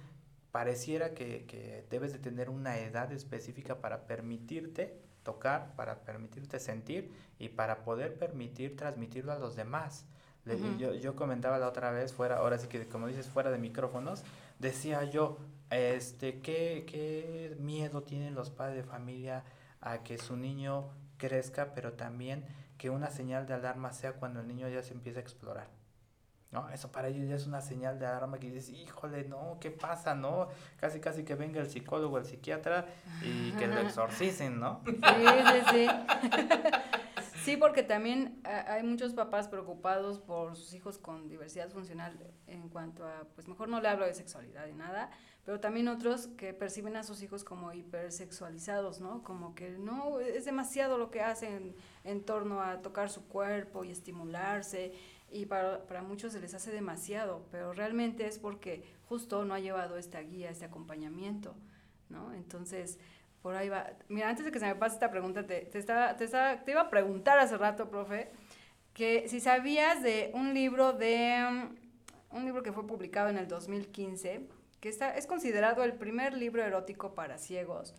pareciera 0.53 1.15
que, 1.15 1.47
que 1.47 1.87
debes 1.91 2.13
de 2.13 2.19
tener 2.21 2.51
una 2.51 2.79
edad 2.79 3.13
específica 3.13 3.81
para 3.81 4.07
permitirte 4.07 5.01
tocar, 5.23 5.75
para 5.77 6.01
permitirte 6.01 6.59
sentir 6.59 7.13
y 7.39 7.49
para 7.49 7.85
poder 7.85 8.19
permitir 8.19 8.77
transmitirlo 8.77 9.33
a 9.33 9.39
los 9.39 9.57
demás. 9.57 10.07
Yo, 10.79 10.95
yo 10.95 11.15
comentaba 11.15 11.59
la 11.59 11.69
otra 11.69 11.91
vez, 11.91 12.15
fuera, 12.15 12.39
ahora 12.39 12.59
sí 12.59 12.69
que 12.69 12.87
como 12.89 13.07
dices, 13.07 13.29
fuera 13.29 13.51
de 13.51 13.59
micrófonos, 13.59 14.25
decía 14.59 15.05
yo, 15.05 15.37
este, 15.69 16.41
¿qué, 16.41 16.87
qué 16.89 17.55
miedo 17.61 18.03
tienen 18.03 18.35
los 18.35 18.49
padres 18.49 18.77
de 18.77 18.83
familia 18.83 19.45
a 19.83 20.03
que 20.03 20.17
su 20.17 20.37
niño 20.39 20.89
crezca, 21.19 21.75
pero 21.75 21.93
también 21.93 22.47
que 22.79 22.91
una 22.91 23.11
señal 23.11 23.47
de 23.47 23.55
alarma 23.55 23.93
sea 23.93 24.15
cuando 24.15 24.41
el 24.41 24.49
niño 24.49 24.69
ya 24.69 24.83
se 24.83 24.95
empieza 24.95 25.19
a 25.19 25.23
explorar. 25.23 25.78
¿No? 26.51 26.71
Eso 26.71 26.91
para 26.91 27.09
ellos 27.09 27.29
ya 27.29 27.35
es 27.35 27.47
una 27.47 27.61
señal 27.61 27.99
de 27.99 28.07
alarma 28.07 28.39
que 28.39 28.51
dices, 28.51 28.71
híjole, 28.71 29.25
no, 29.29 29.59
¿qué 29.61 29.71
pasa? 29.71 30.15
¿No? 30.15 30.49
Casi, 30.79 30.99
casi 30.99 31.23
que 31.23 31.35
venga 31.35 31.61
el 31.61 31.69
psicólogo, 31.69 32.17
el 32.17 32.25
psiquiatra 32.25 32.87
y 33.23 33.53
que 33.53 33.67
lo 33.67 33.79
exorcicen, 33.81 34.59
¿no? 34.59 34.81
Sí, 34.87 34.95
sí, 34.95 35.61
sí. 35.73 35.87
Sí, 37.45 37.57
porque 37.57 37.83
también 37.83 38.41
ha- 38.45 38.75
hay 38.75 38.83
muchos 38.83 39.15
papás 39.15 39.49
preocupados 39.49 40.19
por 40.19 40.55
sus 40.55 40.75
hijos 40.75 40.99
con 40.99 41.29
diversidad 41.29 41.71
funcional 41.71 42.19
en 42.47 42.69
cuanto 42.69 43.07
a, 43.07 43.25
pues 43.35 43.49
mejor 43.49 43.71
no 43.71 43.81
le 43.81 43.89
hablo 43.89 44.05
de 44.05 44.13
sexualidad 44.13 44.67
y 44.67 44.75
nada, 44.75 45.11
pero 45.47 45.59
también 45.59 45.89
otros 45.89 46.27
que 46.27 46.53
perciben 46.53 46.97
a 46.97 47.05
sus 47.05 47.23
hijos 47.23 47.45
como 47.45 47.73
hipersexualizados, 47.73 49.01
¿no? 49.01 49.23
Como 49.23 49.55
que 49.55 49.71
no, 49.71 50.21
es 50.21 50.45
demasiado 50.45 50.99
lo 50.99 51.11
que 51.11 51.23
hacen 51.23 51.75
en 52.05 52.23
torno 52.23 52.61
a 52.61 52.83
tocar 52.83 53.09
su 53.09 53.27
cuerpo 53.29 53.83
y 53.83 53.93
estimularse 53.93 54.93
y 55.31 55.47
para, 55.47 55.87
para 55.87 56.03
muchos 56.03 56.33
se 56.33 56.41
les 56.41 56.55
hace 56.55 56.71
demasiado, 56.73 57.47
pero 57.51 57.73
realmente 57.73 58.27
es 58.27 58.39
porque 58.39 58.85
justo 59.07 59.45
no 59.45 59.55
ha 59.55 59.61
llevado 59.61 59.97
esta 59.99 60.21
guía, 60.21 60.51
este 60.51 60.65
acompañamiento, 60.65 61.55
¿no? 62.09 62.33
Entonces, 62.35 62.99
por 63.43 63.55
ahí 63.55 63.69
va. 63.69 63.91
Mira, 64.09 64.29
antes 64.29 64.45
de 64.45 64.51
que 64.53 64.59
se 64.59 64.67
me 64.67 64.75
pase 64.75 64.95
esta 64.95 65.11
pregunta, 65.11 65.47
te, 65.47 65.61
te, 65.63 65.79
estaba, 65.79 66.17
te, 66.17 66.25
estaba- 66.25 66.65
te 66.65 66.71
iba 66.73 66.83
a 66.83 66.91
preguntar 66.91 67.39
hace 67.39 67.57
rato, 67.57 67.91
profe, 67.91 68.31
que 68.95 69.29
si 69.29 69.41
sabías 69.41 70.03
de 70.03 70.31
un 70.35 70.55
libro 70.55 70.93
de 70.93 71.69
un 72.31 72.45
libro 72.45 72.63
que 72.63 72.73
fue 72.73 72.87
publicado 72.87 73.29
en 73.31 73.39
el 73.39 73.49
2015, 73.49 74.49
que 74.81 74.89
está, 74.89 75.17
es 75.17 75.27
considerado 75.27 75.83
el 75.85 75.95
primer 75.95 76.35
libro 76.35 76.63
erótico 76.63 77.15
para 77.15 77.39
ciegos. 77.39 77.95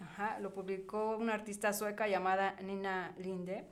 Ajá, 0.00 0.38
lo 0.40 0.52
publicó 0.52 1.16
una 1.16 1.34
artista 1.34 1.72
sueca 1.72 2.06
llamada 2.06 2.54
Nina 2.62 3.14
Linde 3.18 3.64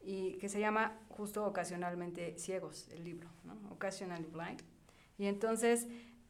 y 0.00 0.34
que 0.38 0.48
se 0.48 0.60
llama 0.60 0.98
justo 1.08 1.44
Ocasionalmente 1.46 2.36
Ciegos, 2.38 2.88
el 2.92 3.04
libro, 3.04 3.28
¿no? 3.44 3.54
Occasionally 3.72 4.26
Blind. 4.26 4.62
Y 5.18 5.26
entonces 5.26 5.88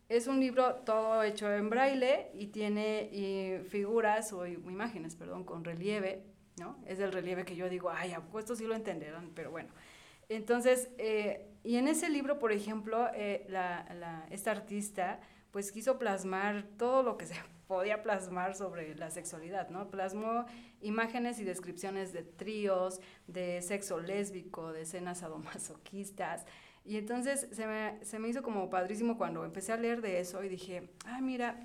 es 0.08 0.26
un 0.26 0.40
libro 0.40 0.76
todo 0.86 1.22
hecho 1.22 1.52
en 1.52 1.68
braille 1.70 2.30
y 2.34 2.46
tiene 2.48 3.10
y 3.12 3.58
figuras 3.68 4.32
o 4.32 4.46
imágenes, 4.46 5.14
perdón, 5.16 5.44
con 5.44 5.64
relieve, 5.64 6.24
¿no? 6.58 6.76
Es 6.86 6.98
del 6.98 7.12
relieve 7.12 7.44
que 7.44 7.56
yo 7.56 7.68
digo, 7.68 7.90
ay, 7.90 8.12
¿a 8.12 8.20
poco 8.20 8.38
esto 8.38 8.56
sí 8.56 8.64
lo 8.66 8.74
entenderán? 8.74 9.30
Pero 9.34 9.50
bueno. 9.50 9.68
Entonces, 10.28 10.88
eh, 10.98 11.46
y 11.64 11.76
en 11.76 11.88
ese 11.88 12.08
libro, 12.10 12.38
por 12.38 12.52
ejemplo, 12.52 13.08
eh, 13.14 13.46
la, 13.48 13.86
la- 13.98 14.26
esta 14.30 14.50
artista 14.50 15.20
pues 15.50 15.72
quiso 15.72 15.98
plasmar 15.98 16.64
todo 16.76 17.02
lo 17.02 17.16
que 17.16 17.26
se 17.26 17.34
podía 17.68 18.02
plasmar 18.02 18.56
sobre 18.56 18.96
la 18.96 19.10
sexualidad, 19.10 19.68
¿no? 19.68 19.90
Plasmó 19.90 20.46
imágenes 20.80 21.38
y 21.38 21.44
descripciones 21.44 22.12
de 22.12 22.22
tríos, 22.22 23.00
de 23.26 23.62
sexo 23.62 24.00
lésbico, 24.00 24.72
de 24.72 24.82
escenas 24.82 25.18
sadomasoquistas, 25.18 26.46
y 26.84 26.96
entonces 26.96 27.48
se 27.52 27.66
me, 27.66 28.02
se 28.02 28.18
me 28.18 28.28
hizo 28.28 28.42
como 28.42 28.70
padrísimo 28.70 29.18
cuando 29.18 29.44
empecé 29.44 29.72
a 29.72 29.76
leer 29.76 30.00
de 30.00 30.20
eso 30.20 30.42
y 30.42 30.48
dije, 30.48 30.88
ah, 31.04 31.20
mira, 31.20 31.60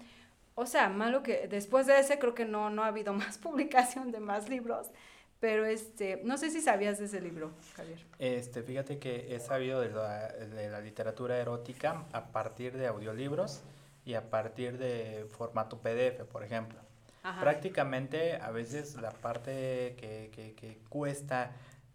o 0.53 0.65
sea, 0.65 0.89
malo 0.89 1.23
que 1.23 1.47
después 1.47 1.87
de 1.87 1.97
ese 1.97 2.19
creo 2.19 2.35
que 2.35 2.43
no, 2.43 2.69
no 2.69 2.83
ha 2.83 2.87
habido 2.87 3.13
más 3.13 3.37
publicación 3.37 4.11
de 4.11 4.19
más 4.19 4.49
libros, 4.49 4.91
pero 5.39 5.65
este, 5.65 6.21
no 6.25 6.37
sé 6.37 6.49
si 6.51 6.59
sabías 6.59 6.99
de 6.99 7.05
ese 7.05 7.21
libro, 7.21 7.51
Javier. 7.75 7.99
Este, 8.19 8.63
fíjate 8.63 8.99
que 8.99 9.33
he 9.33 9.39
sabido 9.39 9.79
de 9.79 9.89
la, 9.89 10.27
de 10.27 10.69
la 10.69 10.81
literatura 10.81 11.37
erótica 11.37 12.03
a 12.11 12.25
partir 12.31 12.77
de 12.77 12.87
audiolibros 12.87 13.63
y 14.05 14.15
a 14.15 14.29
partir 14.29 14.77
de 14.77 15.27
formato 15.29 15.79
PDF, 15.79 16.25
por 16.25 16.43
ejemplo. 16.43 16.79
Ajá. 17.23 17.39
Prácticamente 17.39 18.35
a 18.35 18.51
veces 18.51 18.95
la 18.95 19.11
parte 19.11 19.95
que, 19.97 20.29
que, 20.33 20.53
que 20.55 20.79
cuesta 20.89 21.51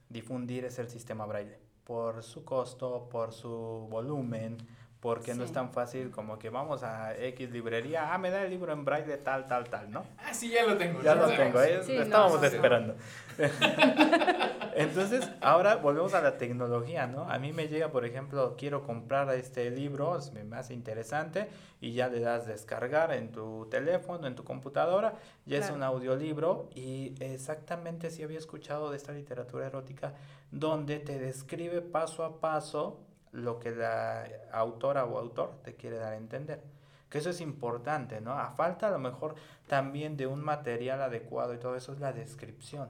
difundir 0.09 0.65
es 0.65 0.79
el 0.79 0.89
sistema 0.89 1.27
braille, 1.27 1.59
por 1.85 2.23
su 2.23 2.45
costo, 2.45 3.09
por 3.11 3.33
su 3.33 3.87
volumen, 3.91 4.57
porque 5.01 5.35
no 5.35 5.45
es 5.45 5.53
tan 5.53 5.71
fácil 5.71 6.11
como 6.11 6.39
que 6.39 6.51
vamos 6.51 6.83
a 6.83 7.17
X 7.17 7.51
librería, 7.51 8.13
ah, 8.13 8.19
me 8.19 8.31
da 8.31 8.43
el 8.43 8.51
libro 8.51 8.73
en 8.73 8.85
braille 8.85 9.17
tal, 9.19 9.47
tal, 9.47 9.69
tal, 9.69 9.91
¿no? 9.91 10.05
Ah, 10.19 10.35
sí, 10.35 10.51
ya 10.51 10.67
lo 10.67 10.77
tengo. 10.77 11.01
Ya 11.03 11.15
sí, 11.15 11.19
lo 11.21 11.29
tengo. 11.29 11.63
¿eh? 11.63 11.81
Sí, 11.85 11.93
Lo 11.93 11.99
no, 11.99 12.05
estábamos 12.05 12.43
no, 12.43 12.49
sí. 12.49 12.57
esperando. 12.57 12.95
Entonces, 14.75 15.29
ahora 15.41 15.77
volvemos 15.77 16.15
a 16.15 16.21
la 16.21 16.37
tecnología, 16.37 17.07
¿no? 17.07 17.31
A 17.31 17.39
mí 17.39 17.53
me 17.53 17.69
llega, 17.69 17.91
por 17.91 18.05
ejemplo, 18.05 18.57
quiero 18.59 18.83
comprar 18.83 19.33
este 19.35 19.71
libro, 19.71 20.19
me 20.33 20.57
hace 20.57 20.75
interesante, 20.75 21.49
y 21.81 21.93
ya 21.93 22.09
le 22.09 22.19
das 22.19 22.47
descargar 22.47 23.13
en 23.13 23.31
tu 23.31 23.67
teléfono, 23.71 24.27
en 24.27 24.35
tu 24.35 24.43
computadora, 24.43 25.15
ya 25.47 25.59
es 25.59 25.71
un 25.71 25.85
audiolibro, 25.85 26.71
y 26.75 27.15
exactamente 27.21 28.11
sí 28.11 28.25
había 28.25 28.39
escuchado 28.39 28.91
de 28.91 28.97
esta 28.97 29.13
literatura 29.13 29.67
erótica, 29.67 30.15
donde 30.51 30.99
te 30.99 31.19
describe 31.19 31.83
paso 31.83 32.25
a 32.25 32.41
paso 32.41 33.01
lo 33.33 33.59
que 33.59 33.71
la 33.73 34.27
autora 34.53 35.05
o 35.05 35.19
autor 35.19 35.61
te 35.63 35.75
quiere 35.75 35.97
dar 35.99 36.13
a 36.13 36.17
entender. 36.17 36.63
Que 37.09 37.19
eso 37.19 37.31
es 37.31 37.41
importante, 37.41 38.21
¿no? 38.21 38.33
A 38.33 38.51
falta 38.51 38.89
a 38.89 38.91
lo 38.91 38.99
mejor 38.99 39.35
también 39.67 40.17
de 40.17 40.27
un 40.27 40.43
material 40.45 41.01
adecuado 41.01 41.55
y 41.55 41.59
todo 41.59 41.75
eso 41.77 41.93
es 41.93 42.01
la 42.01 42.13
descripción. 42.13 42.89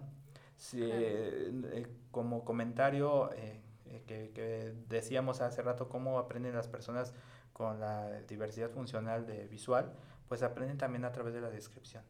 Si, 0.57 0.79
Claro. 0.79 0.93
eh, 1.01 1.53
eh, 1.73 1.87
como 2.11 2.45
comentario 2.45 3.31
eh, 3.35 3.61
que, 4.07 4.31
que 4.35 4.75
decíamos 4.89 5.41
hace 5.41 5.63
rato, 5.63 5.89
cómo 5.89 6.19
aprenden 6.19 6.55
las 6.55 6.67
personas 6.69 7.15
con 7.53 7.79
la 7.81 8.11
diversidad 8.23 8.71
funcional 8.71 9.27
de 9.27 9.47
visual, 9.47 9.93
pues 10.29 10.43
aprenden 10.43 10.79
también 10.79 11.05
a 11.05 11.13
través 11.13 11.33
de 11.35 11.41
la 11.41 11.51
descripción. 11.51 12.03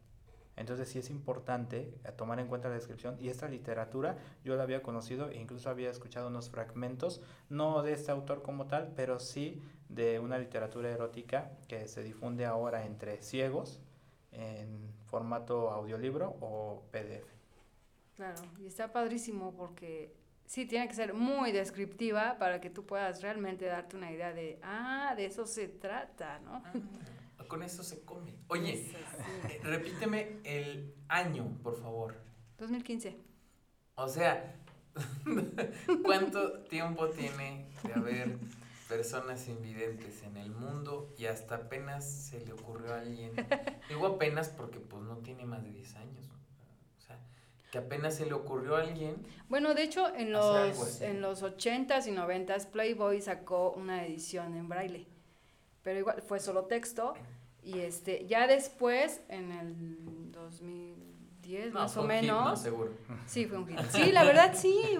Entonces 0.59 0.89
sí 0.89 0.99
es 0.99 1.09
importante 1.09 1.93
eh, 2.03 2.11
tomar 2.11 2.37
en 2.39 2.47
cuenta 2.47 2.67
la 2.67 2.75
descripción 2.75 3.15
y 3.19 3.29
esta 3.29 3.47
literatura 3.47 4.17
yo 4.43 4.57
la 4.57 4.63
había 4.63 4.83
conocido 4.83 5.29
e 5.29 5.37
incluso 5.37 5.69
había 5.69 5.89
escuchado 5.89 6.27
unos 6.27 6.49
fragmentos, 6.49 7.21
no 7.49 7.81
de 7.81 7.93
este 7.93 8.11
autor 8.11 8.43
como 8.43 8.67
tal, 8.67 8.91
pero 8.93 9.19
sí 9.19 9.61
de 9.87 10.19
una 10.19 10.37
literatura 10.37 10.89
erótica 10.91 11.51
que 11.69 11.87
se 11.87 12.03
difunde 12.03 12.45
ahora 12.45 12.85
entre 12.85 13.21
ciegos 13.21 13.81
en 14.33 14.93
formato 15.05 15.71
audiolibro 15.71 16.35
o 16.41 16.83
PDF. 16.91 17.25
Claro, 18.17 18.41
y 18.59 18.67
está 18.67 18.91
padrísimo 18.91 19.53
porque 19.55 20.13
sí, 20.45 20.65
tiene 20.65 20.89
que 20.89 20.93
ser 20.93 21.13
muy 21.13 21.53
descriptiva 21.53 22.37
para 22.37 22.59
que 22.59 22.69
tú 22.69 22.85
puedas 22.85 23.21
realmente 23.21 23.65
darte 23.65 23.95
una 23.95 24.11
idea 24.11 24.33
de, 24.33 24.59
ah, 24.61 25.13
de 25.15 25.25
eso 25.25 25.45
se 25.45 25.69
trata, 25.69 26.39
¿no? 26.39 26.61
Ah, 26.65 26.73
con 27.49 27.63
eso 27.63 27.83
se 27.83 28.05
come. 28.05 28.33
Oye, 28.47 28.93
eh, 29.49 29.59
repíteme 29.63 30.39
el 30.45 30.95
año, 31.09 31.59
por 31.61 31.75
favor. 31.81 32.15
2015. 32.57 33.17
O 33.95 34.07
sea, 34.07 34.55
¿cuánto 36.05 36.61
tiempo 36.61 37.09
tiene 37.09 37.67
de 37.83 37.93
haber 37.93 38.37
personas 38.89 39.47
invidentes 39.47 40.23
en 40.23 40.35
el 40.35 40.49
mundo 40.51 41.13
y 41.17 41.27
hasta 41.27 41.55
apenas 41.55 42.09
se 42.09 42.43
le 42.43 42.53
ocurrió 42.53 42.93
a 42.93 42.99
alguien. 42.99 43.31
Digo 43.87 44.07
apenas 44.07 44.49
porque 44.49 44.79
pues 44.79 45.03
no 45.03 45.17
tiene 45.17 45.45
más 45.45 45.63
de 45.63 45.71
10 45.71 45.95
años. 45.97 46.25
O 46.97 47.01
sea, 47.01 47.19
que 47.71 47.77
apenas 47.77 48.15
se 48.15 48.25
le 48.25 48.33
ocurrió 48.33 48.75
a 48.75 48.81
alguien. 48.81 49.23
Bueno, 49.47 49.75
de 49.75 49.83
hecho, 49.83 50.13
en 50.15 50.31
los, 50.31 51.01
en 51.01 51.21
los 51.21 51.43
80s 51.43 52.07
y 52.07 52.11
90s, 52.11 52.65
Playboy 52.65 53.21
sacó 53.21 53.71
una 53.71 54.05
edición 54.05 54.57
en 54.57 54.67
braille. 54.67 55.07
Pero 55.83 55.99
igual 55.99 56.21
fue 56.23 56.39
solo 56.39 56.65
texto. 56.65 57.13
Y 57.69 57.81
este, 57.81 58.25
ya 58.25 58.47
después, 58.47 59.21
en 59.29 59.51
el 59.51 60.31
2010 60.31 61.71
más 61.71 61.95
o 61.97 62.03
menos. 62.03 62.59
seguro. 62.59 62.91
Sí, 63.27 63.45
fue 63.45 63.59
un 63.59 63.67
hit. 63.67 63.79
Sí, 63.91 64.11
la 64.11 64.23
verdad 64.23 64.55
sí, 64.55 64.97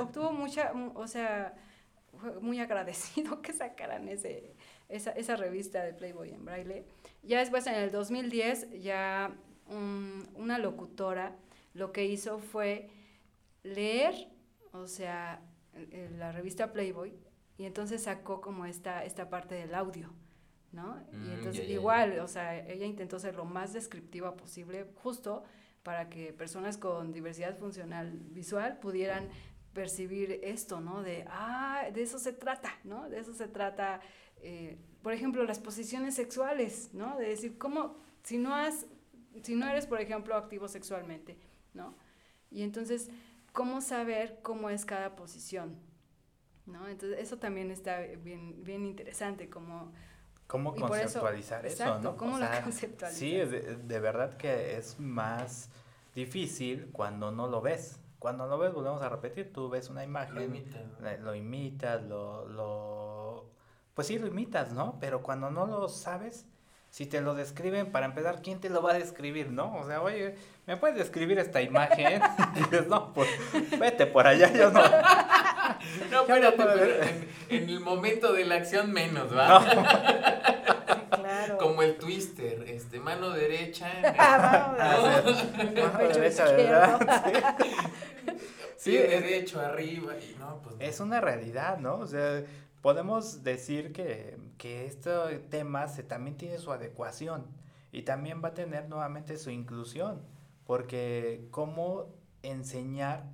obtuvo 0.00 0.32
mucha, 0.32 0.72
o 0.94 1.06
sea, 1.06 1.54
fue 2.18 2.40
muy 2.40 2.60
agradecido 2.60 3.42
que 3.42 3.52
sacaran 3.52 4.08
ese, 4.08 4.54
esa, 4.88 5.10
esa 5.10 5.36
revista 5.36 5.82
de 5.82 5.92
Playboy 5.92 6.30
en 6.30 6.46
braille. 6.46 6.86
Ya 7.22 7.40
después, 7.40 7.66
en 7.66 7.74
el 7.74 7.90
2010, 7.90 8.80
ya 8.80 9.36
una 10.34 10.58
locutora 10.58 11.36
lo 11.74 11.92
que 11.92 12.06
hizo 12.06 12.38
fue 12.38 12.88
leer, 13.62 14.14
o 14.72 14.86
sea, 14.86 15.42
la 16.16 16.32
revista 16.32 16.72
Playboy, 16.72 17.12
y 17.58 17.66
entonces 17.66 18.04
sacó 18.04 18.40
como 18.40 18.64
esta, 18.64 19.04
esta 19.04 19.28
parte 19.28 19.56
del 19.56 19.74
audio. 19.74 20.10
¿No? 20.72 21.00
y 21.12 21.16
mm, 21.16 21.32
entonces 21.32 21.68
igual, 21.68 22.18
o 22.20 22.28
sea, 22.28 22.58
ella 22.66 22.86
intentó 22.86 23.18
ser 23.18 23.34
lo 23.34 23.44
más 23.44 23.72
descriptiva 23.72 24.36
posible, 24.36 24.86
justo 24.96 25.44
para 25.82 26.08
que 26.08 26.32
personas 26.32 26.76
con 26.76 27.12
diversidad 27.12 27.56
funcional 27.56 28.12
visual 28.30 28.78
pudieran 28.78 29.28
percibir 29.72 30.40
esto, 30.42 30.80
¿no? 30.80 31.02
De, 31.02 31.24
ah, 31.28 31.84
de 31.92 32.02
eso 32.02 32.18
se 32.18 32.32
trata, 32.32 32.72
¿no? 32.84 33.08
De 33.08 33.20
eso 33.20 33.32
se 33.32 33.48
trata, 33.48 34.00
eh, 34.42 34.76
por 35.02 35.12
ejemplo, 35.12 35.44
las 35.44 35.58
posiciones 35.58 36.14
sexuales, 36.14 36.90
¿no? 36.92 37.16
De 37.16 37.28
decir, 37.28 37.58
¿cómo, 37.58 37.96
si 38.22 38.38
no 38.38 38.54
has, 38.54 38.86
si 39.42 39.54
no 39.54 39.68
eres, 39.68 39.86
por 39.86 40.00
ejemplo, 40.00 40.34
activo 40.34 40.68
sexualmente, 40.68 41.38
¿no? 41.74 41.94
Y 42.50 42.62
entonces, 42.62 43.08
¿cómo 43.52 43.80
saber 43.80 44.40
cómo 44.42 44.70
es 44.70 44.84
cada 44.84 45.16
posición? 45.16 45.76
¿No? 46.66 46.86
Entonces, 46.86 47.18
eso 47.20 47.38
también 47.38 47.70
está 47.70 48.00
bien, 48.00 48.62
bien 48.62 48.84
interesante, 48.84 49.48
como 49.48 49.92
¿Cómo 50.48 50.74
conceptualizar 50.74 51.66
eso, 51.66 51.98
no? 51.98 52.16
¿Cómo 52.16 52.38
lo 52.38 52.46
conceptualizar? 52.64 53.12
Sí, 53.12 53.32
de, 53.32 53.76
de, 53.76 54.00
verdad 54.00 54.38
que 54.38 54.78
es 54.78 54.98
más 54.98 55.68
difícil 56.14 56.88
cuando 56.90 57.30
no 57.30 57.46
lo 57.46 57.60
ves. 57.60 58.00
Cuando 58.18 58.46
lo 58.46 58.58
ves, 58.58 58.72
volvemos 58.72 59.02
a 59.02 59.10
repetir, 59.10 59.52
tú 59.52 59.68
ves 59.68 59.90
una 59.90 60.02
imagen, 60.02 60.34
lo, 61.00 61.16
lo 61.18 61.34
imitas, 61.34 62.02
lo, 62.02 62.48
lo... 62.48 63.50
Pues 63.94 64.06
sí, 64.06 64.18
lo 64.18 64.26
imitas, 64.26 64.72
¿no? 64.72 64.96
Pero 65.00 65.22
cuando 65.22 65.50
no 65.50 65.66
lo 65.66 65.86
sabes, 65.88 66.46
si 66.90 67.04
te 67.04 67.20
lo 67.20 67.34
describen, 67.34 67.92
para 67.92 68.06
empezar, 68.06 68.40
¿quién 68.42 68.60
te 68.60 68.70
lo 68.70 68.80
va 68.80 68.92
a 68.92 68.94
describir, 68.94 69.50
no? 69.50 69.76
O 69.76 69.86
sea, 69.86 70.00
oye, 70.00 70.34
¿me 70.66 70.76
puedes 70.78 70.96
describir 70.96 71.38
esta 71.38 71.60
imagen? 71.60 72.22
y 72.56 72.58
dices, 72.60 72.88
no, 72.88 73.12
pues 73.12 73.28
vete 73.78 74.06
por 74.06 74.26
allá, 74.26 74.50
yo 74.52 74.70
no. 74.70 74.80
No, 76.10 76.20
espérate, 76.20 76.56
pero 76.56 77.04
en, 77.48 77.68
el 77.68 77.80
momento 77.80 78.32
de 78.32 78.44
la 78.44 78.56
acción 78.56 78.92
menos, 78.92 79.34
¿va? 79.34 79.64
claro. 81.10 81.58
Como 81.58 81.82
el 81.82 81.96
twister, 81.96 82.64
este, 82.68 83.00
mano 83.00 83.30
derecha. 83.30 83.88
Ah, 84.18 85.22
mano 85.92 86.08
derecha, 86.08 86.44
¿verdad? 86.44 87.56
Sí. 88.76 88.92
derecho, 88.92 89.60
arriba, 89.60 90.14
y 90.18 90.36
no, 90.38 90.60
pues. 90.62 90.76
Es 90.78 91.00
una 91.00 91.20
realidad, 91.20 91.78
¿no? 91.78 91.96
O 91.96 92.06
sea, 92.06 92.44
podemos 92.80 93.42
decir 93.42 93.92
que, 93.92 94.38
que 94.56 94.86
este 94.86 95.10
tema 95.50 95.88
se, 95.88 96.02
también 96.02 96.36
tiene 96.36 96.58
su 96.58 96.72
adecuación 96.72 97.46
y 97.92 98.02
también 98.02 98.42
va 98.42 98.48
a 98.48 98.54
tener 98.54 98.88
nuevamente 98.88 99.36
su 99.38 99.50
inclusión, 99.50 100.22
porque 100.64 101.46
cómo 101.50 102.06
enseñar 102.42 103.24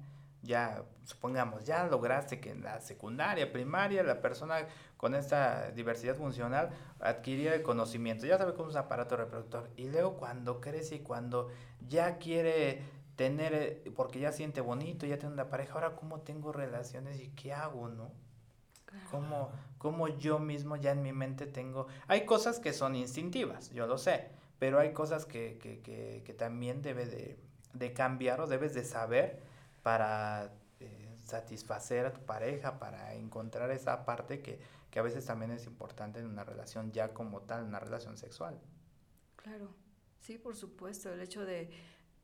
ya, 0.43 0.85
supongamos, 1.05 1.65
ya 1.65 1.87
lograste 1.87 2.41
que 2.41 2.51
en 2.51 2.63
la 2.63 2.81
secundaria, 2.81 3.53
primaria, 3.53 4.03
la 4.03 4.21
persona 4.21 4.67
con 4.97 5.15
esta 5.15 5.71
diversidad 5.71 6.17
funcional 6.17 6.71
adquiría 7.01 7.55
el 7.55 7.63
conocimiento, 7.63 8.27
ya 8.27 8.39
sabe 8.39 8.55
cómo 8.55 8.71
es 8.71 8.75
un 8.75 8.81
aparato 8.81 9.17
reproductor. 9.17 9.71
Y 9.77 9.89
luego 9.89 10.17
cuando 10.17 10.61
crece 10.61 10.97
y 10.97 11.01
cuando 11.01 11.49
ya 11.87 12.19
quiere 12.19 12.83
tener, 13.17 13.55
eh, 13.55 13.93
porque 13.95 14.19
ya 14.19 14.33
siente 14.33 14.61
bonito, 14.61 15.07
ya 15.07 15.19
tiene 15.19 15.35
una 15.35 15.49
pareja, 15.49 15.75
ahora 15.75 15.97
cómo 15.97 16.21
tengo 16.21 16.53
relaciones 16.53 17.21
y 17.21 17.29
qué 17.31 17.53
hago, 17.53 17.89
¿no? 17.89 18.11
Cómo, 19.11 19.51
cómo 19.79 20.07
yo 20.07 20.39
mismo 20.39 20.77
ya 20.77 20.93
en 20.93 21.03
mi 21.03 21.13
mente 21.13 21.47
tengo... 21.47 21.89
Hay 22.07 22.25
cosas 22.27 22.61
que 22.61 22.73
son 22.73 22.95
instintivas, 22.95 23.71
yo 23.71 23.89
lo 23.89 23.99
sé, 23.99 24.31
pero 24.61 24.79
hay 24.79 24.93
cosas 24.93 25.27
que, 25.27 25.59
que, 25.59 25.81
que, 25.81 26.23
que 26.25 26.33
también 26.33 26.81
debe 26.81 27.05
de, 27.07 27.37
de 27.73 27.93
cambiar 27.93 28.41
o 28.41 28.47
debes 28.47 28.73
de 28.73 28.85
saber 28.85 29.43
para 29.83 30.53
satisfacer 31.25 32.07
a 32.07 32.13
tu 32.13 32.21
pareja, 32.25 32.79
para 32.79 33.15
encontrar 33.15 33.71
esa 33.71 34.05
parte 34.05 34.41
que, 34.41 34.61
que 34.91 34.99
a 34.99 35.03
veces 35.03 35.25
también 35.25 35.51
es 35.51 35.67
importante 35.67 36.21
en 36.21 36.27
una 36.27 36.45
relación 36.45 36.93
ya 36.93 37.13
como 37.13 37.43
tal, 37.43 37.65
una 37.65 37.81
relación 37.81 38.17
sexual. 38.17 38.61
Claro, 39.37 39.75
sí, 40.21 40.39
por 40.39 40.57
supuesto, 40.57 41.13
el 41.13 41.21
hecho 41.21 41.45
de, 41.45 41.71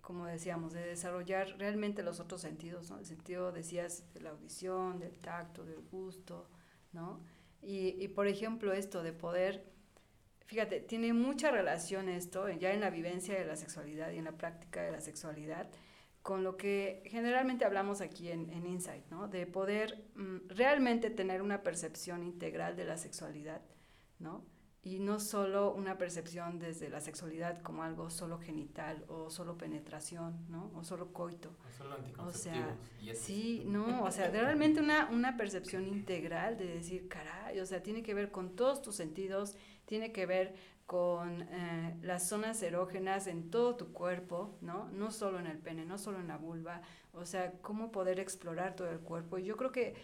como 0.01 0.26
decíamos, 0.26 0.72
de 0.72 0.86
desarrollar 0.86 1.57
realmente 1.59 2.03
los 2.03 2.20
otros 2.20 2.40
sentidos, 2.40 2.90
¿no? 2.90 2.98
El 2.98 3.07
sentido, 3.07 3.53
decías, 3.53 4.05
de 4.14 4.20
la 4.20 4.30
audición, 4.30 4.98
del 4.98 5.18
tacto, 5.18 5.64
del 5.64 5.80
gusto, 5.80 6.48
¿no? 6.92 7.20
Y, 7.61 8.03
y 8.03 8.09
por 8.09 8.26
ejemplo, 8.26 8.72
esto 8.72 9.03
de 9.03 9.12
poder, 9.12 9.70
fíjate, 10.46 10.80
tiene 10.80 11.12
mucha 11.12 11.51
relación 11.51 12.09
esto, 12.09 12.48
ya 12.48 12.72
en 12.72 12.80
la 12.80 12.90
vivencia 12.90 13.34
de 13.34 13.44
la 13.44 13.57
sexualidad 13.57 14.11
y 14.12 14.18
en 14.18 14.24
la 14.24 14.32
práctica 14.32 14.82
de 14.82 14.92
la 14.92 15.01
sexualidad, 15.01 15.68
con 16.23 16.45
lo 16.45 16.57
que 16.57 17.03
generalmente 17.07 17.64
hablamos 17.64 18.01
aquí 18.01 18.31
en, 18.31 18.51
en 18.51 18.66
Insight, 18.66 19.07
¿no? 19.11 19.29
De 19.29 19.47
poder 19.47 20.05
mm, 20.16 20.49
realmente 20.49 21.11
tener 21.11 21.41
una 21.41 21.62
percepción 21.62 22.23
integral 22.23 22.77
de 22.77 22.85
la 22.85 22.99
sexualidad, 22.99 23.62
¿no? 24.18 24.45
Y 24.83 24.99
no 24.99 25.21
solo 25.21 25.75
una 25.75 25.99
percepción 25.99 26.59
desde 26.59 26.89
la 26.89 27.01
sexualidad 27.01 27.61
como 27.61 27.83
algo 27.83 28.09
solo 28.09 28.39
genital 28.39 29.05
o 29.09 29.29
solo 29.29 29.59
penetración, 29.59 30.47
¿no? 30.49 30.71
O 30.75 30.85
solo 30.85 31.12
coito. 31.12 31.55
O 31.66 31.71
solo 31.71 31.97
O 32.18 32.33
sea, 32.33 32.77
sí, 33.14 33.62
no, 33.66 34.05
o 34.05 34.11
sea, 34.11 34.29
realmente 34.31 34.81
una, 34.81 35.11
una 35.11 35.37
percepción 35.37 35.87
integral 35.87 36.57
de 36.57 36.66
decir, 36.66 37.09
caray, 37.09 37.61
o 37.61 37.66
sea, 37.66 37.83
tiene 37.83 38.03
que 38.03 38.14
ver 38.14 38.31
con 38.31 38.57
todos 38.57 38.81
tus 38.81 38.95
sentidos, 38.95 39.55
tiene 39.85 40.12
que 40.12 40.25
ver 40.25 40.55
con 40.91 41.43
eh, 41.43 41.97
las 42.03 42.28
zonas 42.28 42.61
erógenas 42.64 43.28
en 43.28 43.49
todo 43.49 43.76
tu 43.76 43.93
cuerpo, 43.93 44.59
¿no? 44.61 44.88
No 44.88 45.12
solo 45.12 45.38
en 45.38 45.47
el 45.47 45.57
pene, 45.57 45.84
no 45.84 45.99
solo 45.99 46.18
en 46.18 46.26
la 46.26 46.36
vulva, 46.36 46.82
o 47.12 47.24
sea, 47.24 47.53
cómo 47.62 47.93
poder 47.93 48.18
explorar 48.18 48.74
todo 48.74 48.91
el 48.91 48.99
cuerpo. 48.99 49.38
Y 49.38 49.45
yo 49.45 49.57
creo 49.57 49.70
que 49.70 49.95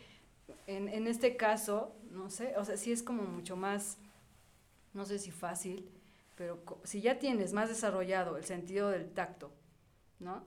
en, 0.68 0.88
en 0.88 1.08
este 1.08 1.36
caso, 1.36 1.96
no 2.12 2.30
sé, 2.30 2.56
o 2.56 2.64
sea, 2.64 2.76
sí 2.76 2.92
es 2.92 3.02
como 3.02 3.24
mucho 3.24 3.56
más, 3.56 3.98
no 4.94 5.04
sé 5.04 5.18
si 5.18 5.32
fácil, 5.32 5.90
pero 6.36 6.62
si 6.84 7.00
ya 7.00 7.18
tienes 7.18 7.52
más 7.52 7.68
desarrollado 7.68 8.36
el 8.36 8.44
sentido 8.44 8.88
del 8.90 9.10
tacto, 9.10 9.50
¿no? 10.20 10.44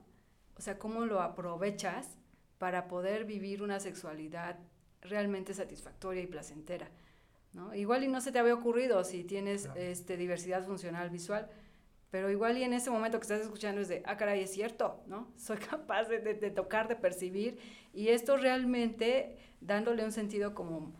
O 0.56 0.62
sea, 0.62 0.78
cómo 0.78 1.04
lo 1.04 1.20
aprovechas 1.20 2.16
para 2.56 2.88
poder 2.88 3.26
vivir 3.26 3.62
una 3.62 3.78
sexualidad 3.78 4.58
realmente 5.02 5.52
satisfactoria 5.52 6.22
y 6.22 6.26
placentera. 6.26 6.88
¿No? 7.52 7.74
Igual 7.74 8.04
y 8.04 8.08
no 8.08 8.20
se 8.20 8.32
te 8.32 8.38
había 8.38 8.54
ocurrido 8.54 9.02
si 9.04 9.24
tienes 9.24 9.68
este, 9.74 10.16
diversidad 10.16 10.64
funcional 10.64 11.10
visual, 11.10 11.48
pero 12.10 12.30
igual 12.30 12.58
y 12.58 12.64
en 12.64 12.72
ese 12.72 12.90
momento 12.90 13.18
que 13.18 13.24
estás 13.24 13.40
escuchando 13.40 13.80
es 13.80 13.88
de, 13.88 14.02
ah, 14.04 14.16
caray, 14.16 14.42
es 14.42 14.52
cierto, 14.52 15.02
¿no? 15.06 15.32
Soy 15.36 15.58
capaz 15.58 16.04
de, 16.04 16.18
de, 16.20 16.50
tocar, 16.50 16.88
de 16.88 16.96
percibir, 16.96 17.58
y 17.92 18.08
esto 18.08 18.36
realmente 18.36 19.38
dándole 19.60 20.04
un 20.04 20.12
sentido 20.12 20.54
como, 20.54 20.92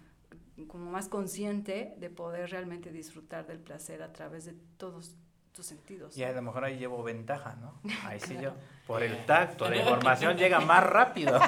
como 0.66 0.90
más 0.90 1.08
consciente 1.08 1.94
de 1.98 2.10
poder 2.10 2.50
realmente 2.50 2.92
disfrutar 2.92 3.46
del 3.46 3.60
placer 3.60 4.02
a 4.02 4.12
través 4.12 4.44
de 4.44 4.54
todos 4.76 5.16
tus 5.60 5.66
sentidos. 5.66 6.16
Y 6.16 6.24
a 6.24 6.32
lo 6.32 6.40
mejor 6.40 6.64
ahí 6.64 6.78
llevo 6.78 7.02
ventaja, 7.02 7.54
¿no? 7.60 7.78
Ahí 8.06 8.18
sí 8.18 8.34
yo, 8.40 8.54
por 8.86 9.02
el 9.02 9.26
tacto, 9.26 9.68
la 9.68 9.76
información 9.76 10.38
llega 10.38 10.58
más 10.60 10.82
rápido. 10.82 11.38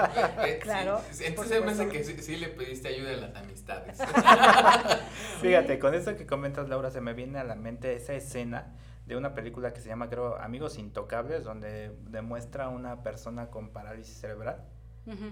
claro. 0.60 1.00
entonces 1.20 1.64
me 1.64 1.72
hace 1.72 1.88
que 1.88 2.04
sí, 2.04 2.36
le 2.36 2.48
pediste 2.48 2.88
ayuda 2.88 3.12
a 3.12 3.16
las 3.16 3.36
amistades. 3.36 3.96
Fíjate, 5.40 5.78
con 5.78 5.94
esto 5.94 6.14
que 6.18 6.26
comentas, 6.26 6.68
Laura, 6.68 6.90
se 6.90 7.00
me 7.00 7.14
viene 7.14 7.38
a 7.38 7.44
la 7.44 7.54
mente 7.54 7.94
esa 7.94 8.12
escena 8.12 8.74
de 9.06 9.16
una 9.16 9.32
película 9.32 9.72
que 9.72 9.80
se 9.80 9.88
llama, 9.88 10.10
creo, 10.10 10.36
Amigos 10.36 10.76
Intocables, 10.76 11.42
donde 11.42 11.96
demuestra 12.10 12.68
una 12.68 13.02
persona 13.02 13.48
con 13.48 13.70
parálisis 13.70 14.18
cerebral 14.18 14.62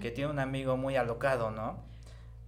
que 0.01 0.09
tiene 0.09 0.31
un 0.31 0.39
amigo 0.39 0.77
muy 0.77 0.97
alocado, 0.97 1.51
¿no? 1.51 1.85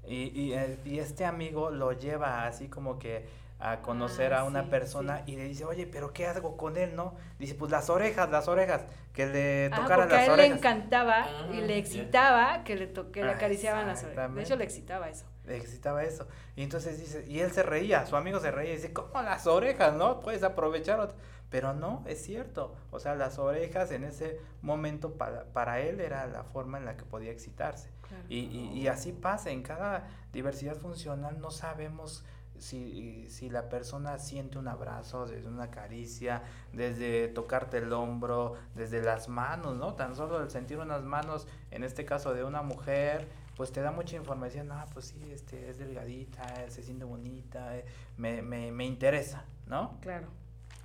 Y, 0.05 0.37
y, 0.37 0.53
eh, 0.53 0.79
y 0.83 0.99
este 0.99 1.23
amigo 1.23 1.69
lo 1.69 1.93
lleva 1.93 2.45
así 2.45 2.67
como 2.67 2.99
que 2.99 3.42
a 3.63 3.81
conocer 3.81 4.33
a 4.33 4.41
ah, 4.41 4.43
una 4.43 4.69
persona 4.69 5.23
y 5.25 5.37
le 5.37 5.45
dice, 5.45 5.63
oye, 5.63 5.87
pero 5.87 6.11
¿qué 6.11 6.27
hago 6.27 6.57
con 6.57 6.75
él, 6.75 6.97
no? 6.97 7.15
Dice, 7.39 7.55
pues 7.55 7.71
las 7.71 7.89
orejas, 7.89 8.29
las 8.29 8.49
orejas, 8.49 8.81
que 9.13 9.25
le 9.25 9.69
ah, 9.71 9.77
tocaran 9.77 10.09
las 10.09 10.27
orejas. 10.27 10.29
a 10.29 10.33
él 10.33 10.49
le 10.49 10.57
encantaba 10.57 11.27
y 11.49 11.61
le 11.61 11.77
excitaba 11.77 12.65
que 12.65 12.75
le, 12.75 12.91
que 12.91 13.23
le 13.23 13.31
acariciaban 13.31 13.87
las 13.87 14.03
orejas. 14.03 14.35
De 14.35 14.41
hecho, 14.41 14.57
le 14.57 14.65
excitaba 14.65 15.07
eso. 15.07 15.25
le 15.45 15.55
excitaba 15.55 16.03
eso. 16.03 16.27
Y 16.57 16.63
entonces 16.63 16.99
dice, 16.99 17.23
y 17.25 17.39
él 17.39 17.51
se 17.53 17.63
reía, 17.63 18.05
su 18.05 18.17
amigo 18.17 18.41
se 18.41 18.51
reía 18.51 18.73
y 18.73 18.75
dice, 18.75 18.91
¿cómo 18.91 19.21
las 19.21 19.47
orejas, 19.47 19.93
no? 19.93 20.19
Puedes 20.19 20.43
aprovechar 20.43 20.99
otra. 20.99 21.15
Pero 21.49 21.73
no, 21.73 22.03
es 22.05 22.21
cierto. 22.21 22.75
O 22.91 22.99
sea, 22.99 23.15
las 23.15 23.39
orejas 23.39 23.91
en 23.91 24.03
ese 24.03 24.41
momento 24.61 25.13
para, 25.13 25.45
para 25.53 25.79
él 25.79 26.01
era 26.01 26.27
la 26.27 26.43
forma 26.43 26.79
en 26.79 26.85
la 26.85 26.97
que 26.97 27.05
podía 27.05 27.31
excitarse. 27.31 27.91
Y, 28.27 28.39
y, 28.39 28.71
y, 28.73 28.87
así 28.89 29.11
pasa, 29.11 29.51
en 29.51 29.63
cada 29.63 30.07
diversidad 30.33 30.75
funcional 30.75 31.39
no 31.39 31.49
sabemos 31.49 32.23
si, 32.63 33.27
si 33.29 33.49
la 33.49 33.69
persona 33.69 34.17
siente 34.19 34.57
un 34.57 34.67
abrazo, 34.67 35.27
desde 35.27 35.49
una 35.49 35.69
caricia, 35.69 36.41
desde 36.71 37.27
tocarte 37.27 37.77
el 37.79 37.91
hombro, 37.91 38.55
desde 38.73 39.01
las 39.01 39.27
manos, 39.27 39.75
¿no? 39.75 39.95
Tan 39.95 40.15
solo 40.15 40.41
el 40.41 40.49
sentir 40.49 40.79
unas 40.79 41.03
manos, 41.03 41.47
en 41.71 41.83
este 41.83 42.05
caso 42.05 42.33
de 42.33 42.43
una 42.43 42.61
mujer, 42.61 43.27
pues 43.57 43.71
te 43.71 43.81
da 43.81 43.91
mucha 43.91 44.15
información, 44.15 44.71
ah, 44.71 44.85
pues 44.93 45.07
sí, 45.07 45.31
este, 45.31 45.69
es 45.69 45.77
delgadita, 45.77 46.69
se 46.69 46.83
siente 46.83 47.03
bonita, 47.03 47.77
eh, 47.77 47.85
me, 48.17 48.41
me, 48.41 48.71
me 48.71 48.85
interesa, 48.85 49.45
¿no? 49.67 49.99
Claro. 49.99 50.27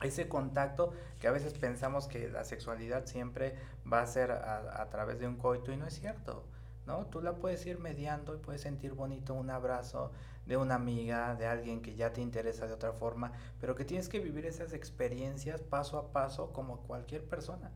Ese 0.02 0.28
contacto 0.28 0.92
que 1.20 1.28
a 1.28 1.32
veces 1.32 1.54
pensamos 1.54 2.06
que 2.08 2.28
la 2.28 2.44
sexualidad 2.44 3.06
siempre 3.06 3.56
va 3.90 4.00
a 4.00 4.06
ser 4.06 4.30
a, 4.30 4.82
a 4.82 4.88
través 4.90 5.18
de 5.18 5.26
un 5.26 5.36
coito 5.36 5.72
y 5.72 5.76
no 5.76 5.86
es 5.86 5.94
cierto. 5.94 6.44
¿no? 6.88 7.04
Tú 7.06 7.20
la 7.20 7.34
puedes 7.34 7.64
ir 7.66 7.78
mediando 7.78 8.34
y 8.34 8.38
puedes 8.38 8.62
sentir 8.62 8.94
bonito 8.94 9.34
un 9.34 9.50
abrazo 9.50 10.10
de 10.48 10.56
una 10.56 10.76
amiga, 10.76 11.34
de 11.36 11.46
alguien 11.46 11.82
que 11.82 11.94
ya 11.94 12.12
te 12.12 12.22
interesa 12.22 12.66
de 12.66 12.72
otra 12.72 12.94
forma, 12.94 13.32
pero 13.60 13.74
que 13.74 13.84
tienes 13.84 14.08
que 14.08 14.18
vivir 14.18 14.46
esas 14.46 14.72
experiencias 14.72 15.60
paso 15.62 15.98
a 15.98 16.10
paso 16.10 16.52
como 16.54 16.78
cualquier 16.78 17.22
persona. 17.22 17.70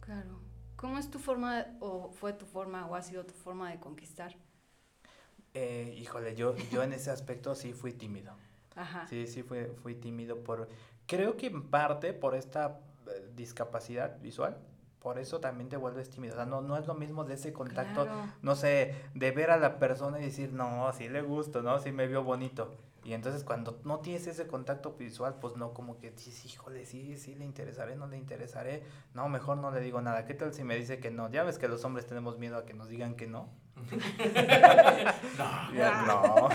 Claro. 0.00 0.38
¿Cómo 0.76 0.98
es 0.98 1.10
tu 1.10 1.18
forma 1.18 1.66
o 1.80 2.10
fue 2.10 2.34
tu 2.34 2.44
forma 2.44 2.86
o 2.86 2.94
ha 2.94 3.02
sido 3.02 3.24
tu 3.24 3.32
forma 3.32 3.70
de 3.70 3.80
conquistar? 3.80 4.36
Eh, 5.54 5.94
híjole, 5.98 6.36
yo, 6.36 6.54
yo 6.70 6.82
en 6.82 6.92
ese 6.92 7.10
aspecto 7.10 7.54
sí 7.54 7.72
fui 7.72 7.94
tímido. 7.94 8.34
Ajá. 8.76 9.06
Sí, 9.08 9.26
sí 9.26 9.42
fui, 9.42 9.64
fui 9.82 9.94
tímido 9.94 10.44
por, 10.44 10.68
creo 11.06 11.38
que 11.38 11.46
en 11.46 11.70
parte 11.70 12.12
por 12.12 12.34
esta 12.34 12.80
eh, 13.06 13.30
discapacidad 13.34 14.20
visual 14.20 14.58
por 15.00 15.18
eso 15.18 15.40
también 15.40 15.68
te 15.68 15.76
vuelves 15.76 16.10
tímido. 16.10 16.34
O 16.34 16.36
sea, 16.36 16.46
no, 16.46 16.60
no 16.60 16.76
es 16.76 16.86
lo 16.86 16.94
mismo 16.94 17.24
de 17.24 17.34
ese 17.34 17.52
contacto, 17.52 18.04
Claro. 18.04 18.32
no 18.42 18.54
sé, 18.54 18.94
de 19.14 19.30
ver 19.32 19.50
a 19.50 19.56
la 19.56 19.78
persona 19.78 20.18
y 20.20 20.24
decir, 20.24 20.52
no, 20.52 20.92
sí 20.92 21.08
le 21.08 21.22
gusto, 21.22 21.62
¿no? 21.62 21.78
Sí 21.78 21.90
me 21.90 22.06
vio 22.06 22.22
bonito. 22.22 22.74
Y 23.02 23.14
entonces 23.14 23.44
cuando 23.44 23.80
no 23.84 24.00
tienes 24.00 24.26
ese 24.26 24.46
contacto 24.46 24.92
visual, 24.92 25.36
pues 25.40 25.56
no, 25.56 25.72
como 25.72 25.96
que 25.98 26.10
dices, 26.10 26.44
híjole, 26.44 26.84
sí, 26.84 27.16
sí 27.16 27.34
le 27.34 27.46
interesaré, 27.46 27.96
no 27.96 28.06
le 28.06 28.18
interesaré. 28.18 28.82
No, 29.14 29.26
mejor 29.30 29.56
no 29.56 29.70
le 29.70 29.80
digo 29.80 30.02
nada. 30.02 30.26
¿Qué 30.26 30.34
tal 30.34 30.52
si 30.52 30.64
me 30.64 30.76
dice 30.76 31.00
que 31.00 31.10
no? 31.10 31.30
Ya 31.30 31.42
ves 31.42 31.58
que 31.58 31.66
los 31.66 31.82
hombres 31.84 32.06
tenemos 32.06 32.38
miedo 32.38 32.58
a 32.58 32.66
que 32.66 32.74
nos 32.74 32.88
digan 32.88 33.14
que 33.14 33.26
no. 33.26 33.48
no. 35.38 35.74
Ya, 35.74 36.02
no. 36.06 36.48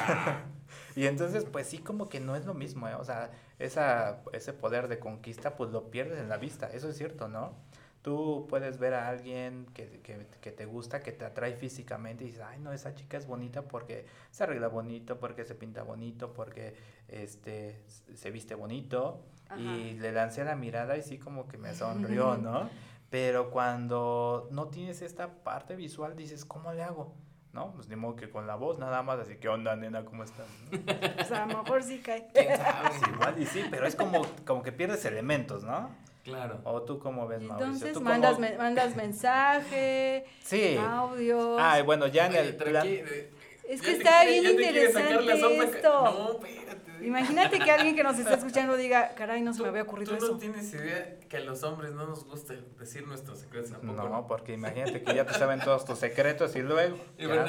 y 0.95 1.07
entonces, 1.07 1.45
pues 1.45 1.67
sí, 1.67 1.79
como 1.79 2.09
que 2.09 2.19
no 2.19 2.35
es 2.35 2.45
lo 2.45 2.53
mismo, 2.53 2.87
¿eh? 2.87 2.93
O 2.95 3.03
sea, 3.03 3.31
esa, 3.57 4.21
ese 4.31 4.53
poder 4.53 4.87
de 4.87 4.99
conquista, 4.99 5.55
pues 5.55 5.71
lo 5.71 5.89
pierdes 5.89 6.19
en 6.19 6.29
la 6.29 6.37
vista. 6.37 6.67
Eso 6.71 6.89
es 6.89 6.97
cierto, 6.97 7.27
¿no? 7.27 7.55
Tú 8.05 8.45
puedes 8.47 8.77
ver 8.77 8.93
a 8.93 9.07
alguien 9.09 9.65
que, 9.73 9.99
que, 10.03 10.27
que, 10.39 10.51
te 10.51 10.67
gusta, 10.67 10.99
que 10.99 11.11
te 11.11 11.25
atrae 11.25 11.55
físicamente 11.55 12.23
y 12.23 12.27
dices, 12.27 12.43
ay, 12.43 12.59
no, 12.59 12.71
esa 12.71 12.93
chica 12.93 13.17
es 13.17 13.25
bonita 13.25 13.63
porque 13.63 14.05
se 14.29 14.43
arregla 14.43 14.67
bonito, 14.67 15.17
porque 15.19 15.43
se 15.43 15.55
pinta 15.55 15.81
bonito, 15.81 16.31
porque 16.31 16.75
este, 17.07 17.81
se 18.13 18.29
viste 18.29 18.53
bonito. 18.53 19.25
Ajá. 19.49 19.59
Y 19.59 19.93
le 19.93 20.11
lancé 20.11 20.43
la 20.43 20.55
mirada 20.55 20.95
y 20.97 21.01
sí 21.01 21.17
como 21.17 21.47
que 21.47 21.57
me 21.57 21.73
sonrió, 21.73 22.37
¿no? 22.37 22.69
Pero 23.09 23.49
cuando 23.49 24.49
no 24.51 24.67
tienes 24.67 25.01
esta 25.01 25.41
parte 25.43 25.75
visual, 25.75 26.15
dices, 26.15 26.45
¿cómo 26.45 26.73
le 26.73 26.83
hago? 26.83 27.15
¿No? 27.53 27.71
Pues 27.73 27.89
ni 27.89 27.95
modo 27.95 28.17
que 28.17 28.29
con 28.29 28.45
la 28.45 28.53
voz 28.53 28.77
nada 28.77 29.01
más, 29.01 29.17
así, 29.17 29.37
¿qué 29.37 29.49
onda, 29.49 29.75
nena? 29.75 30.05
¿Cómo 30.05 30.23
estás? 30.23 30.45
¿No? 30.71 30.77
O 31.23 31.25
sea, 31.25 31.45
a 31.45 31.47
lo 31.47 31.63
mejor 31.63 31.81
sí 31.81 32.01
cae. 32.01 32.27
¿Quién 32.31 32.55
sabe? 32.55 32.89
Pues 32.89 33.11
igual 33.11 33.41
y 33.41 33.45
sí, 33.47 33.63
pero 33.71 33.87
es 33.87 33.95
como, 33.95 34.21
como 34.45 34.61
que 34.61 34.71
pierdes 34.71 35.03
elementos, 35.05 35.63
¿no? 35.63 35.89
Claro. 36.25 36.59
O 36.65 36.81
tú 36.81 36.99
cómo 36.99 37.27
ves, 37.27 37.41
Mauricio. 37.41 37.65
Entonces 37.73 37.93
¿Tú 37.93 38.01
mandas, 38.01 38.35
cómo- 38.35 38.47
me- 38.49 38.57
mandas 38.57 38.95
mensaje, 39.49 40.25
Sí. 40.43 40.75
audios. 40.77 41.57
Ay, 41.61 41.83
bueno, 41.83 42.07
ya 42.07 42.25
en 42.25 42.31
Oye, 42.31 42.39
el 42.41 42.55
plan... 42.55 42.87
Es 43.67 43.81
que 43.81 43.91
está 43.93 44.21
quiere- 44.21 44.41
bien 44.41 44.51
interesante 44.59 45.13
esto. 45.63 46.03
No, 46.03 46.31
espérate. 46.45 47.05
Imagínate 47.05 47.59
que 47.59 47.71
alguien 47.71 47.95
que 47.95 48.03
nos 48.03 48.17
está 48.19 48.33
escuchando 48.39 48.75
diga, 48.75 49.13
caray, 49.15 49.41
no 49.41 49.53
se 49.53 49.61
me 49.63 49.69
había 49.69 49.83
ocurrido 49.83 50.15
tú 50.17 50.19
no 50.25 50.31
eso. 50.31 50.37
tienes 50.37 50.71
idea 50.73 51.19
que 51.27 51.37
a 51.37 51.39
los 51.41 51.61
hombres 51.63 51.91
no 51.93 52.05
nos 52.07 52.25
gusta 52.25 52.53
decir 52.79 53.07
nuestros 53.07 53.39
secretos 53.39 53.71
tampoco. 53.71 54.07
No, 54.09 54.27
porque 54.27 54.53
imagínate 54.53 55.01
que 55.03 55.13
ya 55.15 55.25
te 55.25 55.33
saben 55.33 55.59
todos 55.61 55.83
tus 55.85 55.97
secretos 55.99 56.55
y 56.55 56.61
luego... 56.61 56.97
Y 57.17 57.27
ya. 57.27 57.45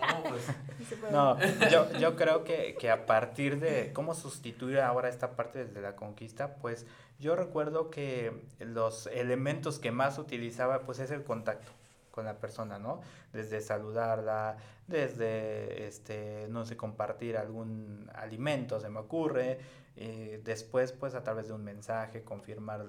No, 0.00 0.22
pues. 0.30 0.46
No, 1.10 1.36
yo, 1.68 1.90
yo 1.98 2.14
creo 2.14 2.44
que, 2.44 2.76
que 2.78 2.90
a 2.90 3.06
partir 3.06 3.58
de 3.58 3.92
cómo 3.92 4.14
sustituir 4.14 4.78
ahora 4.80 5.08
esta 5.08 5.34
parte 5.34 5.64
de 5.64 5.80
la 5.80 5.96
conquista, 5.96 6.54
pues 6.56 6.86
yo 7.18 7.34
recuerdo 7.34 7.90
que 7.90 8.44
los 8.60 9.08
elementos 9.08 9.78
que 9.78 9.90
más 9.90 10.18
utilizaba 10.18 10.82
pues 10.82 11.00
es 11.00 11.10
el 11.10 11.24
contacto 11.24 11.72
con 12.10 12.24
la 12.24 12.38
persona, 12.38 12.78
¿no? 12.78 13.00
Desde 13.32 13.60
saludarla, 13.60 14.56
desde, 14.86 15.86
este, 15.86 16.46
no 16.48 16.64
sé, 16.64 16.76
compartir 16.76 17.36
algún 17.36 18.10
alimento, 18.14 18.80
se 18.80 18.88
me 18.88 19.00
ocurre, 19.00 19.58
y 19.96 20.36
después 20.38 20.92
pues 20.92 21.14
a 21.14 21.22
través 21.22 21.48
de 21.48 21.54
un 21.54 21.62
mensaje, 21.62 22.22
confirmar 22.22 22.86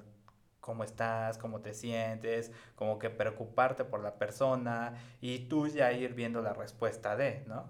cómo 0.68 0.84
estás, 0.84 1.38
cómo 1.38 1.62
te 1.62 1.74
sientes, 1.74 2.52
como 2.76 3.00
que 3.00 3.10
preocuparte 3.10 3.86
por 3.86 4.02
la 4.02 4.16
persona 4.16 4.96
y 5.22 5.48
tú 5.48 5.66
ya 5.66 5.94
ir 5.94 6.14
viendo 6.14 6.42
la 6.42 6.52
respuesta 6.52 7.16
de, 7.16 7.46
¿no? 7.48 7.64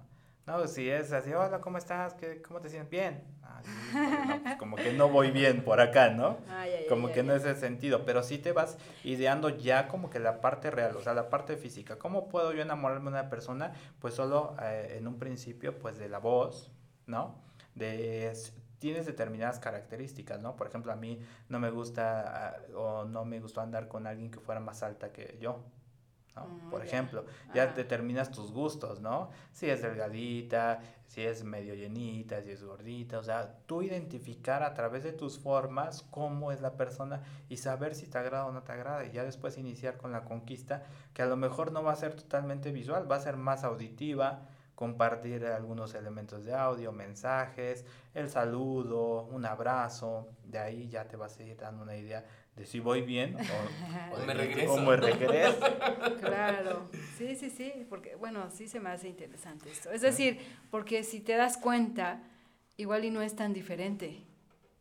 No, 0.48 0.66
si 0.66 0.90
es 0.90 1.14
así, 1.14 1.32
hola, 1.32 1.62
¿cómo 1.62 1.78
estás? 1.78 2.16
¿Qué, 2.16 2.42
¿Cómo 2.42 2.60
te 2.60 2.70
sientes? 2.70 2.90
Bien. 2.90 3.24
Ah, 3.44 3.62
no, 3.94 4.42
pues 4.42 4.58
como 4.58 4.78
que 4.78 4.94
no 4.94 5.10
voy 5.10 5.30
bien 5.30 5.64
por 5.64 5.80
acá, 5.80 6.10
¿no? 6.10 6.38
Ay, 6.50 6.72
ay, 6.72 6.86
Como 6.90 7.12
que 7.12 7.22
no 7.22 7.36
es 7.36 7.46
el 7.46 7.56
sentido, 7.58 8.04
pero 8.04 8.24
sí 8.24 8.40
te 8.40 8.52
vas 8.52 8.80
ideando 9.04 9.50
ya 9.50 9.88
como 9.88 10.10
que 10.10 10.18
la 10.18 10.42
parte 10.42 10.72
real, 10.72 10.96
o 10.96 11.02
sea, 11.02 11.14
la 11.14 11.30
parte 11.30 11.56
física. 11.56 12.00
¿Cómo 12.00 12.30
puedo 12.30 12.52
yo 12.52 12.64
enamorarme 12.64 13.12
de 13.12 13.18
una 13.20 13.30
persona? 13.30 13.74
Pues 14.00 14.16
solo 14.16 14.56
eh, 14.60 14.96
en 14.98 15.08
un 15.08 15.20
principio, 15.20 15.78
pues 15.78 16.00
de 16.00 16.10
la 16.10 16.18
voz, 16.18 16.72
¿no? 17.06 17.36
De, 17.76 18.34
tienes 18.80 19.06
determinadas 19.06 19.60
características, 19.60 20.40
¿no? 20.40 20.56
Por 20.56 20.68
ejemplo, 20.68 20.92
a 20.92 20.96
mí 20.96 21.20
no 21.50 21.60
me 21.60 21.70
gusta 21.70 22.50
ah, 22.50 22.58
o 22.76 23.06
no 23.06 23.26
me 23.26 23.40
gustó 23.40 23.62
andar 23.62 23.88
con 23.88 24.08
alguien 24.08 24.32
que 24.32 24.40
fuera 24.40 24.60
más 24.60 24.84
alta 24.84 25.12
que 25.12 25.38
yo. 25.42 25.64
¿no? 26.36 26.46
Mm, 26.46 26.70
Por 26.70 26.82
ya. 26.82 26.86
ejemplo, 26.86 27.26
ya 27.54 27.64
Ajá. 27.64 27.74
determinas 27.74 28.32
tus 28.32 28.52
gustos, 28.52 29.02
¿no? 29.02 29.30
Si 29.52 29.70
es 29.70 29.82
delgadita, 29.82 30.80
si 31.08 31.24
es 31.24 31.44
medio 31.44 31.74
llenita, 31.74 32.42
si 32.42 32.52
es 32.52 32.64
gordita, 32.64 33.18
o 33.18 33.24
sea, 33.24 33.58
tú 33.66 33.82
identificar 33.82 34.62
a 34.64 34.74
través 34.74 35.04
de 35.04 35.14
tus 35.14 35.40
formas 35.40 36.04
cómo 36.12 36.52
es 36.52 36.62
la 36.62 36.76
persona 36.78 37.24
y 37.50 37.58
saber 37.58 37.96
si 37.96 38.08
te 38.08 38.18
agrada 38.18 38.46
o 38.46 38.52
no 38.52 38.64
te 38.64 38.72
agrada 38.74 39.06
y 39.06 39.12
ya 39.12 39.24
después 39.24 39.58
iniciar 39.58 39.98
con 39.98 40.12
la 40.12 40.24
conquista, 40.26 40.84
que 41.14 41.22
a 41.22 41.26
lo 41.26 41.38
mejor 41.38 41.72
no 41.72 41.84
va 41.84 41.94
a 41.94 41.96
ser 41.96 42.14
totalmente 42.14 42.72
visual, 42.72 43.10
va 43.10 43.16
a 43.16 43.22
ser 43.22 43.38
más 43.38 43.64
auditiva, 43.64 44.48
compartir 44.78 45.44
algunos 45.44 45.96
elementos 45.96 46.46
de 46.46 46.54
audio, 46.54 46.92
mensajes, 46.92 47.84
el 48.14 48.30
saludo, 48.30 49.24
un 49.24 49.44
abrazo, 49.44 50.30
de 50.44 50.60
ahí 50.60 50.88
ya 50.88 51.08
te 51.08 51.18
vas 51.18 51.40
a 51.40 51.44
ir 51.44 51.58
dando 51.58 51.82
una 51.82 51.98
idea 51.98 52.24
de 52.56 52.64
si 52.64 52.80
voy 52.80 53.02
bien 53.02 53.36
o, 53.36 54.20
me 54.28 54.36
regreso. 54.36 54.74
o 54.76 54.82
me 54.82 54.96
regreso. 54.96 55.60
Claro, 56.20 56.92
sí, 57.18 57.36
sí, 57.36 57.50
sí, 57.50 57.88
porque 57.90 58.14
bueno, 58.18 58.52
sí 58.52 58.68
se 58.68 58.80
me 58.80 58.92
hace 58.92 59.08
interesante 59.08 59.72
esto. 59.72 59.90
Es 59.90 60.02
decir, 60.02 60.38
porque 60.70 61.04
si 61.04 61.22
te 61.22 61.36
das 61.36 61.58
cuenta, 61.58 62.22
igual 62.78 63.04
y 63.04 63.10
no 63.10 63.24
es 63.24 63.36
tan 63.36 63.54
diferente. 63.54 64.28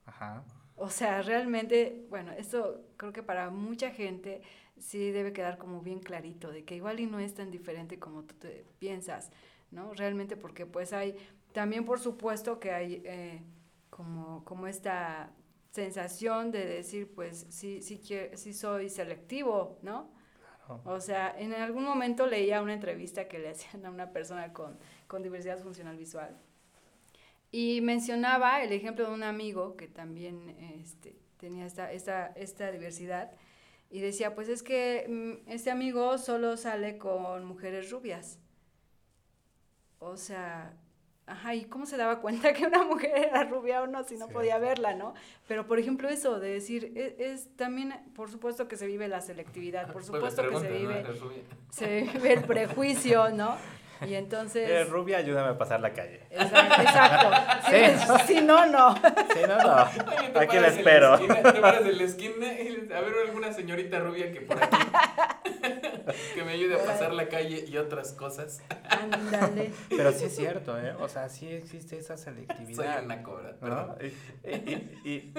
Ajá. 0.05 0.45
O 0.75 0.91
sea, 0.91 1.23
realmente, 1.23 2.05
bueno, 2.11 2.33
esto 2.33 2.85
creo 2.99 3.15
que 3.15 3.23
para 3.23 3.49
mucha 3.49 3.93
gente 3.93 4.43
sí 4.79 5.11
debe 5.11 5.33
quedar 5.33 5.57
como 5.57 5.81
bien 5.81 6.01
clarito, 6.01 6.51
de 6.51 6.67
que 6.67 6.77
igual 6.77 7.01
y 7.01 7.07
no 7.07 7.19
es 7.19 7.33
tan 7.33 7.51
diferente 7.51 7.99
como 7.99 8.25
tú 8.25 8.35
te 8.35 8.67
piensas, 8.79 9.31
¿no? 9.77 9.95
Realmente 9.95 10.37
porque 10.37 10.67
pues 10.67 10.93
hay, 10.95 11.17
también 11.53 11.85
por 11.87 12.01
supuesto 12.01 12.59
que 12.61 12.73
hay 12.73 13.03
eh, 13.07 13.43
como, 13.91 14.45
como 14.45 14.67
esta 14.69 15.31
sensación 15.71 16.51
de 16.53 16.67
decir, 16.67 17.13
pues 17.15 17.47
sí, 17.51 17.83
sí, 17.83 18.01
quie- 18.01 18.35
sí 18.37 18.53
soy 18.55 18.89
selectivo, 18.91 19.79
¿no? 19.83 20.11
Claro. 20.67 20.83
O 20.87 21.01
sea, 21.01 21.35
en 21.39 21.55
algún 21.55 21.85
momento 21.85 22.27
leía 22.27 22.63
una 22.63 22.75
entrevista 22.75 23.29
que 23.29 23.39
le 23.39 23.51
hacían 23.51 23.87
a 23.87 23.91
una 23.91 24.13
persona 24.13 24.53
con, 24.53 24.79
con 25.09 25.23
diversidad 25.23 25.61
funcional 25.61 25.97
visual 25.99 26.37
y 27.51 27.81
mencionaba 27.81 28.63
el 28.63 28.73
ejemplo 28.73 29.07
de 29.09 29.15
un 29.15 29.23
amigo 29.23 29.77
que 29.77 29.89
también 29.89 30.51
este, 30.81 31.17
tenía 31.39 31.67
esta, 31.67 31.93
esta, 31.93 32.27
esta 32.37 32.71
diversidad 32.73 33.33
y 33.91 34.01
decía, 34.01 34.35
pues 34.35 34.49
es 34.49 34.63
que 34.63 35.07
mm, 35.47 35.51
este 35.51 35.71
amigo 35.71 36.19
solo 36.19 36.57
sale 36.57 36.99
con 36.99 37.45
mujeres 37.47 37.91
rubias. 37.91 38.39
O 40.09 40.17
sea, 40.17 40.73
ajá, 41.27 41.55
¿y 41.57 41.65
cómo 41.65 41.85
se 41.87 41.97
daba 41.97 42.21
cuenta 42.21 42.53
que 42.53 42.65
una 42.67 42.85
mujer 42.93 43.11
era 43.29 43.45
rubia 43.45 43.83
o 43.83 43.87
no 43.87 44.05
si 44.05 44.17
no 44.17 44.29
Sí. 44.29 44.33
podía 44.33 44.59
verla, 44.59 44.95
no? 44.95 45.15
Pero 45.49 45.67
por 45.67 45.79
ejemplo 45.81 46.09
eso 46.09 46.39
de 46.39 46.51
decir, 46.51 46.93
es, 46.95 47.15
es 47.19 47.57
también, 47.57 47.93
por 48.15 48.31
supuesto 48.31 48.69
que 48.69 48.77
se 48.77 48.87
vive 48.87 49.09
la 49.09 49.21
selectividad, 49.21 49.87
por 49.87 49.95
Pues 50.03 50.07
supuesto 50.07 50.49
que 50.49 50.59
se 50.61 50.69
vive 50.71 51.05
se 51.71 52.03
vive 52.03 52.33
el 52.35 52.45
prejuicio, 52.45 53.31
¿no? 53.35 53.57
Y 54.07 54.15
entonces... 54.15 54.69
Eh, 54.69 54.85
rubia, 54.85 55.17
ayúdame 55.17 55.49
a 55.49 55.57
pasar 55.59 55.81
la 55.81 55.93
calle. 55.95 56.21
Exacto. 56.31 57.73
exacto. 57.73 58.27
Si 58.27 58.41
no, 58.43 58.67
no. 58.67 58.95
Si 58.95 59.41
no, 59.49 59.57
no. 59.57 59.83
Oye, 59.83 60.39
Aquí 60.39 60.57
la 60.59 60.67
espero. 60.69 61.15
esquina, 61.15 61.43
te 61.43 61.61
paras 61.61 61.81
en 61.81 61.97
la 61.97 62.05
esquina 62.05 62.53
y 62.61 62.93
a 62.93 63.01
ver 63.01 63.13
alguna 63.27 63.53
señorita 63.55 63.99
rubia 64.01 64.31
que 64.33 64.43
por 64.43 64.63
aquí 64.63 64.77
que 66.35 66.45
me 66.45 66.53
ayude 66.53 66.81
a 66.81 66.85
pasar 66.85 67.13
la 67.13 67.29
calle 67.29 67.65
y 67.69 67.77
otras 67.79 68.13
cosas. 68.13 68.61
Ándale. 68.89 69.73
Pero 69.89 70.13
sí 70.13 70.25
es 70.27 70.37
cierto, 70.37 70.79
¿eh? 70.79 70.93
O 71.01 71.09
sea, 71.09 71.29
sí 71.29 71.49
existe 71.49 71.99
esa 71.99 72.17
selectividad. 72.17 72.97
Soy 72.97 73.05
una 73.05 73.23
cobra, 73.23 73.57
¿no? 73.61 73.97
Y, 74.03 74.51
y- 74.51 75.01
y- 75.05 75.33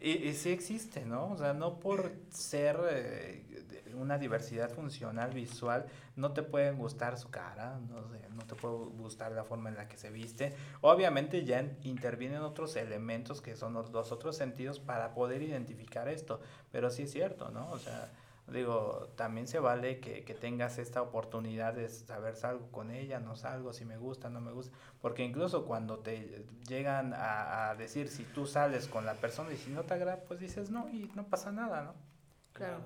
y- 0.00 0.28
y 0.28 0.32
sí 0.34 0.50
existe, 0.50 1.04
¿no? 1.04 1.30
O 1.32 1.36
sea, 1.36 1.52
no 1.52 1.78
por 1.78 2.12
ser 2.30 2.76
eh, 2.90 3.44
una 3.94 4.18
diversidad 4.18 4.70
funcional 4.70 5.30
visual, 5.32 5.86
no 6.16 6.32
te 6.32 6.42
pueden 6.42 6.76
gustar 6.76 7.18
su 7.18 7.30
cara, 7.30 7.78
no, 7.88 8.08
sé, 8.10 8.18
no 8.34 8.42
te 8.46 8.54
puede 8.54 8.74
gustar 8.74 9.32
la 9.32 9.44
forma 9.44 9.68
en 9.68 9.76
la 9.76 9.86
que 9.88 9.96
se 9.96 10.10
viste. 10.10 10.54
Obviamente 10.80 11.44
ya 11.44 11.60
en- 11.60 11.76
intervienen 11.82 12.40
otros 12.40 12.74
elementos 12.76 13.40
que 13.42 13.54
son 13.54 13.74
los, 13.74 13.90
los 13.92 14.10
otros 14.10 14.36
sentidos 14.36 14.80
para 14.80 15.14
poder 15.14 15.42
identificar 15.42 16.08
esto, 16.08 16.40
pero 16.72 16.90
sí 16.90 17.02
es 17.02 17.12
cierto, 17.12 17.50
¿no? 17.50 17.70
O 17.70 17.78
sea, 17.78 18.10
digo, 18.52 19.08
también 19.16 19.46
se 19.48 19.58
vale 19.58 19.98
que, 20.00 20.24
que 20.24 20.34
tengas 20.34 20.78
esta 20.78 21.02
oportunidad 21.02 21.74
de 21.74 21.88
saber 21.88 22.36
salgo 22.36 22.70
con 22.70 22.90
ella, 22.90 23.18
no 23.20 23.36
salgo, 23.36 23.72
si 23.72 23.84
me 23.84 23.96
gusta, 23.96 24.28
no 24.30 24.40
me 24.40 24.52
gusta, 24.52 24.76
porque 25.00 25.24
incluso 25.24 25.64
cuando 25.64 25.98
te 25.98 26.44
llegan 26.68 27.14
a, 27.14 27.70
a 27.70 27.74
decir 27.74 28.08
si 28.08 28.24
tú 28.24 28.46
sales 28.46 28.86
con 28.88 29.04
la 29.06 29.14
persona 29.14 29.52
y 29.52 29.56
si 29.56 29.70
no 29.70 29.82
te 29.84 29.94
agrada, 29.94 30.22
pues 30.24 30.40
dices 30.40 30.70
no 30.70 30.88
y 30.90 31.10
no 31.14 31.24
pasa 31.28 31.50
nada, 31.52 31.82
¿no? 31.82 31.94
Claro. 32.52 32.80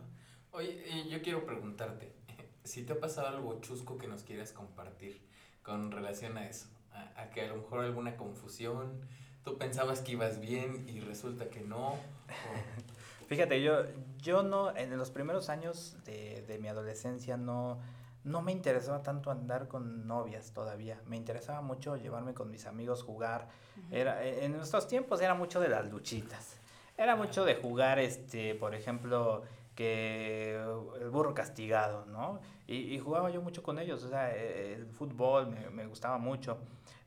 Oye, 0.53 0.85
y 0.89 1.09
yo 1.09 1.21
quiero 1.23 1.45
preguntarte, 1.45 2.13
si 2.65 2.83
te 2.85 2.95
ha 2.95 3.01
pasado 3.01 3.29
algo 3.29 3.61
chusco 3.61 3.99
que 3.99 4.07
nos 4.09 4.23
quieras 4.23 4.53
compartir 4.53 5.21
con 5.63 5.91
relación 5.91 6.39
a 6.39 6.49
eso, 6.49 6.69
a, 6.93 7.21
a 7.23 7.31
que 7.31 7.43
a 7.43 7.49
lo 7.49 7.57
mejor 7.57 7.81
alguna 7.85 8.17
confusión, 8.17 9.01
tú 9.45 9.59
pensabas 9.59 10.01
que 10.01 10.13
ibas 10.13 10.41
bien 10.41 10.89
y 10.89 11.01
resulta 11.01 11.51
que 11.51 11.61
no, 11.61 11.91
o- 11.93 11.99
Fíjate, 13.27 13.61
yo, 13.63 13.83
yo 14.19 14.43
no, 14.43 14.75
en 14.77 14.97
los 14.97 15.11
primeros 15.11 15.49
años 15.49 15.97
de, 16.05 16.45
de 16.47 16.59
mi 16.59 16.69
adolescencia 16.69 17.37
no, 17.37 17.79
no 18.27 18.43
me 18.43 18.51
interesaba 18.51 19.03
tanto 19.03 19.31
andar 19.31 19.69
con 19.69 20.07
novias 20.07 20.53
todavía. 20.53 21.01
Me 21.07 21.17
interesaba 21.17 21.61
mucho 21.61 21.97
llevarme 21.97 22.35
con 22.35 22.51
mis 22.51 22.67
amigos, 22.67 23.03
jugar. 23.03 23.49
Era, 23.91 24.25
e, 24.25 24.45
en 24.45 24.57
nuestros 24.57 24.89
tiempos 24.89 25.21
era 25.21 25.35
mucho 25.35 25.61
de 25.61 25.69
las 25.69 25.87
luchitas. 25.87 26.59
Era 26.97 27.15
mucho 27.15 27.45
de 27.45 27.55
jugar, 27.55 27.99
este, 28.01 28.55
por 28.57 28.75
ejemplo, 28.75 29.43
que 29.77 30.57
el 31.01 31.11
burro 31.11 31.35
castigado, 31.35 32.07
¿no? 32.07 32.41
Y, 32.67 32.95
y 32.95 32.99
jugaba 32.99 33.31
yo 33.31 33.43
mucho 33.43 33.63
con 33.63 33.79
ellos, 33.79 34.03
o 34.03 34.09
sea, 34.09 34.35
eh, 34.35 34.75
el 34.75 34.87
fútbol 34.87 35.49
me, 35.49 35.71
me 35.71 35.87
gustaba 35.87 36.19
mucho, 36.19 36.59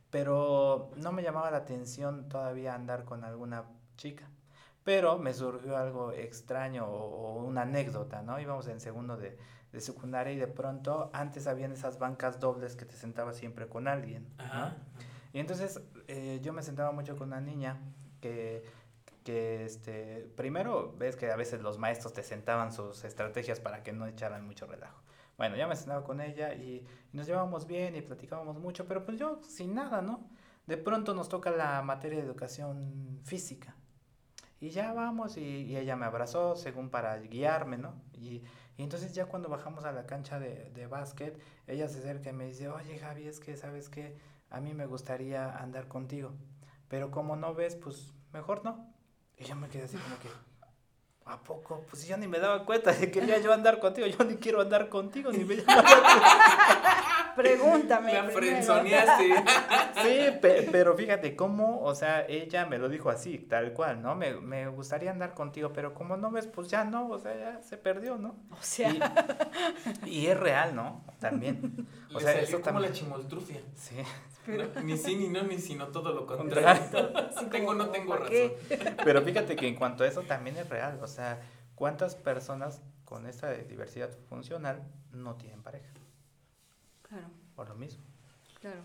pero 0.10 0.92
no 0.96 1.12
me 1.12 1.22
llamaba 1.24 1.52
la 1.52 1.58
atención 1.58 2.30
todavía 2.30 2.76
andar 2.76 3.04
con 3.04 3.26
alguna 3.26 3.66
chica. 3.98 4.30
Pero 4.84 5.18
me 5.20 5.34
surgió 5.34 5.78
algo 5.78 6.12
extraño 6.12 6.86
o, 6.88 7.42
o 7.42 7.44
una 7.44 7.64
anécdota, 7.64 8.22
¿no? 8.22 8.40
Íbamos 8.40 8.68
en 8.68 8.80
segundo 8.80 9.18
de, 9.18 9.38
de 9.72 9.82
secundaria 9.82 10.34
y 10.34 10.38
de 10.38 10.48
pronto 10.48 11.10
antes 11.14 11.48
habían 11.48 11.72
esas 11.72 12.00
bancas 12.00 12.40
dobles 12.40 12.76
que 12.76 12.86
te 12.86 12.96
sentabas 12.96 13.38
siempre 13.38 13.68
con 13.68 13.88
alguien. 13.88 14.28
Y 15.32 15.40
entonces 15.40 15.82
eh, 16.08 16.40
yo 16.42 16.54
me 16.54 16.64
sentaba 16.64 16.92
mucho 16.92 17.16
con 17.16 17.28
una 17.28 17.42
niña 17.42 17.80
que, 18.20 18.64
que 19.24 19.66
este, 19.66 20.32
primero 20.36 20.96
ves 20.98 21.16
que 21.16 21.32
a 21.32 21.36
veces 21.36 21.62
los 21.62 21.78
maestros 21.78 22.14
te 22.14 22.24
sentaban 22.24 22.72
sus 22.72 23.04
estrategias 23.04 23.60
para 23.60 23.84
que 23.84 23.94
no 23.94 24.08
echaran 24.08 24.46
mucho 24.46 24.66
relajo. 24.66 25.02
Bueno, 25.38 25.56
ya 25.56 25.68
me 25.68 25.76
sentaba 25.76 26.04
con 26.04 26.20
ella 26.20 26.54
y, 26.56 26.86
y 27.14 27.18
nos 27.18 27.28
llevábamos 27.28 27.68
bien 27.68 27.96
y 27.96 28.02
platicábamos 28.02 28.58
mucho, 28.58 28.88
pero 28.88 29.06
pues 29.06 29.18
yo 29.18 29.40
sin 29.44 29.76
nada, 29.76 30.02
¿no? 30.02 30.28
De 30.66 30.78
pronto 30.78 31.14
nos 31.14 31.30
toca 31.30 31.52
la 31.52 31.82
materia 31.82 32.18
de 32.18 32.26
educación 32.26 33.22
física. 33.24 33.76
Y 34.62 34.70
ya 34.70 34.92
vamos 34.94 35.38
y, 35.38 35.76
ella 35.78 35.96
me 35.96 36.06
abrazó 36.06 36.56
según 36.56 36.90
para 36.90 37.18
guiarme, 37.18 37.78
¿no? 37.78 37.94
Y, 38.14 38.44
y 38.78 38.84
entonces 38.84 39.14
ya 39.14 39.26
cuando 39.26 39.50
bajamos 39.50 39.86
a 39.86 39.92
la 39.92 40.06
cancha 40.06 40.40
de, 40.40 40.70
de 40.72 40.88
básquet, 40.88 41.40
ella 41.68 41.88
se 41.88 42.00
acerca 42.00 42.30
y 42.30 42.34
me 42.34 42.46
dice, 42.46 42.68
oye 42.70 42.98
Javi, 42.98 43.28
es 43.28 43.40
que, 43.40 43.56
¿sabes 43.56 43.90
qué? 43.90 44.18
A 44.50 44.60
mí 44.60 44.74
me 44.74 44.86
gustaría 44.86 45.58
andar 45.58 45.88
contigo, 45.88 46.34
pero 46.88 47.12
como 47.12 47.36
no 47.36 47.54
ves, 47.54 47.76
pues 47.76 48.14
mejor 48.34 48.64
no. 48.66 48.94
Y 49.38 49.46
yo 49.46 49.56
me 49.56 49.70
quedé 49.70 49.84
así 49.84 49.98
como 49.98 50.20
que, 50.20 50.30
¿a 51.26 51.42
poco? 51.42 51.86
Pues 51.90 52.06
yo 52.08 52.18
ni 52.18 52.28
me 52.28 52.40
daba 52.40 52.66
cuenta 52.66 52.92
de 52.92 53.00
que 53.00 53.12
quería 53.12 53.40
yo 53.40 53.54
andar 53.54 53.80
contigo, 53.80 54.08
yo 54.08 54.24
ni 54.26 54.36
quiero 54.36 54.62
andar 54.62 54.90
contigo, 54.90 55.32
ni 55.32 55.46
me 55.46 55.56
llama 55.56 55.84
la 55.84 57.10
Pregúntame. 57.44 58.14
La 58.14 58.24
frenzoneaste. 58.26 59.30
Sí, 60.02 60.28
pe- 60.42 60.70
pero 60.72 60.96
fíjate 60.96 61.36
cómo, 61.36 61.82
o 61.82 61.94
sea, 61.94 62.26
ella 62.26 62.66
me 62.66 62.78
lo 62.78 62.88
dijo 62.88 63.10
así, 63.10 63.38
tal 63.38 63.74
cual, 63.74 64.02
¿no? 64.02 64.16
Me, 64.16 64.34
me 64.36 64.68
gustaría 64.70 65.12
andar 65.12 65.34
contigo, 65.34 65.74
pero 65.74 65.94
como 65.94 66.16
no 66.16 66.32
ves, 66.32 66.48
pues 66.48 66.70
ya 66.70 66.86
no, 66.86 67.10
o 67.10 67.20
sea, 67.20 67.36
ya 67.38 67.62
se 67.62 67.76
perdió, 67.78 68.18
¿no? 68.18 68.38
O 68.52 68.58
sea, 68.62 68.90
Y, 70.06 70.10
y 70.10 70.28
es 70.28 70.40
real, 70.40 70.74
¿no? 70.76 71.04
También. 71.20 71.86
O 72.12 72.14
Le 72.14 72.20
sea, 72.22 72.30
salió 72.34 72.44
eso 72.48 72.52
como 72.62 72.64
también. 72.76 72.92
la 72.92 72.98
chimoltrufia. 72.98 73.62
Sí. 73.76 73.96
No, 74.48 74.82
ni 74.84 74.98
sí, 74.98 75.16
ni 75.18 75.28
no, 75.28 75.44
ni 75.44 75.58
sino 75.60 75.88
todo 75.88 76.14
lo 76.14 76.26
contrario. 76.26 76.82
así 77.36 77.46
tengo, 77.48 77.74
no 77.74 77.90
tengo 77.90 78.10
¿para 78.12 78.22
razón. 78.22 78.32
qué? 78.70 78.96
Pero 79.04 79.22
fíjate 79.22 79.56
que 79.58 79.68
en 79.68 79.76
cuanto 79.76 80.06
a 80.06 80.08
eso 80.08 80.22
también 80.24 80.56
es 80.58 80.70
real, 80.70 80.98
o 81.02 81.08
sea, 81.08 81.42
¿cuántas 81.76 82.16
personas 82.16 82.82
con 83.04 83.28
esta 83.28 83.52
diversidad 83.52 84.10
funcional 84.30 84.82
no 85.12 85.36
tienen 85.36 85.62
pareja? 85.62 85.88
Claro, 87.10 87.28
Por 87.56 87.68
lo 87.70 87.76
mismo. 87.76 88.04
claro. 88.62 88.82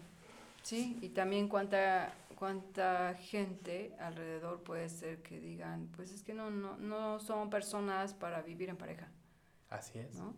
Sí, 0.63 0.99
y 1.03 1.11
también 1.11 1.49
cuánta 1.49 2.13
cuánta 2.37 3.15
gente 3.15 3.95
alrededor 4.01 4.63
puede 4.63 4.89
ser 4.89 5.23
que 5.23 5.39
digan, 5.39 5.89
pues 5.95 6.11
es 6.11 6.23
que 6.23 6.33
no 6.35 6.51
no 6.51 6.77
no 6.79 7.21
son 7.21 7.51
personas 7.51 8.15
para 8.15 8.41
vivir 8.43 8.69
en 8.71 8.77
pareja, 8.77 9.09
Así 9.71 9.99
es. 9.99 10.15
¿no? 10.17 10.35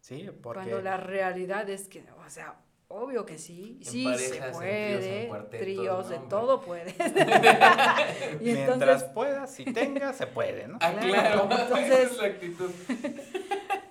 Sí, 0.00 0.28
porque... 0.42 0.60
Cuando 0.60 0.80
la 0.82 0.96
realidad 0.98 1.68
es 1.70 1.88
que, 1.88 2.04
o 2.24 2.28
sea, 2.30 2.56
obvio 2.88 3.24
que 3.26 3.38
sí, 3.38 3.78
En 3.80 3.84
sí 3.86 4.04
parejas, 4.04 4.56
se 4.58 4.92
en 4.92 5.00
tríos, 5.00 5.26
puede, 5.38 5.58
tríos, 5.58 6.04
¿no, 6.06 6.12
de 6.12 6.18
todo 6.28 6.60
puede. 6.60 6.90
y 8.40 8.44
Mientras 8.44 8.78
entonces, 8.78 9.02
puedas 9.14 9.58
y 9.60 9.64
tengas, 9.72 10.16
se 10.16 10.26
puede, 10.26 10.68
¿no? 10.68 10.78
Ah, 10.80 10.92
Claro, 11.00 11.48
claro. 11.48 11.62
entonces- 11.62 11.88
Esa 11.88 12.02
es 12.02 12.16
la 12.18 12.26
actitud. 12.26 12.70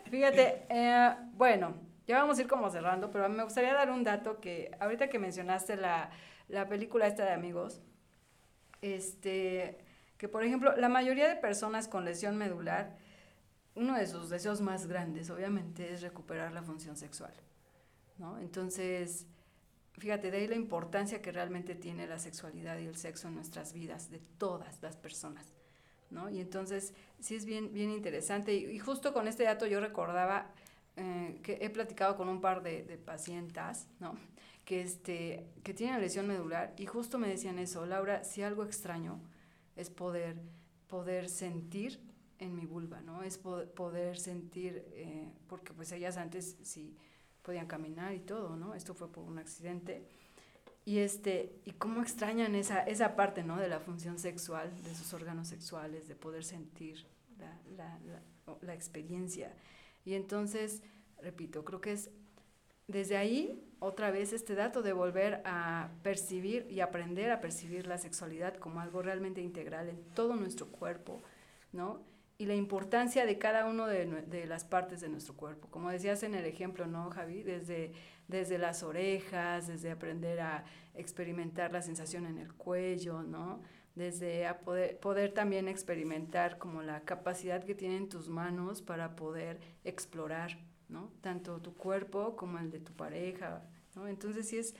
fíjate, 0.09 0.65
eh, 0.69 1.15
bueno, 1.33 1.73
ya 2.07 2.19
vamos 2.19 2.37
a 2.37 2.41
ir 2.41 2.47
como 2.47 2.69
cerrando, 2.69 3.09
pero 3.11 3.29
me 3.29 3.43
gustaría 3.43 3.73
dar 3.73 3.89
un 3.91 4.03
dato 4.03 4.39
que 4.39 4.71
ahorita 4.79 5.09
que 5.09 5.19
mencionaste 5.19 5.77
la, 5.77 6.09
la 6.49 6.67
película 6.67 7.07
esta 7.07 7.23
de 7.23 7.31
amigos, 7.31 7.81
este, 8.81 9.77
que 10.17 10.27
por 10.27 10.43
ejemplo, 10.43 10.75
la 10.75 10.89
mayoría 10.89 11.27
de 11.27 11.35
personas 11.35 11.87
con 11.87 12.03
lesión 12.05 12.37
medular, 12.37 12.97
uno 13.75 13.95
de 13.95 14.05
sus 14.05 14.29
deseos 14.29 14.61
más 14.61 14.87
grandes, 14.87 15.29
obviamente, 15.29 15.93
es 15.93 16.01
recuperar 16.01 16.51
la 16.51 16.61
función 16.61 16.95
sexual, 16.95 17.33
¿no? 18.17 18.37
Entonces, 18.37 19.25
fíjate, 19.93 20.29
de 20.29 20.37
ahí 20.37 20.47
la 20.47 20.55
importancia 20.55 21.21
que 21.21 21.31
realmente 21.31 21.73
tiene 21.73 22.05
la 22.05 22.19
sexualidad 22.19 22.77
y 22.77 22.85
el 22.85 22.97
sexo 22.97 23.29
en 23.29 23.35
nuestras 23.35 23.73
vidas, 23.73 24.11
de 24.11 24.19
todas 24.37 24.81
las 24.81 24.95
personas, 24.97 25.53
¿no? 26.11 26.29
Y 26.29 26.39
entonces, 26.39 26.93
sí 27.19 27.35
es 27.35 27.45
bien, 27.45 27.73
bien 27.73 27.89
interesante. 27.89 28.53
Y, 28.53 28.65
y 28.65 28.79
justo 28.79 29.13
con 29.13 29.27
este 29.27 29.43
dato 29.43 29.65
yo 29.65 29.79
recordaba 29.79 30.51
eh, 30.95 31.39
que 31.43 31.57
he 31.61 31.69
platicado 31.69 32.15
con 32.15 32.29
un 32.29 32.39
par 32.41 32.61
de, 32.63 32.83
de 32.83 32.97
pacientas, 32.97 33.87
¿no? 33.99 34.15
Que, 34.65 34.81
este, 34.81 35.45
que 35.63 35.73
tienen 35.73 35.99
lesión 35.99 36.27
medular 36.27 36.73
y 36.77 36.85
justo 36.85 37.17
me 37.17 37.27
decían 37.27 37.59
eso, 37.59 37.85
Laura, 37.85 38.23
si 38.23 38.43
algo 38.43 38.63
extraño 38.63 39.19
es 39.75 39.89
poder, 39.89 40.37
poder 40.87 41.27
sentir 41.29 41.99
en 42.39 42.55
mi 42.55 42.65
vulva, 42.65 43.01
¿no? 43.01 43.23
Es 43.23 43.37
po- 43.37 43.65
poder 43.75 44.17
sentir, 44.17 44.85
eh, 44.93 45.29
porque 45.47 45.73
pues 45.73 45.91
ellas 45.91 46.17
antes 46.17 46.57
sí 46.61 46.95
podían 47.41 47.67
caminar 47.67 48.13
y 48.13 48.19
todo, 48.19 48.55
¿no? 48.55 48.73
Esto 48.73 48.93
fue 48.93 49.11
por 49.11 49.23
un 49.25 49.37
accidente. 49.37 50.07
Y 50.85 50.99
este, 50.99 51.59
y 51.65 51.71
cómo 51.71 52.01
extrañan 52.01 52.55
esa, 52.55 52.83
esa 52.83 53.15
parte, 53.15 53.43
¿no? 53.43 53.57
De 53.57 53.67
la 53.69 53.79
función 53.79 54.19
sexual, 54.19 54.69
de 54.83 54.93
sus 54.95 55.13
órganos 55.13 55.47
sexuales, 55.47 56.07
de 56.07 56.15
poder 56.15 56.43
sentir 56.43 57.05
la, 57.37 57.57
la, 57.77 57.99
la, 57.99 58.21
la 58.61 58.73
experiencia. 58.73 59.53
Y 60.05 60.15
entonces, 60.15 60.81
repito, 61.21 61.63
creo 61.63 61.81
que 61.81 61.93
es 61.93 62.09
desde 62.87 63.15
ahí, 63.17 63.63
otra 63.79 64.11
vez, 64.11 64.33
este 64.33 64.55
dato 64.55 64.81
de 64.81 64.93
volver 64.93 65.41
a 65.45 65.89
percibir 66.03 66.67
y 66.69 66.81
aprender 66.81 67.31
a 67.31 67.39
percibir 67.39 67.87
la 67.87 67.97
sexualidad 67.97 68.55
como 68.55 68.81
algo 68.81 69.01
realmente 69.01 69.41
integral 69.41 69.89
en 69.89 70.03
todo 70.13 70.35
nuestro 70.35 70.67
cuerpo, 70.67 71.21
¿no? 71.71 72.01
Y 72.37 72.45
la 72.45 72.55
importancia 72.55 73.25
de 73.25 73.37
cada 73.37 73.65
una 73.65 73.87
de, 73.87 74.05
de 74.23 74.45
las 74.47 74.65
partes 74.65 74.99
de 74.99 75.07
nuestro 75.07 75.35
cuerpo. 75.35 75.69
Como 75.69 75.89
decías 75.91 76.23
en 76.23 76.35
el 76.35 76.45
ejemplo, 76.45 76.87
¿no, 76.87 77.09
Javi? 77.09 77.43
Desde, 77.43 77.93
desde 78.27 78.57
las 78.57 78.83
orejas, 78.83 79.67
desde 79.67 79.91
aprender 79.91 80.41
a 80.41 80.65
experimentar 80.93 81.71
la 81.71 81.81
sensación 81.81 82.25
en 82.25 82.37
el 82.37 82.53
cuello, 82.53 83.23
¿no? 83.23 83.61
Desde 83.95 84.47
a 84.47 84.59
poder, 84.59 84.99
poder 84.99 85.33
también 85.33 85.67
experimentar 85.67 86.57
como 86.57 86.81
la 86.81 87.01
capacidad 87.01 87.63
que 87.63 87.75
tienen 87.75 88.09
tus 88.09 88.27
manos 88.27 88.81
para 88.81 89.15
poder 89.15 89.59
explorar, 89.83 90.57
¿no? 90.89 91.11
Tanto 91.21 91.61
tu 91.61 91.75
cuerpo 91.75 92.35
como 92.35 92.57
el 92.57 92.71
de 92.71 92.79
tu 92.79 92.91
pareja, 92.93 93.61
¿no? 93.95 94.07
Entonces 94.07 94.47
sí 94.47 94.57
es, 94.57 94.73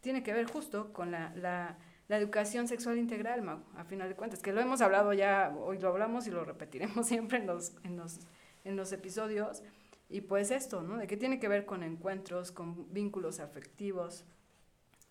tiene 0.00 0.22
que 0.22 0.32
ver 0.32 0.46
justo 0.46 0.92
con 0.92 1.10
la, 1.10 1.32
la, 1.34 1.78
la 2.08 2.16
educación 2.16 2.68
sexual 2.68 2.98
integral, 2.98 3.42
Mau, 3.42 3.60
a 3.76 3.84
final 3.84 4.08
de 4.08 4.14
cuentas, 4.14 4.40
que 4.40 4.52
lo 4.52 4.60
hemos 4.60 4.80
hablado 4.80 5.12
ya, 5.12 5.54
hoy 5.58 5.78
lo 5.78 5.88
hablamos 5.88 6.26
y 6.26 6.30
lo 6.30 6.44
repetiremos 6.44 7.06
siempre 7.08 7.38
en 7.38 7.46
los, 7.46 7.72
en 7.84 7.96
los, 7.96 8.20
en 8.64 8.76
los 8.76 8.92
episodios, 8.92 9.62
y 10.08 10.22
pues 10.22 10.50
esto, 10.50 10.82
¿no? 10.82 10.96
De 10.96 11.06
que 11.06 11.16
tiene 11.16 11.38
que 11.38 11.48
ver 11.48 11.66
con 11.66 11.82
encuentros, 11.82 12.50
con 12.50 12.92
vínculos 12.92 13.40
afectivos, 13.40 14.24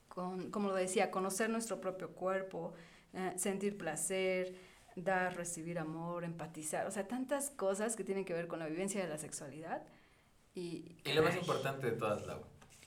con, 0.07 0.49
como 0.49 0.69
lo 0.69 0.75
decía, 0.75 1.11
conocer 1.11 1.51
nuestro 1.51 1.79
propio 1.79 2.09
cuerpo, 2.09 2.73
eh, 3.13 3.33
sentir 3.37 3.77
placer, 3.77 4.55
dar, 4.95 5.35
recibir 5.35 5.79
amor, 5.79 6.23
empatizar, 6.23 6.87
o 6.87 6.91
sea, 6.91 7.07
tantas 7.07 7.49
cosas 7.49 7.95
que 7.95 8.03
tienen 8.03 8.25
que 8.25 8.33
ver 8.33 8.47
con 8.47 8.59
la 8.59 8.67
vivencia 8.67 9.01
de 9.01 9.07
la 9.07 9.17
sexualidad. 9.17 9.83
Y, 10.55 10.97
y 11.05 11.13
lo 11.13 11.23
más 11.23 11.35
importante 11.35 11.91
de 11.91 11.97
todas, 11.97 12.25
Lau. 12.25 12.41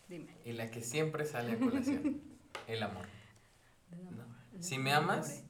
Dime. 0.09 0.37
Y 0.45 0.53
la 0.53 0.71
que 0.71 0.83
siempre 0.83 1.25
sale 1.25 1.53
a 1.53 1.59
colación, 1.59 2.21
el 2.67 2.83
amor. 2.83 3.07
Si 4.59 4.77
me 4.79 4.93
amas, 4.93 5.45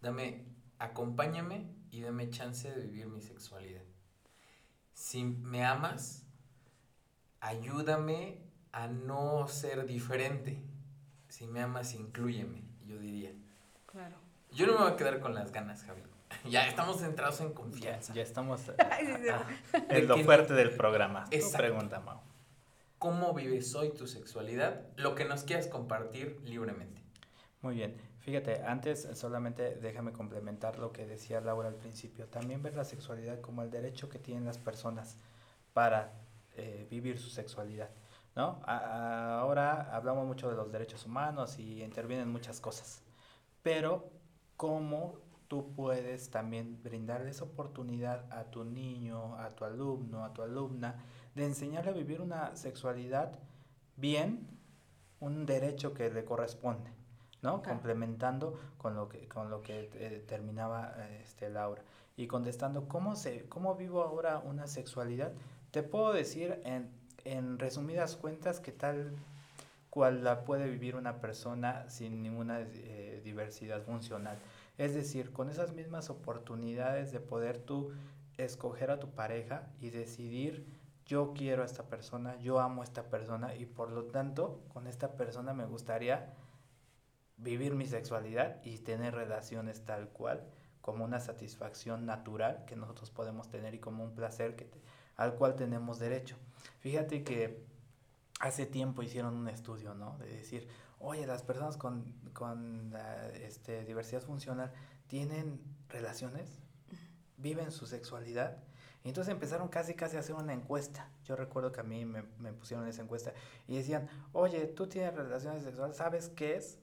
dame, 0.00 0.46
acompáñame 0.78 1.68
y 1.90 2.00
dame 2.00 2.30
chance 2.30 2.70
de 2.70 2.86
vivir 2.86 3.08
mi 3.08 3.20
sexualidad. 3.20 3.82
Si 4.92 5.24
me 5.24 5.64
amas, 5.64 6.24
ayúdame 7.40 8.40
a 8.72 8.86
no 8.86 9.46
ser 9.48 9.86
diferente. 9.86 10.62
Si 11.28 11.46
me 11.46 11.60
amas, 11.60 11.94
incluyeme, 11.94 12.63
yo 12.86 12.98
diría. 12.98 13.32
Claro. 13.86 14.16
Yo 14.52 14.66
no 14.66 14.74
me 14.74 14.78
voy 14.84 14.92
a 14.92 14.96
quedar 14.96 15.20
con 15.20 15.34
las 15.34 15.52
ganas, 15.52 15.82
Javi. 15.84 16.02
Ya 16.50 16.66
estamos 16.66 17.00
centrados 17.00 17.40
en 17.40 17.52
confianza. 17.52 18.12
ya 18.12 18.22
estamos 18.22 18.60
sí. 18.62 18.72
ah, 18.78 18.98
en 19.88 20.08
lo 20.08 20.18
fuerte 20.18 20.54
del 20.54 20.70
programa. 20.70 21.24
Exacto. 21.30 21.58
pregunta, 21.58 22.00
Mau. 22.00 22.20
¿Cómo 22.98 23.34
vives 23.34 23.74
hoy 23.74 23.90
tu 23.90 24.06
sexualidad? 24.06 24.82
Lo 24.96 25.14
que 25.14 25.24
nos 25.24 25.44
quieras 25.44 25.68
compartir 25.68 26.40
libremente. 26.44 27.02
Muy 27.60 27.74
bien. 27.74 27.96
Fíjate, 28.20 28.62
antes 28.62 29.06
solamente 29.14 29.76
déjame 29.76 30.12
complementar 30.12 30.78
lo 30.78 30.92
que 30.92 31.06
decía 31.06 31.42
Laura 31.42 31.68
al 31.68 31.74
principio. 31.74 32.26
También 32.26 32.62
ver 32.62 32.74
la 32.74 32.84
sexualidad 32.84 33.40
como 33.42 33.62
el 33.62 33.70
derecho 33.70 34.08
que 34.08 34.18
tienen 34.18 34.46
las 34.46 34.56
personas 34.56 35.18
para 35.74 36.14
eh, 36.56 36.86
vivir 36.90 37.18
su 37.18 37.28
sexualidad. 37.28 37.90
¿No? 38.36 38.60
A- 38.66 38.76
a- 38.78 39.40
ahora 39.40 39.94
hablamos 39.94 40.26
mucho 40.26 40.48
de 40.50 40.56
los 40.56 40.70
derechos 40.72 41.06
humanos 41.06 41.58
y 41.58 41.82
intervienen 41.82 42.30
muchas 42.30 42.60
cosas. 42.60 43.02
Pero, 43.62 44.10
¿cómo 44.56 45.18
tú 45.48 45.72
puedes 45.74 46.30
también 46.30 46.82
brindarles 46.82 47.40
oportunidad 47.42 48.30
a 48.32 48.44
tu 48.44 48.64
niño, 48.64 49.36
a 49.38 49.50
tu 49.50 49.64
alumno, 49.64 50.24
a 50.24 50.32
tu 50.32 50.42
alumna, 50.42 50.96
de 51.34 51.44
enseñarle 51.46 51.90
a 51.90 51.94
vivir 51.94 52.20
una 52.20 52.56
sexualidad 52.56 53.38
bien, 53.96 54.48
un 55.20 55.46
derecho 55.46 55.94
que 55.94 56.10
le 56.10 56.24
corresponde? 56.24 56.90
¿no? 57.42 57.60
Claro. 57.60 57.78
Complementando 57.78 58.58
con 58.78 58.94
lo 58.96 59.08
que, 59.08 59.28
con 59.28 59.50
lo 59.50 59.60
que 59.60 59.90
eh, 59.94 60.24
terminaba 60.26 60.94
este, 61.22 61.50
Laura. 61.50 61.82
Y 62.16 62.26
contestando, 62.26 62.88
¿cómo, 62.88 63.16
se, 63.16 63.48
¿cómo 63.48 63.74
vivo 63.74 64.02
ahora 64.02 64.38
una 64.38 64.66
sexualidad? 64.66 65.32
Te 65.70 65.82
puedo 65.82 66.12
decir 66.12 66.60
en, 66.64 66.90
en 67.24 67.58
resumidas 67.58 68.16
cuentas 68.16 68.60
que 68.60 68.72
tal 68.72 69.14
cual 69.90 70.24
la 70.24 70.44
puede 70.44 70.68
vivir 70.68 70.96
una 70.96 71.20
persona 71.20 71.88
sin 71.88 72.22
ninguna 72.22 72.60
eh, 72.60 73.20
diversidad 73.24 73.82
funcional. 73.82 74.36
Es 74.76 74.94
decir, 74.94 75.32
con 75.32 75.48
esas 75.48 75.72
mismas 75.72 76.10
oportunidades 76.10 77.12
de 77.12 77.20
poder 77.20 77.58
tú 77.58 77.92
escoger 78.36 78.90
a 78.90 78.98
tu 78.98 79.10
pareja 79.10 79.68
y 79.80 79.90
decidir 79.90 80.66
yo 81.06 81.32
quiero 81.34 81.62
a 81.62 81.66
esta 81.66 81.84
persona, 81.84 82.36
yo 82.38 82.58
amo 82.60 82.80
a 82.82 82.84
esta 82.84 83.04
persona 83.04 83.54
y 83.54 83.66
por 83.66 83.90
lo 83.90 84.04
tanto 84.06 84.60
con 84.72 84.86
esta 84.86 85.12
persona 85.12 85.52
me 85.52 85.66
gustaría 85.66 86.32
vivir 87.36 87.74
mi 87.74 87.86
sexualidad 87.86 88.60
y 88.64 88.78
tener 88.78 89.14
relaciones 89.14 89.84
tal 89.84 90.08
cual 90.08 90.44
como 90.80 91.04
una 91.04 91.20
satisfacción 91.20 92.06
natural 92.06 92.64
que 92.66 92.76
nosotros 92.76 93.10
podemos 93.10 93.48
tener 93.48 93.74
y 93.74 93.78
como 93.78 94.04
un 94.04 94.14
placer 94.14 94.56
que 94.56 94.64
te- 94.64 94.80
al 95.16 95.34
cual 95.34 95.54
tenemos 95.56 95.98
derecho. 95.98 96.36
Fíjate 96.80 97.22
que 97.22 97.64
hace 98.40 98.66
tiempo 98.66 99.02
hicieron 99.02 99.34
un 99.36 99.48
estudio, 99.48 99.94
¿no? 99.94 100.18
De 100.18 100.26
decir, 100.26 100.68
oye, 100.98 101.26
las 101.26 101.42
personas 101.42 101.76
con, 101.76 102.04
con 102.32 102.94
ah, 102.94 103.28
este, 103.34 103.84
diversidad 103.84 104.22
funcional 104.22 104.72
tienen 105.06 105.60
relaciones, 105.88 106.60
viven 107.36 107.70
su 107.70 107.86
sexualidad. 107.86 108.56
Y 109.04 109.08
entonces 109.08 109.32
empezaron 109.32 109.68
casi, 109.68 109.94
casi 109.94 110.16
a 110.16 110.20
hacer 110.20 110.34
una 110.34 110.54
encuesta. 110.54 111.10
Yo 111.24 111.36
recuerdo 111.36 111.72
que 111.72 111.80
a 111.80 111.84
mí 111.84 112.06
me, 112.06 112.22
me 112.38 112.52
pusieron 112.54 112.88
esa 112.88 113.02
encuesta 113.02 113.34
y 113.68 113.76
decían, 113.76 114.08
oye, 114.32 114.66
tú 114.66 114.86
tienes 114.86 115.14
relaciones 115.14 115.62
sexuales, 115.62 115.96
¿sabes 115.96 116.30
qué 116.30 116.56
es? 116.56 116.78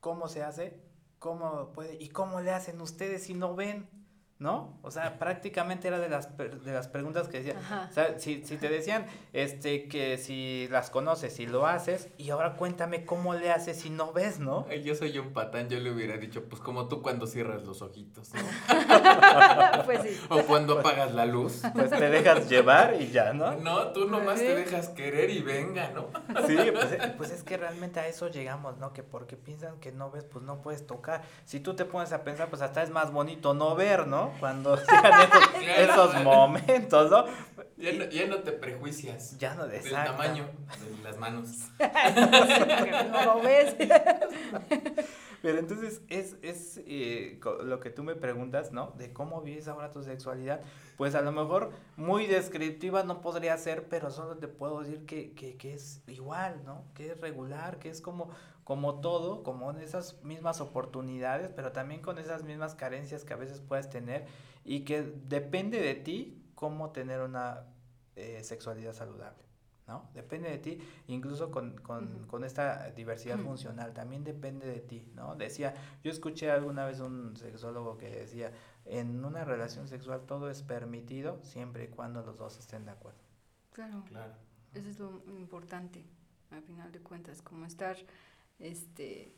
¿Cómo 0.00 0.28
se 0.28 0.44
hace? 0.44 0.80
¿Cómo 1.18 1.72
puede? 1.72 1.96
¿Y 2.00 2.10
cómo 2.10 2.40
le 2.40 2.52
hacen 2.52 2.80
ustedes 2.80 3.24
si 3.24 3.34
no 3.34 3.56
ven? 3.56 3.88
¿No? 4.40 4.78
O 4.82 4.92
sea, 4.92 5.18
prácticamente 5.18 5.88
era 5.88 5.98
de 5.98 6.08
las, 6.08 6.28
per- 6.28 6.60
de 6.60 6.72
las 6.72 6.86
preguntas 6.86 7.26
que 7.26 7.38
decían. 7.42 7.56
O 7.90 7.92
sea, 7.92 8.20
si, 8.20 8.44
si 8.44 8.56
te 8.56 8.68
decían 8.68 9.04
este, 9.32 9.88
que 9.88 10.16
si 10.16 10.68
las 10.70 10.90
conoces, 10.90 11.34
si 11.34 11.46
lo 11.48 11.66
haces, 11.66 12.08
y 12.18 12.30
ahora 12.30 12.54
cuéntame 12.54 13.04
cómo 13.04 13.34
le 13.34 13.50
haces 13.50 13.80
si 13.80 13.90
no 13.90 14.12
ves, 14.12 14.38
¿no? 14.38 14.64
Ay, 14.70 14.84
Yo 14.84 14.94
soy 14.94 15.18
un 15.18 15.32
patán, 15.32 15.68
yo 15.68 15.80
le 15.80 15.90
hubiera 15.90 16.16
dicho, 16.18 16.44
pues 16.44 16.62
como 16.62 16.86
tú 16.86 17.02
cuando 17.02 17.26
cierras 17.26 17.64
los 17.64 17.82
ojitos, 17.82 18.30
¿no? 18.32 18.40
pues 19.84 20.02
sí. 20.02 20.20
O 20.28 20.42
cuando 20.42 20.78
apagas 20.78 21.12
la 21.14 21.26
luz. 21.26 21.62
Pues 21.74 21.90
te 21.90 22.08
dejas 22.08 22.48
llevar 22.48 22.94
y 23.00 23.08
ya, 23.10 23.32
¿no? 23.32 23.56
No, 23.56 23.88
tú 23.88 24.06
nomás 24.06 24.38
te 24.38 24.48
Sí. 24.48 24.54
dejas 24.54 24.88
querer 24.90 25.30
y 25.30 25.42
venga, 25.42 25.90
¿no? 25.90 26.06
Sí, 26.46 26.56
pues, 26.72 26.92
eh, 26.92 27.14
pues 27.16 27.30
es 27.32 27.42
que 27.42 27.56
realmente 27.56 27.98
a 28.00 28.06
eso 28.06 28.28
llegamos, 28.28 28.78
¿no? 28.78 28.92
Que 28.92 29.02
porque 29.02 29.36
piensan 29.36 29.80
que 29.80 29.90
no 29.90 30.12
ves, 30.12 30.24
pues 30.24 30.44
no 30.44 30.60
puedes 30.62 30.86
tocar. 30.86 31.22
Si 31.44 31.58
tú 31.58 31.74
te 31.74 31.84
pones 31.84 32.12
a 32.12 32.22
pensar, 32.22 32.48
pues 32.48 32.62
hasta 32.62 32.84
es 32.84 32.90
más 32.90 33.10
bonito 33.12 33.52
no 33.52 33.74
ver, 33.74 34.06
¿no? 34.06 34.27
Cuando 34.38 34.76
sean 34.84 35.12
esos, 35.22 35.54
esos 35.90 36.22
momentos, 36.22 37.10
¿no? 37.10 37.24
Ya 37.76 37.92
no, 37.92 38.04
ya 38.06 38.26
no 38.26 38.38
te 38.40 38.50
prejuicias 38.50 39.38
Ya 39.38 39.54
no 39.54 39.68
del 39.68 39.76
exacto. 39.76 40.10
tamaño 40.10 40.44
de 40.44 41.02
las 41.04 41.16
manos. 41.16 41.68
no 43.12 43.24
lo 43.24 43.40
ves. 43.40 43.76
Pero 45.42 45.58
entonces 45.58 46.02
es, 46.08 46.36
es 46.42 46.80
eh, 46.86 47.38
lo 47.62 47.78
que 47.78 47.90
tú 47.90 48.02
me 48.02 48.16
preguntas, 48.16 48.72
¿no? 48.72 48.92
De 48.96 49.12
cómo 49.12 49.42
vives 49.42 49.68
ahora 49.68 49.92
tu 49.92 50.02
sexualidad. 50.02 50.60
Pues 50.96 51.14
a 51.14 51.22
lo 51.22 51.30
mejor 51.30 51.70
muy 51.96 52.26
descriptiva 52.26 53.04
no 53.04 53.20
podría 53.20 53.56
ser, 53.56 53.88
pero 53.88 54.10
solo 54.10 54.36
te 54.38 54.48
puedo 54.48 54.80
decir 54.80 55.06
que, 55.06 55.32
que, 55.34 55.56
que 55.56 55.74
es 55.74 56.02
igual, 56.08 56.62
¿no? 56.64 56.82
Que 56.94 57.12
es 57.12 57.20
regular, 57.20 57.78
que 57.78 57.88
es 57.88 58.00
como, 58.00 58.30
como 58.68 59.00
todo, 59.00 59.42
como 59.44 59.70
en 59.70 59.78
esas 59.78 60.22
mismas 60.22 60.60
oportunidades, 60.60 61.48
pero 61.56 61.72
también 61.72 62.02
con 62.02 62.18
esas 62.18 62.44
mismas 62.44 62.74
carencias 62.74 63.24
que 63.24 63.32
a 63.32 63.38
veces 63.38 63.62
puedes 63.62 63.88
tener 63.88 64.26
y 64.62 64.80
que 64.80 65.00
depende 65.00 65.80
de 65.80 65.94
ti 65.94 66.44
cómo 66.54 66.90
tener 66.90 67.22
una 67.22 67.62
eh, 68.14 68.44
sexualidad 68.44 68.92
saludable. 68.92 69.42
¿no? 69.86 70.10
Depende 70.12 70.50
de 70.50 70.58
ti, 70.58 70.78
incluso 71.06 71.50
con, 71.50 71.78
con, 71.78 72.16
Ujú. 72.16 72.26
con 72.26 72.44
esta 72.44 72.90
diversidad 72.90 73.36
Ujú. 73.38 73.46
funcional, 73.48 73.94
también 73.94 74.22
depende 74.22 74.66
de 74.66 74.80
ti, 74.80 75.10
¿no? 75.14 75.34
Decía, 75.34 75.74
yo 76.04 76.10
escuché 76.10 76.50
alguna 76.50 76.84
vez 76.84 77.00
un 77.00 77.38
sexólogo 77.38 77.96
que 77.96 78.10
decía, 78.10 78.52
en 78.84 79.24
una 79.24 79.46
relación 79.46 79.88
sexual 79.88 80.26
todo 80.26 80.50
es 80.50 80.62
permitido 80.62 81.38
siempre 81.42 81.84
y 81.84 81.88
cuando 81.88 82.20
los 82.22 82.36
dos 82.36 82.58
estén 82.58 82.84
de 82.84 82.90
acuerdo. 82.90 83.20
Claro. 83.72 84.04
Claro. 84.08 84.34
Eso 84.74 84.90
es 84.90 84.98
lo 84.98 85.22
importante, 85.38 86.04
al 86.50 86.60
final 86.60 86.92
de 86.92 87.00
cuentas, 87.00 87.40
como 87.40 87.64
estar 87.64 87.96
este, 88.58 89.32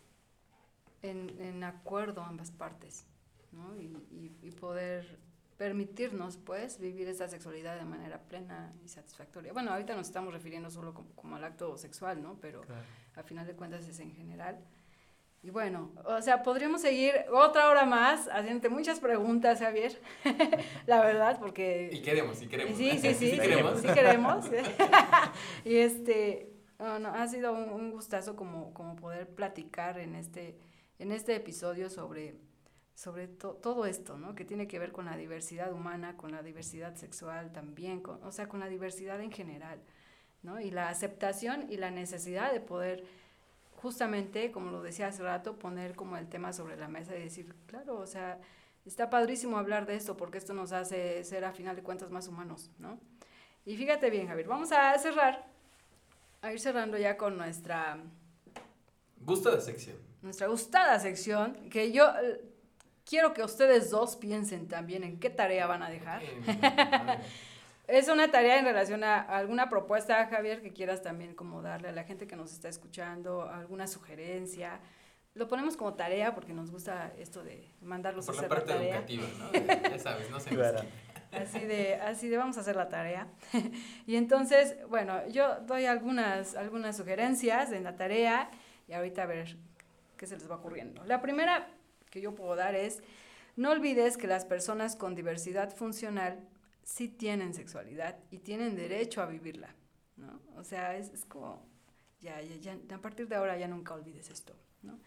en, 1.03 1.31
en 1.41 1.65
acuerdo 1.65 2.23
ambas 2.23 2.51
partes, 2.51 3.07
¿no? 3.53 3.77
Y, 3.77 3.87
y- 4.11 4.37
y 4.43 4.51
poder 4.53 5.19
permitirnos, 5.57 6.39
pues, 6.39 6.79
vivir 6.79 7.07
esa 7.09 7.29
sexualidad 7.29 7.77
de 7.79 7.85
manera 7.85 8.19
plena 8.19 8.73
y 8.83 8.89
satisfactoria. 8.89 9.53
Bueno, 9.53 9.73
ahorita 9.73 9.95
nos 9.95 10.07
estamos 10.07 10.33
refiriendo 10.33 10.71
solo 10.71 10.95
como, 10.95 11.11
como 11.15 11.37
al 11.37 11.45
acto 11.45 11.77
sexual, 11.77 12.23
¿no? 12.23 12.39
Pero 12.41 12.63
al 13.15 13.25
final 13.25 13.47
de 13.47 13.55
cuentas 13.55 13.87
es 13.87 14.01
en 14.01 14.11
general. 14.15 14.59
Y 15.43 15.51
bueno, 15.51 15.91
o 16.05 16.21
sea, 16.23 16.43
podríamos 16.43 16.81
seguir 16.83 17.13
otra 17.33 17.69
hora 17.71 17.85
más 17.87 18.29
haciéndote 18.29 18.69
muchas 18.71 19.01
preguntas, 19.01 19.59
Javier, 19.59 19.99
la 20.87 21.01
verdad, 21.03 21.39
porque... 21.39 21.91
Y 21.93 22.01
queremos, 22.03 22.41
y 22.43 22.47
queremos. 22.47 22.77
Sí, 22.77 22.91
sí, 22.99 23.15
sí, 23.15 23.31
sí, 23.33 23.39
queremos. 23.39 23.81
sí 23.81 23.87
queremos. 23.89 24.45
y 25.65 25.77
este, 25.77 26.50
no, 26.81 26.99
no, 26.99 27.09
ha 27.11 27.27
sido 27.29 27.53
un, 27.53 27.69
un 27.71 27.91
gustazo 27.91 28.37
como, 28.37 28.73
como 28.75 28.97
poder 28.97 29.29
platicar 29.29 29.99
en 29.99 30.15
este, 30.15 30.57
en 30.99 31.13
este 31.13 31.35
episodio 31.37 31.91
sobre, 31.91 32.37
sobre 32.95 33.29
to- 33.29 33.55
todo 33.63 33.87
esto, 33.87 34.19
¿no? 34.19 34.35
Que 34.35 34.45
tiene 34.45 34.67
que 34.69 34.79
ver 34.79 34.93
con 34.93 35.05
la 35.07 35.17
diversidad 35.17 35.73
humana, 35.73 36.17
con 36.17 36.33
la 36.33 36.43
diversidad 36.43 36.95
sexual 36.97 37.53
también, 37.53 38.01
con, 38.01 38.23
o 38.25 38.33
sea, 38.33 38.49
con 38.49 38.61
la 38.61 38.69
diversidad 38.69 39.21
en 39.21 39.33
general, 39.33 39.81
¿no? 40.43 40.61
Y 40.61 40.71
la 40.71 40.89
aceptación 40.91 41.67
y 41.71 41.77
la 41.79 41.91
necesidad 41.91 42.53
de 42.53 42.61
poder 42.61 43.05
justamente, 43.77 44.51
como 44.53 44.71
lo 44.71 44.83
decía 44.83 45.09
hace 45.09 45.23
rato, 45.23 45.59
poner 45.59 45.95
como 45.97 46.17
el 46.17 46.29
tema 46.29 46.53
sobre 46.53 46.77
la 46.77 46.89
mesa 46.89 47.17
y 47.17 47.23
decir, 47.23 47.55
claro, 47.67 47.99
o 47.99 48.07
sea, 48.07 48.39
está 48.85 49.09
padrísimo 49.11 49.59
hablar 49.59 49.87
de 49.87 49.97
esto 49.97 50.17
porque 50.17 50.39
esto 50.39 50.55
nos 50.55 50.73
hace 50.73 51.25
ser 51.25 51.45
a 51.45 51.53
final 51.53 51.77
de 51.77 51.83
cuentas 51.83 52.11
más 52.11 52.29
humanos, 52.29 52.71
¿no? 52.79 52.99
Y 53.65 53.77
fíjate 53.77 54.11
bien, 54.11 54.29
Javier, 54.29 54.49
vamos 54.49 54.73
a 54.73 54.99
cerrar, 54.99 55.47
a 56.43 56.53
ir 56.53 56.61
cerrando 56.61 56.97
ya 56.97 57.17
con 57.17 57.37
nuestra... 57.37 57.99
Gustada 59.21 59.61
sección. 59.61 59.97
Nuestra 60.23 60.47
gustada 60.47 60.99
sección, 60.99 61.55
que 61.71 61.93
yo 61.93 62.11
eh, 62.23 62.41
quiero 63.05 63.35
que 63.35 63.43
ustedes 63.43 63.91
dos 63.91 64.17
piensen 64.17 64.69
también 64.69 65.05
en 65.05 65.19
qué 65.19 65.31
tarea 65.31 65.67
van 65.67 65.83
a 65.83 65.91
dejar. 65.91 66.23
es 67.87 68.09
una 68.09 68.31
tarea 68.31 68.59
en 68.59 68.65
relación 68.65 69.05
a 69.05 69.21
alguna 69.21 69.69
propuesta, 69.69 70.27
Javier, 70.27 70.63
que 70.63 70.73
quieras 70.73 71.03
también 71.03 71.35
como 71.35 71.61
darle 71.61 71.89
a 71.89 71.93
la 71.93 72.05
gente 72.05 72.27
que 72.27 72.37
nos 72.37 72.53
está 72.53 72.69
escuchando, 72.69 73.43
alguna 73.49 73.87
sugerencia. 73.87 74.81
Lo 75.35 75.49
ponemos 75.49 75.77
como 75.77 75.95
tarea 75.95 76.35
porque 76.35 76.53
nos 76.53 76.71
gusta 76.71 77.13
esto 77.19 77.43
de 77.43 77.71
mandarlos 77.83 78.27
Por 78.27 78.35
a 78.35 78.37
la 78.37 78.47
hacer 78.47 78.49
parte 78.49 78.71
la 78.71 78.77
tarea. 78.77 78.95
educativa, 78.97 79.27
¿no? 79.39 79.91
ya 79.91 79.99
sabes, 79.99 80.31
no 80.31 80.41
se 80.41 80.51
Claro. 80.55 80.81
Así 81.33 81.61
de, 81.61 81.95
así 81.95 82.29
de 82.29 82.37
vamos 82.37 82.57
a 82.59 82.61
hacer 82.61 82.77
la 82.77 82.89
tarea. 82.89 83.29
y 84.07 84.17
entonces, 84.17 84.77
bueno, 84.89 85.27
yo 85.29 85.61
doy 85.61 85.87
algunas, 85.87 86.57
algunas 86.57 86.97
sugerencias 86.97 87.73
en 87.73 87.85
la 87.85 87.97
tarea 87.97 88.51
y 88.89 88.93
ahorita 88.93 89.23
a 89.23 89.27
ver 89.27 89.57
qué 90.17 90.27
se 90.27 90.37
les 90.37 90.51
va 90.51 90.57
ocurriendo. 90.57 91.05
La 91.05 91.23
primera 91.23 91.69
que 92.11 92.21
yo 92.21 92.35
puedo 92.35 92.57
dar 92.57 92.75
es, 92.75 93.03
no 93.57 93.71
olvides 93.71 94.17
que 94.17 94.27
las 94.27 94.45
personas 94.45 94.97
con 94.97 95.15
diversidad 95.15 95.75
funcional 95.75 96.41
sí 96.83 97.09
tienen 97.09 97.55
sexualidad 97.55 98.17
y 98.31 98.39
tienen 98.39 98.75
derecho 98.75 99.23
a 99.23 99.27
vivirla, 99.27 99.75
¿no? 100.17 100.41
O 100.57 100.65
sea, 100.65 100.97
es, 100.97 101.11
es 101.11 101.25
como, 101.25 101.65
ya, 102.21 102.41
ya, 102.43 102.57
ya, 102.57 102.95
a 102.95 103.01
partir 103.01 103.29
de 103.29 103.37
ahora 103.37 103.57
ya 103.57 103.69
nunca 103.69 103.95
olvides 103.95 104.31
esto, 104.31 104.55
¿no? 104.83 104.99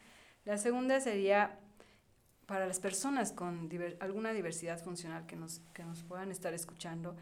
La 0.46 0.58
segunda 0.58 1.00
sería, 1.00 1.60
para 2.46 2.68
las 2.68 2.80
personas 2.80 3.32
con 3.32 3.70
diver- 3.70 3.98
alguna 4.00 4.34
diversidad 4.34 4.80
funcional 4.82 5.26
que 5.26 5.36
nos, 5.36 5.62
que 5.74 5.84
nos 5.84 6.04
puedan 6.04 6.32
estar 6.32 6.54
escuchando, 6.54 7.16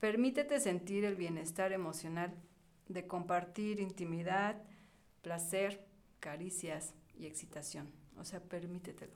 permítete 0.00 0.60
sentir 0.60 1.04
el 1.04 1.16
bienestar 1.16 1.72
emocional 1.72 2.34
de 2.88 3.06
compartir 3.06 3.80
intimidad, 3.80 4.62
placer, 5.22 5.84
caricias 6.20 6.94
y 7.18 7.26
excitación. 7.26 7.90
O 8.18 8.24
sea, 8.24 8.40
permítetelo. 8.40 9.14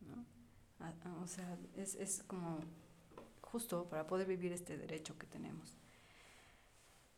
¿no? 0.00 0.24
O 1.22 1.26
sea, 1.26 1.56
es, 1.76 1.94
es 1.94 2.24
como 2.26 2.60
justo 3.40 3.88
para 3.88 4.06
poder 4.06 4.26
vivir 4.26 4.52
este 4.52 4.76
derecho 4.76 5.16
que 5.16 5.26
tenemos. 5.26 5.76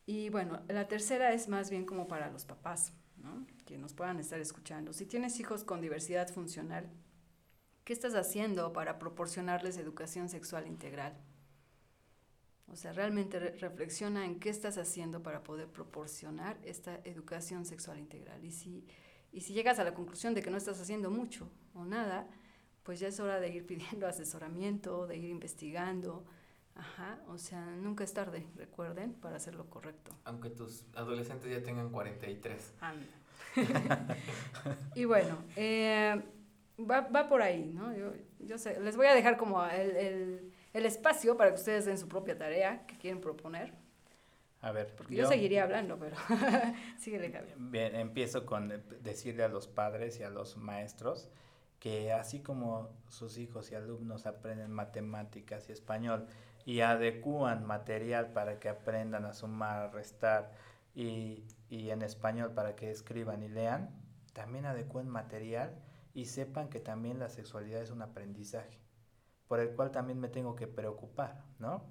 Y 0.07 0.29
bueno, 0.29 0.61
la 0.69 0.87
tercera 0.87 1.33
es 1.33 1.49
más 1.49 1.71
bien 1.71 1.87
como 1.87 2.07
para 2.07 2.31
los 2.31 2.45
papás, 2.45 2.93
¿no? 3.17 3.47
que 3.65 3.79
nos 3.79 3.95
puedan 3.95 4.21
estar 4.21 4.39
escuchando. 4.39 4.93
Si 4.93 5.07
tienes 5.07 5.41
hijos 5.41 5.65
con 5.65 5.81
diversidad 5.81 6.29
funcional, 6.29 6.91
¿qué 7.85 7.93
estás 7.93 8.15
haciendo 8.15 8.73
para 8.73 8.99
proporcionarles 8.99 9.77
educación 9.77 10.29
sexual 10.29 10.67
integral? 10.67 11.17
O 12.67 12.77
sea, 12.77 12.93
realmente 12.93 13.39
re- 13.39 13.57
reflexiona 13.59 14.25
en 14.25 14.41
qué 14.41 14.49
estás 14.51 14.79
haciendo 14.79 15.23
para 15.23 15.43
poder 15.43 15.69
proporcionar 15.69 16.59
esta 16.65 16.99
educación 17.05 17.65
sexual 17.67 17.99
integral. 17.99 18.43
Y 18.45 18.51
si, 18.53 18.87
y 19.33 19.43
si 19.43 19.53
llegas 19.53 19.79
a 19.79 19.85
la 19.85 19.95
conclusión 19.95 20.35
de 20.35 20.43
que 20.43 20.51
no 20.51 20.57
estás 20.57 20.81
haciendo 20.81 21.11
mucho 21.11 21.49
o 21.75 21.85
nada, 21.85 22.27
pues 22.83 23.01
ya 23.01 23.09
es 23.09 23.21
hora 23.21 23.39
de 23.39 23.49
ir 23.51 23.67
pidiendo 23.71 24.07
asesoramiento, 24.07 25.07
de 25.07 25.17
ir 25.19 25.29
investigando. 25.31 26.25
Ajá, 26.77 27.21
o 27.29 27.39
sea, 27.39 27.65
nunca 27.77 28.03
es 28.03 28.13
tarde, 28.15 28.45
recuerden, 28.57 29.13
para 29.15 29.37
hacer 29.37 29.55
lo 29.55 29.71
correcto. 29.71 30.11
Aunque 30.25 30.51
tus 30.51 30.85
adolescentes 30.97 31.49
ya 31.49 31.63
tengan 31.63 31.91
43. 31.91 32.75
Anda. 32.81 33.07
y 34.97 35.05
bueno, 35.05 35.39
eh, 35.55 36.21
va, 36.79 37.03
va 37.03 37.29
por 37.29 37.43
ahí, 37.43 37.71
¿no? 37.75 37.95
Yo, 37.95 38.13
yo 38.41 38.59
sé, 38.59 38.81
les 38.81 38.97
voy 38.97 39.07
a 39.07 39.15
dejar 39.15 39.37
como 39.37 39.65
el, 39.65 39.97
el, 39.97 40.53
el 40.73 40.87
espacio 40.87 41.37
para 41.37 41.51
que 41.51 41.57
ustedes 41.57 41.85
den 41.85 41.99
su 41.99 42.09
propia 42.09 42.37
tarea 42.37 42.87
que 42.87 42.97
quieren 42.99 43.21
proponer. 43.21 43.73
A 44.61 44.73
ver, 44.73 44.95
Porque 44.97 45.15
yo, 45.15 45.27
seguiría 45.29 45.65
hablando, 45.65 45.99
pero 45.99 46.17
síguele, 46.99 47.31
Javier. 47.31 47.55
Bien, 47.59 47.95
empiezo 47.95 48.47
con 48.47 48.83
decirle 49.03 49.45
a 49.45 49.49
los 49.49 49.69
padres 49.69 50.19
y 50.21 50.23
a 50.23 50.31
los 50.31 50.57
maestros 50.57 51.29
que 51.79 52.13
así 52.13 52.41
como 52.41 52.89
sus 53.09 53.37
hijos 53.37 53.71
y 53.71 53.75
alumnos 53.75 54.25
aprenden 54.25 54.73
matemáticas 54.73 55.69
y 55.69 55.73
español 55.73 56.27
y 56.65 56.81
adecúan 56.81 57.67
material 57.67 58.33
para 58.33 58.59
que 58.59 58.71
aprendan 58.71 59.27
a 59.27 59.35
sumar, 59.35 59.81
a 59.81 59.91
restar 59.91 60.51
y, 60.95 61.45
y 61.69 61.91
en 61.91 62.01
español 62.01 62.53
para 62.53 62.75
que 62.75 62.91
escriban 62.91 63.43
y 63.43 63.49
lean, 63.49 63.91
también 64.33 64.65
adecúen 64.65 65.11
material 65.11 65.75
y 66.15 66.27
sepan 66.27 66.69
que 66.69 66.81
también 66.81 67.19
la 67.19 67.29
sexualidad 67.29 67.83
es 67.83 67.91
un 67.91 68.01
aprendizaje, 68.01 68.81
por 69.49 69.61
el 69.61 69.75
cual 69.75 69.91
también 69.91 70.21
me 70.21 70.29
tengo 70.29 70.55
que 70.55 70.69
preocupar, 70.69 71.45
¿no? 71.59 71.85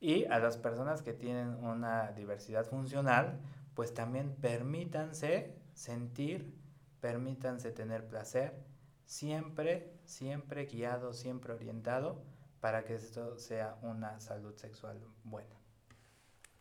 Y 0.00 0.26
a 0.26 0.38
las 0.38 0.58
personas 0.58 1.02
que 1.02 1.14
tienen 1.14 1.54
una 1.64 2.12
diversidad 2.12 2.66
funcional, 2.66 3.40
pues 3.74 3.94
también 3.94 4.36
permítanse 4.36 5.56
sentir, 5.72 6.54
permítanse 7.00 7.72
tener 7.72 8.06
placer, 8.06 8.64
siempre, 9.04 9.98
siempre 10.04 10.66
guiado, 10.66 11.14
siempre 11.14 11.54
orientado 11.54 12.22
para 12.60 12.84
que 12.84 12.94
esto 12.94 13.38
sea 13.38 13.78
una 13.82 14.20
salud 14.20 14.54
sexual 14.56 15.00
buena. 15.24 15.56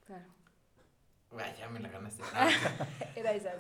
Claro. 0.05 0.36
Ay, 1.35 1.53
ya 1.59 1.69
me 1.69 1.79
la 1.79 1.89
ganaste. 1.89 2.23
Era 3.15 3.33
esa. 3.33 3.53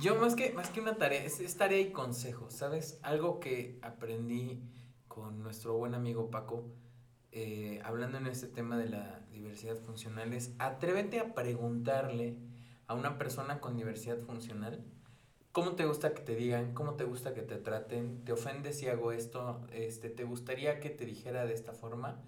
Yo 0.00 0.16
más 0.16 0.34
que, 0.34 0.52
más 0.52 0.70
que 0.70 0.80
una 0.80 0.96
tarea, 0.96 1.24
es, 1.24 1.40
es 1.40 1.56
tarea 1.56 1.80
y 1.80 1.90
consejo, 1.90 2.50
¿sabes? 2.50 2.98
Algo 3.02 3.40
que 3.40 3.78
aprendí 3.82 4.62
con 5.08 5.42
nuestro 5.42 5.76
buen 5.76 5.94
amigo 5.94 6.30
Paco, 6.30 6.70
eh, 7.32 7.80
hablando 7.84 8.18
en 8.18 8.26
este 8.26 8.46
tema 8.46 8.78
de 8.78 8.88
la 8.88 9.20
diversidad 9.30 9.76
funcional, 9.76 10.32
es 10.32 10.54
atrévete 10.58 11.18
a 11.20 11.34
preguntarle 11.34 12.38
a 12.86 12.94
una 12.94 13.18
persona 13.18 13.60
con 13.60 13.76
diversidad 13.76 14.18
funcional, 14.18 14.84
¿cómo 15.52 15.72
te 15.72 15.84
gusta 15.84 16.14
que 16.14 16.22
te 16.22 16.34
digan? 16.34 16.72
¿Cómo 16.72 16.94
te 16.94 17.04
gusta 17.04 17.34
que 17.34 17.42
te 17.42 17.56
traten? 17.56 18.24
¿Te 18.24 18.32
ofende 18.32 18.72
si 18.72 18.88
hago 18.88 19.12
esto? 19.12 19.66
Este, 19.72 20.08
¿Te 20.08 20.24
gustaría 20.24 20.80
que 20.80 20.90
te 20.90 21.04
dijera 21.04 21.46
de 21.46 21.54
esta 21.54 21.72
forma? 21.72 22.22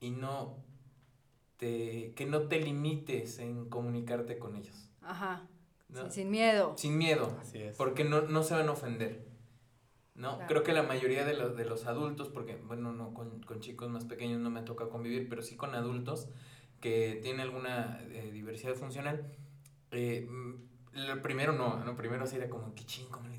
Y 0.00 0.10
no 0.10 0.64
te, 1.58 2.12
que 2.16 2.24
no 2.24 2.42
te 2.42 2.60
limites 2.60 3.38
en 3.38 3.68
comunicarte 3.68 4.38
con 4.38 4.56
ellos. 4.56 4.88
Ajá. 5.02 5.46
¿no? 5.88 6.02
Sin, 6.02 6.12
sin 6.12 6.30
miedo. 6.30 6.74
Sin 6.76 6.96
miedo. 6.96 7.36
Así 7.40 7.58
es. 7.58 7.76
Porque 7.76 8.04
no, 8.04 8.22
no 8.22 8.42
se 8.42 8.54
van 8.54 8.68
a 8.68 8.72
ofender. 8.72 9.26
¿No? 10.14 10.36
Claro. 10.36 10.48
Creo 10.48 10.62
que 10.62 10.72
la 10.72 10.82
mayoría 10.82 11.24
de 11.24 11.34
los, 11.34 11.56
de 11.56 11.64
los 11.64 11.86
adultos, 11.86 12.28
porque, 12.28 12.56
bueno, 12.56 12.92
no 12.92 13.14
con, 13.14 13.40
con 13.42 13.60
chicos 13.60 13.88
más 13.88 14.04
pequeños 14.04 14.40
no 14.40 14.50
me 14.50 14.62
toca 14.62 14.88
convivir, 14.88 15.28
pero 15.28 15.42
sí 15.42 15.56
con 15.56 15.74
adultos 15.74 16.28
que 16.80 17.20
tienen 17.22 17.40
alguna 17.40 18.00
eh, 18.10 18.30
diversidad 18.32 18.74
funcional, 18.74 19.32
eh, 19.92 20.26
mm, 20.28 21.06
lo 21.06 21.22
primero 21.22 21.52
no, 21.52 21.84
¿no? 21.84 21.96
Primero 21.96 22.26
sería 22.26 22.48
como, 22.48 22.74
qué 22.74 22.84
ching, 22.84 23.08
¿cómo 23.08 23.28
le. 23.28 23.34
Este, 23.36 23.37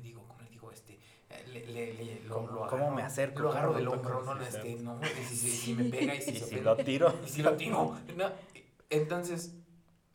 le, 1.52 1.66
le, 1.66 1.94
le- 1.94 2.22
lo, 2.24 2.34
¿Cómo- 2.34 2.50
lo 2.52 2.66
cómo 2.66 2.90
me 2.90 3.02
acerco? 3.02 3.42
Lo 3.42 3.50
agarro 3.50 3.68
¿Cómo 3.68 3.78
del 3.78 3.88
hombro, 3.88 4.22
no, 4.22 4.40
este, 4.42 4.76
no, 4.76 5.00
y 5.02 5.24
si, 5.24 5.36
si- 5.36 5.50
si 5.50 5.74
me 5.78 5.84
pega 5.84 6.14
y 6.14 6.22
si 6.22 6.30
Y 6.32 6.36
se 6.36 6.46
si 6.46 6.60
lo 6.60 6.76
tiro. 6.76 7.14
Y 7.26 7.28
si 7.28 7.42
lo 7.42 7.56
tiro. 7.56 7.96
No, 8.16 8.30
Entonces, 8.90 9.54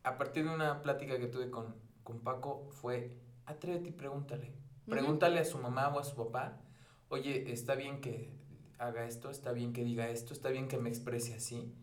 a 0.04 0.18
partir 0.18 0.46
de 0.48 0.54
una 0.54 0.82
plática 0.82 1.18
que 1.20 1.28
tuve 1.28 1.50
con, 1.50 1.76
con 2.04 2.20
Paco, 2.20 2.68
fue, 2.72 3.12
atrévete 3.46 3.90
y 3.90 3.92
pregúntale. 3.92 4.54
Pregúntale 4.88 5.40
a 5.40 5.46
su 5.46 5.58
mamá 5.58 5.88
o 5.90 6.00
a 6.00 6.04
su 6.04 6.16
papá, 6.16 6.62
oye, 7.10 7.52
está 7.52 7.74
bien 7.76 8.02
que 8.02 8.30
haga 8.78 9.06
esto, 9.06 9.32
está 9.32 9.52
bien 9.52 9.74
que 9.74 9.84
diga 9.84 10.10
esto, 10.10 10.34
está 10.34 10.50
bien 10.50 10.68
que 10.68 10.78
me 10.78 10.90
exprese 10.90 11.34
así. 11.34 11.74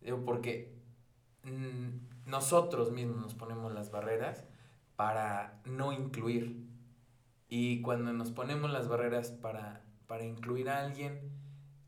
Digo, 0.00 0.24
porque 0.24 0.76
mm, 1.42 2.28
nosotros 2.30 2.92
mismos 2.92 3.16
nos 3.16 3.34
ponemos 3.34 3.72
las 3.72 3.90
barreras 3.90 4.44
para 4.94 5.60
no 5.64 5.92
incluir. 5.92 6.64
Y 7.48 7.80
cuando 7.82 8.12
nos 8.12 8.32
ponemos 8.32 8.70
las 8.70 8.88
barreras 8.88 9.30
para, 9.30 9.82
para 10.06 10.24
incluir 10.24 10.68
a 10.68 10.80
alguien, 10.84 11.30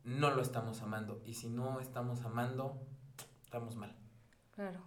no 0.03 0.31
lo 0.31 0.41
estamos 0.41 0.81
amando. 0.81 1.21
Y 1.25 1.33
si 1.33 1.49
no 1.49 1.79
estamos 1.79 2.23
amando, 2.23 2.81
estamos 3.43 3.75
mal. 3.75 3.95
Claro. 4.55 4.79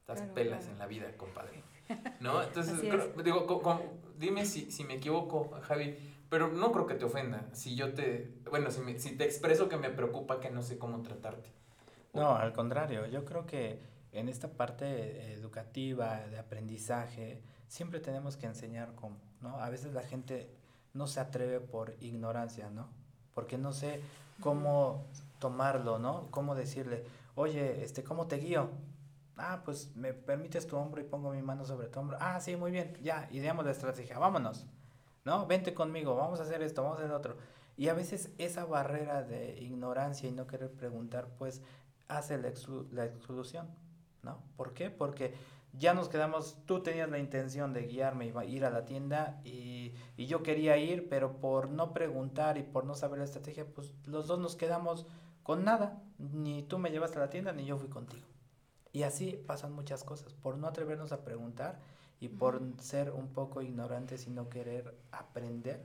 Estás 0.00 0.18
Claro, 0.18 0.34
pelas 0.34 0.58
claro. 0.60 0.72
en 0.72 0.78
la 0.78 0.86
vida, 0.86 1.16
compadre. 1.16 1.62
¿No? 2.20 2.42
Entonces, 2.44 2.78
creo- 2.80 3.12
digo, 3.22 3.46
co- 3.46 3.60
co- 3.62 3.82
dime 4.18 4.44
si, 4.46 4.70
si 4.70 4.84
me 4.84 4.94
equivoco, 4.94 5.50
Javi, 5.62 5.96
pero 6.28 6.48
no 6.48 6.70
creo 6.72 6.86
que 6.86 6.94
te 6.94 7.04
ofenda. 7.04 7.48
Si 7.52 7.74
yo 7.74 7.92
te, 7.94 8.38
bueno, 8.50 8.70
si, 8.70 8.80
me- 8.80 8.98
si 8.98 9.16
te 9.16 9.24
expreso 9.24 9.68
que 9.68 9.76
me 9.76 9.90
preocupa 9.90 10.40
que 10.40 10.50
no 10.50 10.62
sé 10.62 10.78
cómo 10.78 11.02
tratarte. 11.02 11.48
No, 12.12 12.36
al 12.36 12.52
contrario, 12.52 13.06
yo 13.06 13.24
creo 13.24 13.44
que 13.46 13.80
en 14.12 14.28
esta 14.28 14.48
parte 14.52 15.32
educativa, 15.32 16.20
de 16.28 16.38
aprendizaje, 16.38 17.42
siempre 17.74 17.98
tenemos 17.98 18.36
que 18.36 18.46
enseñar 18.46 18.94
cómo, 18.94 19.16
¿no? 19.40 19.58
A 19.58 19.68
veces 19.68 19.92
la 19.94 20.02
gente 20.04 20.48
no 20.92 21.08
se 21.08 21.18
atreve 21.18 21.58
por 21.58 21.96
ignorancia, 22.00 22.70
¿no? 22.70 22.86
Porque 23.34 23.58
no 23.58 23.72
sé 23.72 24.00
cómo 24.40 25.06
tomarlo, 25.40 25.98
¿no? 25.98 26.28
Cómo 26.30 26.54
decirle, 26.54 27.04
oye, 27.34 27.82
este, 27.82 28.04
¿cómo 28.04 28.28
te 28.28 28.36
guío? 28.36 28.70
Ah, 29.36 29.62
pues 29.64 29.90
me 29.96 30.14
permites 30.14 30.68
tu 30.68 30.76
hombro 30.76 31.00
y 31.00 31.04
pongo 31.04 31.32
mi 31.32 31.42
mano 31.42 31.64
sobre 31.64 31.88
tu 31.88 31.98
hombro. 31.98 32.16
Ah, 32.20 32.38
sí, 32.40 32.54
muy 32.54 32.70
bien, 32.70 32.96
ya, 33.02 33.26
ideamos 33.32 33.64
la 33.64 33.72
estrategia, 33.72 34.20
vámonos, 34.20 34.66
¿no? 35.24 35.44
Vente 35.48 35.74
conmigo, 35.74 36.14
vamos 36.14 36.38
a 36.38 36.44
hacer 36.44 36.62
esto, 36.62 36.84
vamos 36.84 36.98
a 36.98 37.02
hacer 37.02 37.12
otro. 37.12 37.36
Y 37.76 37.88
a 37.88 37.94
veces 37.94 38.30
esa 38.38 38.66
barrera 38.66 39.24
de 39.24 39.60
ignorancia 39.60 40.28
y 40.28 40.32
no 40.32 40.46
querer 40.46 40.70
preguntar, 40.70 41.26
pues 41.38 41.60
hace 42.06 42.38
la, 42.38 42.50
exclu- 42.50 42.88
la 42.92 43.04
exclusión, 43.04 43.66
¿no? 44.22 44.38
¿Por 44.56 44.74
qué? 44.74 44.90
Porque 44.90 45.34
ya 45.78 45.94
nos 45.94 46.08
quedamos, 46.08 46.56
tú 46.66 46.82
tenías 46.82 47.10
la 47.10 47.18
intención 47.18 47.72
de 47.72 47.82
guiarme 47.86 48.26
y 48.26 48.54
ir 48.54 48.64
a 48.64 48.70
la 48.70 48.84
tienda 48.84 49.40
y, 49.44 49.94
y, 50.16 50.26
yo 50.26 50.42
quería 50.42 50.76
ir, 50.76 51.08
pero 51.08 51.40
por 51.40 51.68
no 51.68 51.92
preguntar 51.92 52.58
y 52.58 52.62
por 52.62 52.84
no 52.84 52.94
saber 52.94 53.18
la 53.18 53.24
estrategia, 53.24 53.66
pues 53.66 53.92
los 54.06 54.26
dos 54.26 54.38
nos 54.38 54.56
quedamos 54.56 55.06
con 55.42 55.64
nada. 55.64 56.02
Ni 56.18 56.62
tú 56.62 56.78
me 56.78 56.90
llevaste 56.90 57.18
a 57.18 57.22
la 57.22 57.30
tienda, 57.30 57.52
ni 57.52 57.64
yo 57.64 57.76
fui 57.76 57.88
contigo. 57.88 58.26
Y 58.92 59.02
así 59.02 59.42
pasan 59.46 59.72
muchas 59.72 60.04
cosas, 60.04 60.34
por 60.34 60.56
no 60.56 60.68
atrevernos 60.68 61.10
a 61.12 61.24
preguntar 61.24 61.80
y 62.20 62.28
por 62.28 62.62
ser 62.78 63.10
un 63.10 63.32
poco 63.32 63.60
ignorantes 63.60 64.26
y 64.26 64.30
no 64.30 64.48
querer 64.48 64.96
aprender 65.10 65.84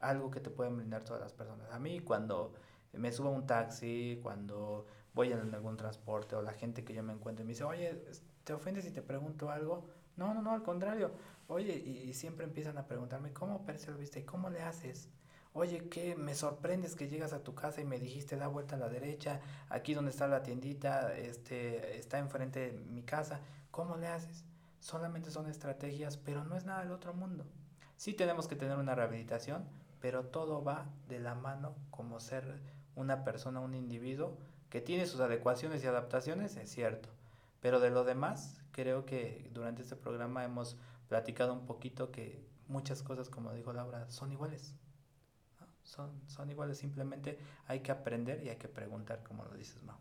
algo 0.00 0.30
que 0.30 0.40
te 0.40 0.50
pueden 0.50 0.76
brindar 0.76 1.04
todas 1.04 1.20
las 1.20 1.32
personas. 1.32 1.70
A 1.70 1.78
mí 1.78 2.00
cuando 2.00 2.54
me 2.92 3.12
subo 3.12 3.28
a 3.28 3.32
un 3.32 3.46
taxi, 3.46 4.18
cuando 4.22 4.86
voy 5.14 5.32
en 5.32 5.54
algún 5.54 5.76
transporte 5.76 6.36
o 6.36 6.42
la 6.42 6.52
gente 6.52 6.84
que 6.84 6.94
yo 6.94 7.02
me 7.02 7.12
encuentro 7.12 7.44
me 7.44 7.50
dice, 7.50 7.64
oye, 7.64 8.02
¿te 8.48 8.54
ofendes 8.54 8.84
si 8.84 8.90
te 8.90 9.02
pregunto 9.02 9.50
algo? 9.50 9.84
No, 10.16 10.32
no, 10.32 10.40
no, 10.40 10.52
al 10.52 10.62
contrario. 10.62 11.10
Oye, 11.48 11.76
y, 11.76 12.14
siempre 12.14 12.46
empiezan 12.46 12.78
a 12.78 12.86
preguntarme, 12.86 13.30
¿cómo? 13.34 13.62
¿Y 14.16 14.22
cómo 14.22 14.48
le 14.48 14.62
haces? 14.62 15.10
Oye, 15.52 15.90
¿qué? 15.90 16.16
Me 16.16 16.34
sorprendes 16.34 16.96
que 16.96 17.08
llegas 17.08 17.34
a 17.34 17.44
tu 17.44 17.54
casa 17.54 17.82
y 17.82 17.84
me 17.84 17.98
dijiste, 17.98 18.36
da 18.36 18.48
vuelta 18.48 18.76
a 18.76 18.78
la 18.78 18.88
derecha, 18.88 19.42
aquí 19.68 19.92
donde 19.92 20.12
está 20.12 20.26
la 20.28 20.42
tiendita, 20.42 21.14
este, 21.14 21.98
está 21.98 22.18
enfrente 22.18 22.72
de 22.72 22.72
mi 22.72 23.02
casa. 23.02 23.40
¿Cómo 23.70 23.98
le 23.98 24.06
haces? 24.06 24.44
Solamente 24.80 25.30
son 25.30 25.46
estrategias, 25.46 26.16
pero 26.16 26.42
no 26.42 26.56
es 26.56 26.64
nada 26.64 26.80
del 26.80 26.92
otro 26.92 27.12
mundo. 27.12 27.44
Sí 27.98 28.14
tenemos 28.14 28.48
que 28.48 28.56
tener 28.56 28.78
una 28.78 28.94
rehabilitación, 28.94 29.68
pero 30.00 30.24
todo 30.24 30.64
va 30.64 30.86
de 31.06 31.18
la 31.18 31.34
mano 31.34 31.74
como 31.90 32.18
ser 32.18 32.62
una 32.96 33.24
persona, 33.24 33.60
un 33.60 33.74
individuo 33.74 34.38
que 34.70 34.80
tiene 34.80 35.04
sus 35.04 35.20
adecuaciones 35.20 35.84
y 35.84 35.86
adaptaciones, 35.86 36.56
es 36.56 36.70
cierto. 36.70 37.10
Pero 37.60 37.80
de 37.80 37.90
lo 37.90 38.04
demás, 38.04 38.62
creo 38.72 39.04
que 39.04 39.50
durante 39.52 39.82
este 39.82 39.96
programa 39.96 40.44
hemos 40.44 40.76
platicado 41.08 41.52
un 41.52 41.66
poquito 41.66 42.10
que 42.10 42.46
muchas 42.68 43.02
cosas, 43.02 43.28
como 43.28 43.52
dijo 43.52 43.72
Laura, 43.72 44.10
son 44.10 44.32
iguales. 44.32 44.74
Son, 45.82 46.12
son 46.26 46.50
iguales, 46.50 46.76
simplemente 46.78 47.38
hay 47.66 47.80
que 47.80 47.90
aprender 47.90 48.42
y 48.44 48.50
hay 48.50 48.56
que 48.56 48.68
preguntar, 48.68 49.22
como 49.22 49.44
lo 49.44 49.56
dices, 49.56 49.82
Mau. 49.82 49.96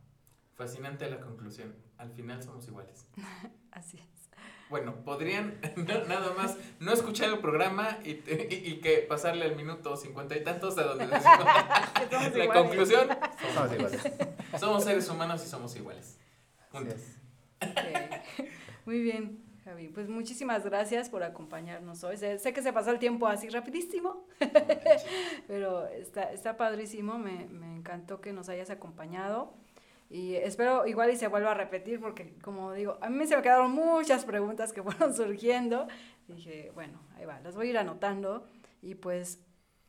Fascinante 0.56 1.10
la 1.10 1.22
conclusión. 1.22 1.76
Al 1.98 2.12
final 2.12 2.44
somos 2.44 2.68
iguales. 2.68 3.08
Así 3.72 3.98
es. 3.98 4.18
Bueno, 4.70 4.96
podrían 5.06 5.60
nada 6.08 6.34
más 6.34 6.58
no 6.80 6.92
escuchar 6.92 7.30
el 7.30 7.40
programa 7.40 8.00
y, 8.04 8.12
y, 8.12 8.82
que 8.82 9.06
pasarle 9.08 9.46
al 9.46 9.56
minuto 9.56 9.96
cincuenta 9.96 10.36
y 10.36 10.44
tantos 10.44 10.78
a 10.78 10.84
donde 10.84 11.08
decimos 11.08 12.36
la 12.36 12.54
conclusión. 12.54 13.08
Somos 13.40 13.74
iguales. 13.74 14.02
Somos 14.60 14.84
seres 14.84 15.10
humanos 15.10 15.46
y 15.46 15.48
somos 15.48 15.76
iguales. 15.76 16.18
Muy 18.86 19.02
bien, 19.02 19.44
Javi. 19.64 19.90
Pues 19.90 20.10
muchísimas 20.10 20.64
gracias 20.64 21.10
por 21.10 21.24
acompañarnos 21.24 22.04
hoy. 22.04 22.18
Sé, 22.18 22.40
sé 22.40 22.54
que 22.54 22.62
se 22.62 22.74
pasó 22.74 22.92
el 22.92 23.00
tiempo 23.00 23.28
así 23.28 23.50
rapidísimo, 23.50 24.26
pero 25.48 25.88
está, 25.88 26.32
está 26.32 26.58
padrísimo. 26.58 27.18
Me, 27.18 27.48
me 27.48 27.76
encantó 27.76 28.22
que 28.22 28.34
nos 28.34 28.50
hayas 28.50 28.70
acompañado. 28.70 29.54
Y 30.10 30.36
espero 30.36 30.88
igual 30.88 31.12
y 31.12 31.18
se 31.18 31.28
vuelva 31.28 31.52
a 31.52 31.54
repetir 31.54 32.00
porque, 32.00 32.38
como 32.42 32.72
digo, 32.72 32.98
a 33.02 33.10
mí 33.10 33.28
se 33.28 33.36
me 33.36 33.42
quedaron 33.42 33.72
muchas 33.72 34.24
preguntas 34.24 34.72
que 34.72 34.82
fueron 34.84 35.14
surgiendo. 35.14 35.88
dije, 36.28 36.72
bueno, 36.74 37.02
ahí 37.16 37.26
va, 37.26 37.40
las 37.42 37.56
voy 37.56 37.68
a 37.68 37.70
ir 37.72 37.78
anotando 37.78 38.48
y 38.82 38.96
pues 38.96 39.42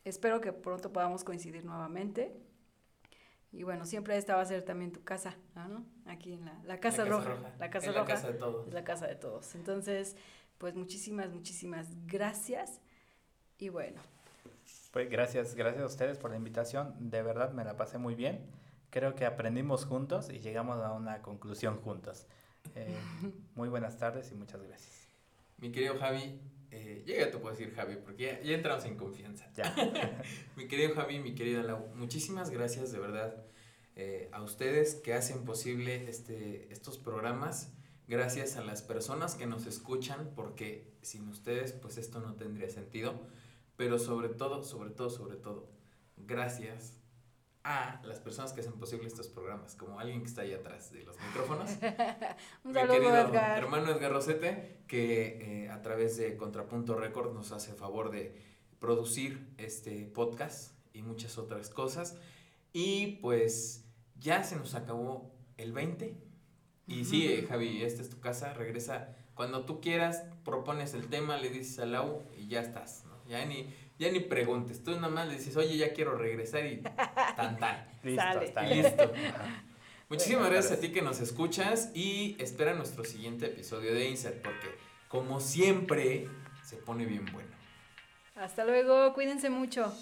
espero 0.04 0.40
que 0.40 0.52
pronto 0.52 0.92
podamos 0.92 1.22
coincidir 1.22 1.64
nuevamente. 1.64 2.36
Y 3.52 3.62
bueno, 3.62 3.86
siempre 3.86 4.16
esta 4.16 4.36
va 4.36 4.42
a 4.42 4.46
ser 4.46 4.62
también 4.62 4.92
tu 4.92 5.02
casa, 5.02 5.36
¿no? 5.54 5.84
Aquí 6.06 6.34
en 6.34 6.44
la, 6.44 6.60
la 6.64 6.80
casa, 6.80 7.04
roja, 7.04 7.36
La 7.58 7.70
casa 7.70 7.92
roja. 7.92 8.00
La 8.00 8.06
casa 8.06 8.28
de 8.28 8.34
todos. 8.34 8.68
Es 8.68 8.74
la 8.74 8.84
casa 8.84 9.06
de 9.06 9.16
todos. 9.16 9.54
Entonces, 9.54 10.16
pues 10.58 10.74
muchísimas, 10.74 11.30
muchísimas 11.30 11.88
gracias. 12.06 12.80
Y 13.58 13.70
bueno. 13.70 14.00
Pues 14.92 15.10
gracias, 15.10 15.54
gracias 15.54 15.82
a 15.82 15.86
ustedes 15.86 16.18
por 16.18 16.30
la 16.30 16.36
invitación. 16.36 16.94
De 16.98 17.22
verdad 17.22 17.52
me 17.52 17.64
la 17.64 17.76
pasé 17.76 17.98
muy 17.98 18.14
bien 18.14 18.46
creo 18.90 19.14
que 19.14 19.26
aprendimos 19.26 19.84
juntos 19.84 20.30
y 20.30 20.38
llegamos 20.40 20.80
a 20.82 20.92
una 20.92 21.22
conclusión 21.22 21.80
juntos. 21.80 22.26
Eh, 22.74 22.96
muy 23.54 23.68
buenas 23.68 23.98
tardes 23.98 24.30
y 24.32 24.34
muchas 24.34 24.62
gracias. 24.62 25.06
Mi 25.58 25.72
querido 25.72 25.98
Javi, 25.98 26.40
eh, 26.70 27.02
yo 27.06 27.14
ya 27.14 27.30
te 27.30 27.38
puedo 27.38 27.54
decir 27.54 27.74
Javi 27.74 27.96
porque 27.96 28.40
ya, 28.44 28.54
entramos 28.54 28.84
en 28.84 28.96
confianza. 28.96 29.50
Ya. 29.56 29.74
mi 30.56 30.68
querido 30.68 30.94
Javi, 30.94 31.18
mi 31.18 31.34
querida 31.34 31.62
Lau, 31.62 31.88
muchísimas 31.94 32.50
gracias 32.50 32.92
de 32.92 32.98
verdad 32.98 33.44
eh, 33.96 34.28
a 34.32 34.42
ustedes 34.42 34.94
que 34.94 35.14
hacen 35.14 35.44
posible 35.44 36.08
este, 36.08 36.72
estos 36.72 36.98
programas. 36.98 37.72
Gracias 38.06 38.56
a 38.56 38.62
las 38.62 38.82
personas 38.82 39.34
que 39.34 39.46
nos 39.46 39.66
escuchan 39.66 40.32
porque 40.34 40.94
sin 41.02 41.28
ustedes 41.28 41.72
pues 41.72 41.98
esto 41.98 42.20
no 42.20 42.34
tendría 42.34 42.70
sentido. 42.70 43.14
Pero 43.76 43.98
sobre 43.98 44.28
todo, 44.28 44.62
sobre 44.64 44.90
todo, 44.90 45.08
sobre 45.08 45.36
todo, 45.36 45.70
gracias 46.16 46.98
a 47.68 48.00
las 48.06 48.18
personas 48.18 48.54
que 48.54 48.62
hacen 48.62 48.72
posible 48.72 49.06
estos 49.06 49.28
programas, 49.28 49.74
como 49.74 50.00
alguien 50.00 50.22
que 50.22 50.26
está 50.26 50.40
ahí 50.40 50.54
atrás 50.54 50.90
de 50.90 51.02
los 51.02 51.14
micrófonos. 51.20 51.70
Un 52.64 52.72
saludo, 52.72 52.94
Mi 52.94 53.00
querido 53.00 53.16
Edgar. 53.28 53.58
hermano 53.58 53.90
Edgar 53.90 54.10
Rosete, 54.10 54.78
que 54.86 55.64
eh, 55.64 55.68
a 55.68 55.82
través 55.82 56.16
de 56.16 56.38
Contrapunto 56.38 56.94
Record 56.94 57.34
nos 57.34 57.52
hace 57.52 57.74
favor 57.74 58.10
de 58.10 58.34
producir 58.78 59.52
este 59.58 60.06
podcast 60.06 60.72
y 60.94 61.02
muchas 61.02 61.36
otras 61.36 61.68
cosas. 61.68 62.16
Y 62.72 63.18
pues 63.20 63.84
ya 64.18 64.44
se 64.44 64.56
nos 64.56 64.74
acabó 64.74 65.30
el 65.58 65.72
20. 65.74 66.16
Y 66.86 67.04
sí, 67.04 67.44
Javi, 67.50 67.82
esta 67.82 68.00
es 68.00 68.08
tu 68.08 68.18
casa, 68.18 68.54
regresa 68.54 69.14
cuando 69.34 69.66
tú 69.66 69.82
quieras, 69.82 70.24
propones 70.42 70.94
el 70.94 71.08
tema, 71.08 71.36
le 71.36 71.50
dices 71.50 71.78
a 71.80 71.84
Lau 71.84 72.22
y 72.34 72.48
ya 72.48 72.62
estás. 72.62 73.04
Ya 73.28 73.44
ni 73.44 73.68
ya 73.98 74.10
ni 74.10 74.20
preguntes, 74.20 74.82
tú 74.82 74.92
nada 74.92 75.08
más 75.08 75.28
le 75.28 75.34
dices, 75.34 75.56
oye, 75.56 75.76
ya 75.76 75.92
quiero 75.92 76.16
regresar 76.16 76.66
y 76.66 76.82
tan 77.36 77.58
tan. 77.58 77.86
listo, 78.02 78.40
está 78.40 78.62
listo. 78.62 79.12
Muchísimas 80.08 80.50
gracias 80.50 80.78
a 80.78 80.80
ti 80.80 80.90
que 80.90 81.02
nos 81.02 81.20
escuchas 81.20 81.90
y 81.94 82.36
espera 82.38 82.72
nuestro 82.74 83.04
siguiente 83.04 83.46
episodio 83.46 83.92
de 83.92 84.08
Insert 84.08 84.40
porque 84.42 84.68
como 85.08 85.40
siempre 85.40 86.28
se 86.64 86.76
pone 86.76 87.04
bien 87.04 87.26
bueno. 87.32 87.50
Hasta 88.36 88.64
luego, 88.64 89.12
cuídense 89.14 89.50
mucho. 89.50 89.92